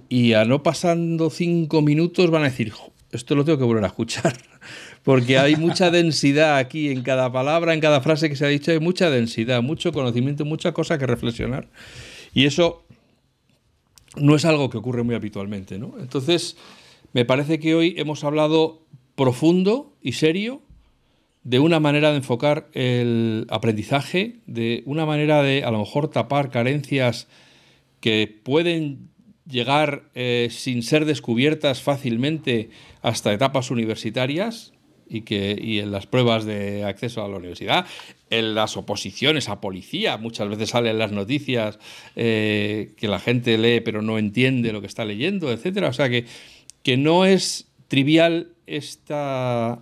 y 0.10 0.34
a 0.34 0.46
no 0.46 0.64
pasando 0.64 1.30
cinco 1.30 1.82
minutos 1.82 2.30
van 2.30 2.44
a 2.44 2.50
decir, 2.50 2.74
esto 3.12 3.36
lo 3.36 3.46
tengo 3.46 3.58
que 3.58 3.64
volver 3.64 3.84
a 3.84 3.88
escuchar, 3.88 4.34
porque 5.04 5.38
hay 5.38 5.56
mucha 5.56 5.92
densidad 5.92 6.58
aquí 6.58 6.90
en 6.90 7.04
cada 7.04 7.32
palabra, 7.32 7.74
en 7.74 7.80
cada 7.80 8.02
frase 8.02 8.30
que 8.30 8.36
se 8.36 8.46
ha 8.46 8.50
dicho, 8.50 8.72
hay 8.72 8.80
mucha 8.80 9.10
densidad, 9.10 9.62
mucho 9.62 9.92
conocimiento, 9.92 10.46
mucha 10.46 10.72
cosa 10.72 10.98
que 10.98 11.08
reflexionar. 11.08 11.68
Y 12.34 12.46
eso 12.46 12.84
no 14.16 14.36
es 14.36 14.46
algo 14.46 14.70
que 14.70 14.78
ocurre 14.78 15.04
muy 15.04 15.16
habitualmente, 15.16 15.78
¿no? 15.78 15.96
Entonces, 16.00 16.58
me 17.14 17.26
parece 17.26 17.60
que 17.60 17.76
hoy 17.76 17.96
hemos 17.98 18.24
hablado 18.24 18.82
profundo 19.16 19.94
y 20.02 20.14
serio 20.14 20.62
de 21.44 21.60
una 21.60 21.80
manera 21.80 22.12
de 22.12 22.18
enfocar 22.18 22.70
el 22.74 23.46
aprendizaje, 23.50 24.38
de 24.48 24.82
una 24.86 25.06
manera 25.06 25.44
de 25.44 25.64
a 25.64 25.72
lo 25.72 25.80
mejor 25.80 26.08
tapar 26.08 26.50
carencias 26.50 27.28
que 28.00 28.42
pueden 28.44 29.10
llegar 29.48 30.04
eh, 30.16 30.48
sin 30.52 30.84
ser 30.84 31.06
descubiertas 31.06 31.82
fácilmente 31.82 32.70
hasta 33.02 33.34
etapas 33.34 33.72
universitarias 33.72 34.74
y 35.08 35.22
que 35.22 35.58
y 35.62 35.80
en 35.80 35.92
las 35.92 36.08
pruebas 36.08 36.46
de 36.46 36.86
acceso 36.86 37.24
a 37.24 37.28
la 37.28 37.38
universidad, 37.38 37.86
en 38.30 38.56
las 38.56 38.78
oposiciones 38.78 39.50
a 39.50 39.62
policía, 39.62 40.18
muchas 40.18 40.48
veces 40.50 40.70
salen 40.70 40.98
las 40.98 41.12
noticias 41.12 41.78
eh, 42.16 42.94
que 42.98 43.08
la 43.08 43.20
gente 43.20 43.58
lee 43.58 43.82
pero 43.82 44.02
no 44.02 44.18
entiende 44.18 44.72
lo 44.72 44.82
que 44.82 44.88
está 44.88 45.06
leyendo, 45.06 45.52
etcétera. 45.52 45.90
O 45.90 45.94
sea 45.94 46.10
que, 46.10 46.26
que 46.82 46.98
no 46.98 47.26
es 47.26 47.68
trivial 47.90 48.54
esta, 48.66 49.80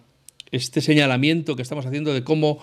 este 0.52 0.82
señalamiento 0.82 1.56
que 1.56 1.62
estamos 1.62 1.86
haciendo 1.86 2.14
de 2.14 2.24
cómo 2.24 2.60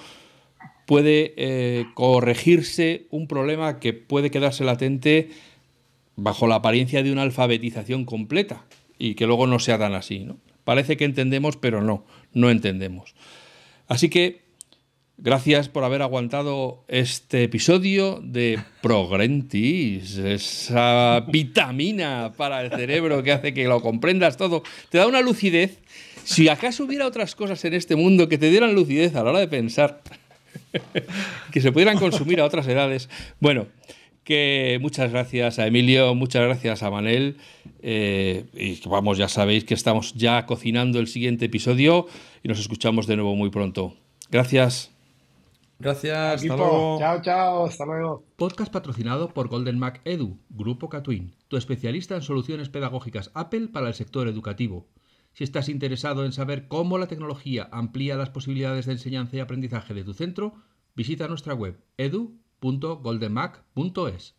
puede 0.87 1.35
eh, 1.37 1.87
corregirse 1.95 3.07
un 3.11 3.29
problema 3.29 3.79
que 3.79 3.93
puede 3.93 4.31
quedarse 4.31 4.65
latente 4.65 5.31
bajo 6.19 6.49
la 6.49 6.57
apariencia 6.57 7.03
de 7.05 7.13
una 7.13 7.23
alfabetización 7.23 8.05
completa 8.05 8.65
y 8.99 9.15
que 9.15 9.27
luego 9.27 9.47
no 9.47 9.61
sea 9.61 9.79
tan 9.79 9.95
así. 9.95 10.21
¿no? 10.21 10.37
Parece 10.65 10.97
que 10.97 11.05
entendemos, 11.05 11.57
pero 11.57 11.81
no, 11.81 12.05
no 12.33 12.51
entendemos. 12.51 13.15
Así 13.87 14.11
que 14.11 14.43
gracias 15.17 15.69
por 15.69 15.85
haber 15.85 16.03
aguantado 16.03 16.85
este 16.89 17.45
episodio 17.45 18.21
de 18.21 18.59
Progrentis, 18.83 20.17
esa 20.17 21.25
vitamina 21.29 22.33
para 22.37 22.63
el 22.63 22.71
cerebro 22.71 23.23
que 23.23 23.33
hace 23.33 23.55
que 23.55 23.65
lo 23.65 23.81
comprendas 23.81 24.37
todo. 24.37 24.65
Te 24.91 24.99
da 24.99 25.07
una 25.07 25.21
lucidez. 25.21 25.79
Si 26.25 26.49
acaso 26.49 26.85
hubiera 26.85 27.07
otras 27.07 27.37
cosas 27.37 27.65
en 27.65 27.75
este 27.75 27.95
mundo 27.95 28.29
que 28.29 28.39
te 28.39 28.51
dieran 28.51 28.75
lucidez 28.75 29.15
a 29.15 29.23
la 29.23 29.31
hora 29.31 29.39
de 29.39 29.49
pensar, 29.49 30.03
que 31.53 31.61
se 31.61 31.71
pudieran 31.71 31.97
consumir 31.97 32.41
a 32.41 32.45
otras 32.45 32.67
edades, 32.67 33.09
bueno, 33.39 33.69
que 34.29 34.79
muchas 34.83 35.11
gracias 35.11 35.59
a 35.59 35.67
Emilio, 35.67 36.15
muchas 36.15 36.43
gracias 36.43 36.83
a 36.83 36.91
Manel. 36.91 37.39
Eh, 37.81 38.45
y 38.53 38.87
vamos, 38.87 39.17
ya 39.17 39.27
sabéis 39.27 39.65
que 39.65 39.73
estamos 39.73 40.13
ya 40.13 40.45
cocinando 40.45 40.99
el 40.99 41.07
siguiente 41.07 41.47
episodio 41.47 42.07
y 42.43 42.49
nos 42.49 42.61
escuchamos 42.61 43.07
de 43.07 43.17
nuevo 43.17 43.35
muy 43.35 43.49
pronto. 43.49 43.95
Gracias. 44.31 44.91
Gracias, 45.79 46.43
hasta 46.43 46.57
luego. 46.57 46.99
Chao, 46.99 47.23
chao, 47.23 47.65
hasta 47.65 47.87
luego. 47.87 48.23
Podcast 48.37 48.71
patrocinado 48.71 49.33
por 49.33 49.49
Golden 49.49 49.79
Mac 49.79 50.03
Edu, 50.05 50.37
Grupo 50.51 50.91
Catwin, 50.91 51.35
tu 51.49 51.57
especialista 51.57 52.15
en 52.15 52.21
soluciones 52.21 52.69
pedagógicas 52.69 53.31
Apple 53.33 53.69
para 53.69 53.89
el 53.89 53.95
sector 53.95 54.29
educativo. 54.29 54.87
Si 55.33 55.43
estás 55.43 55.71
interesado 55.71 56.27
en 56.27 56.33
saber 56.33 56.69
cómo 56.69 56.99
la 56.99 57.07
tecnología 57.07 57.71
amplía 57.73 58.19
las 58.19 58.29
posibilidades 58.29 58.85
de 58.85 58.93
enseñanza 58.93 59.37
y 59.37 59.41
aprendizaje 59.41 59.95
de 59.95 60.05
tu 60.05 60.13
centro, 60.13 60.53
visita 60.95 61.29
nuestra 61.29 61.55
web 61.55 61.81
edu.goldenmac.es. 62.63 64.38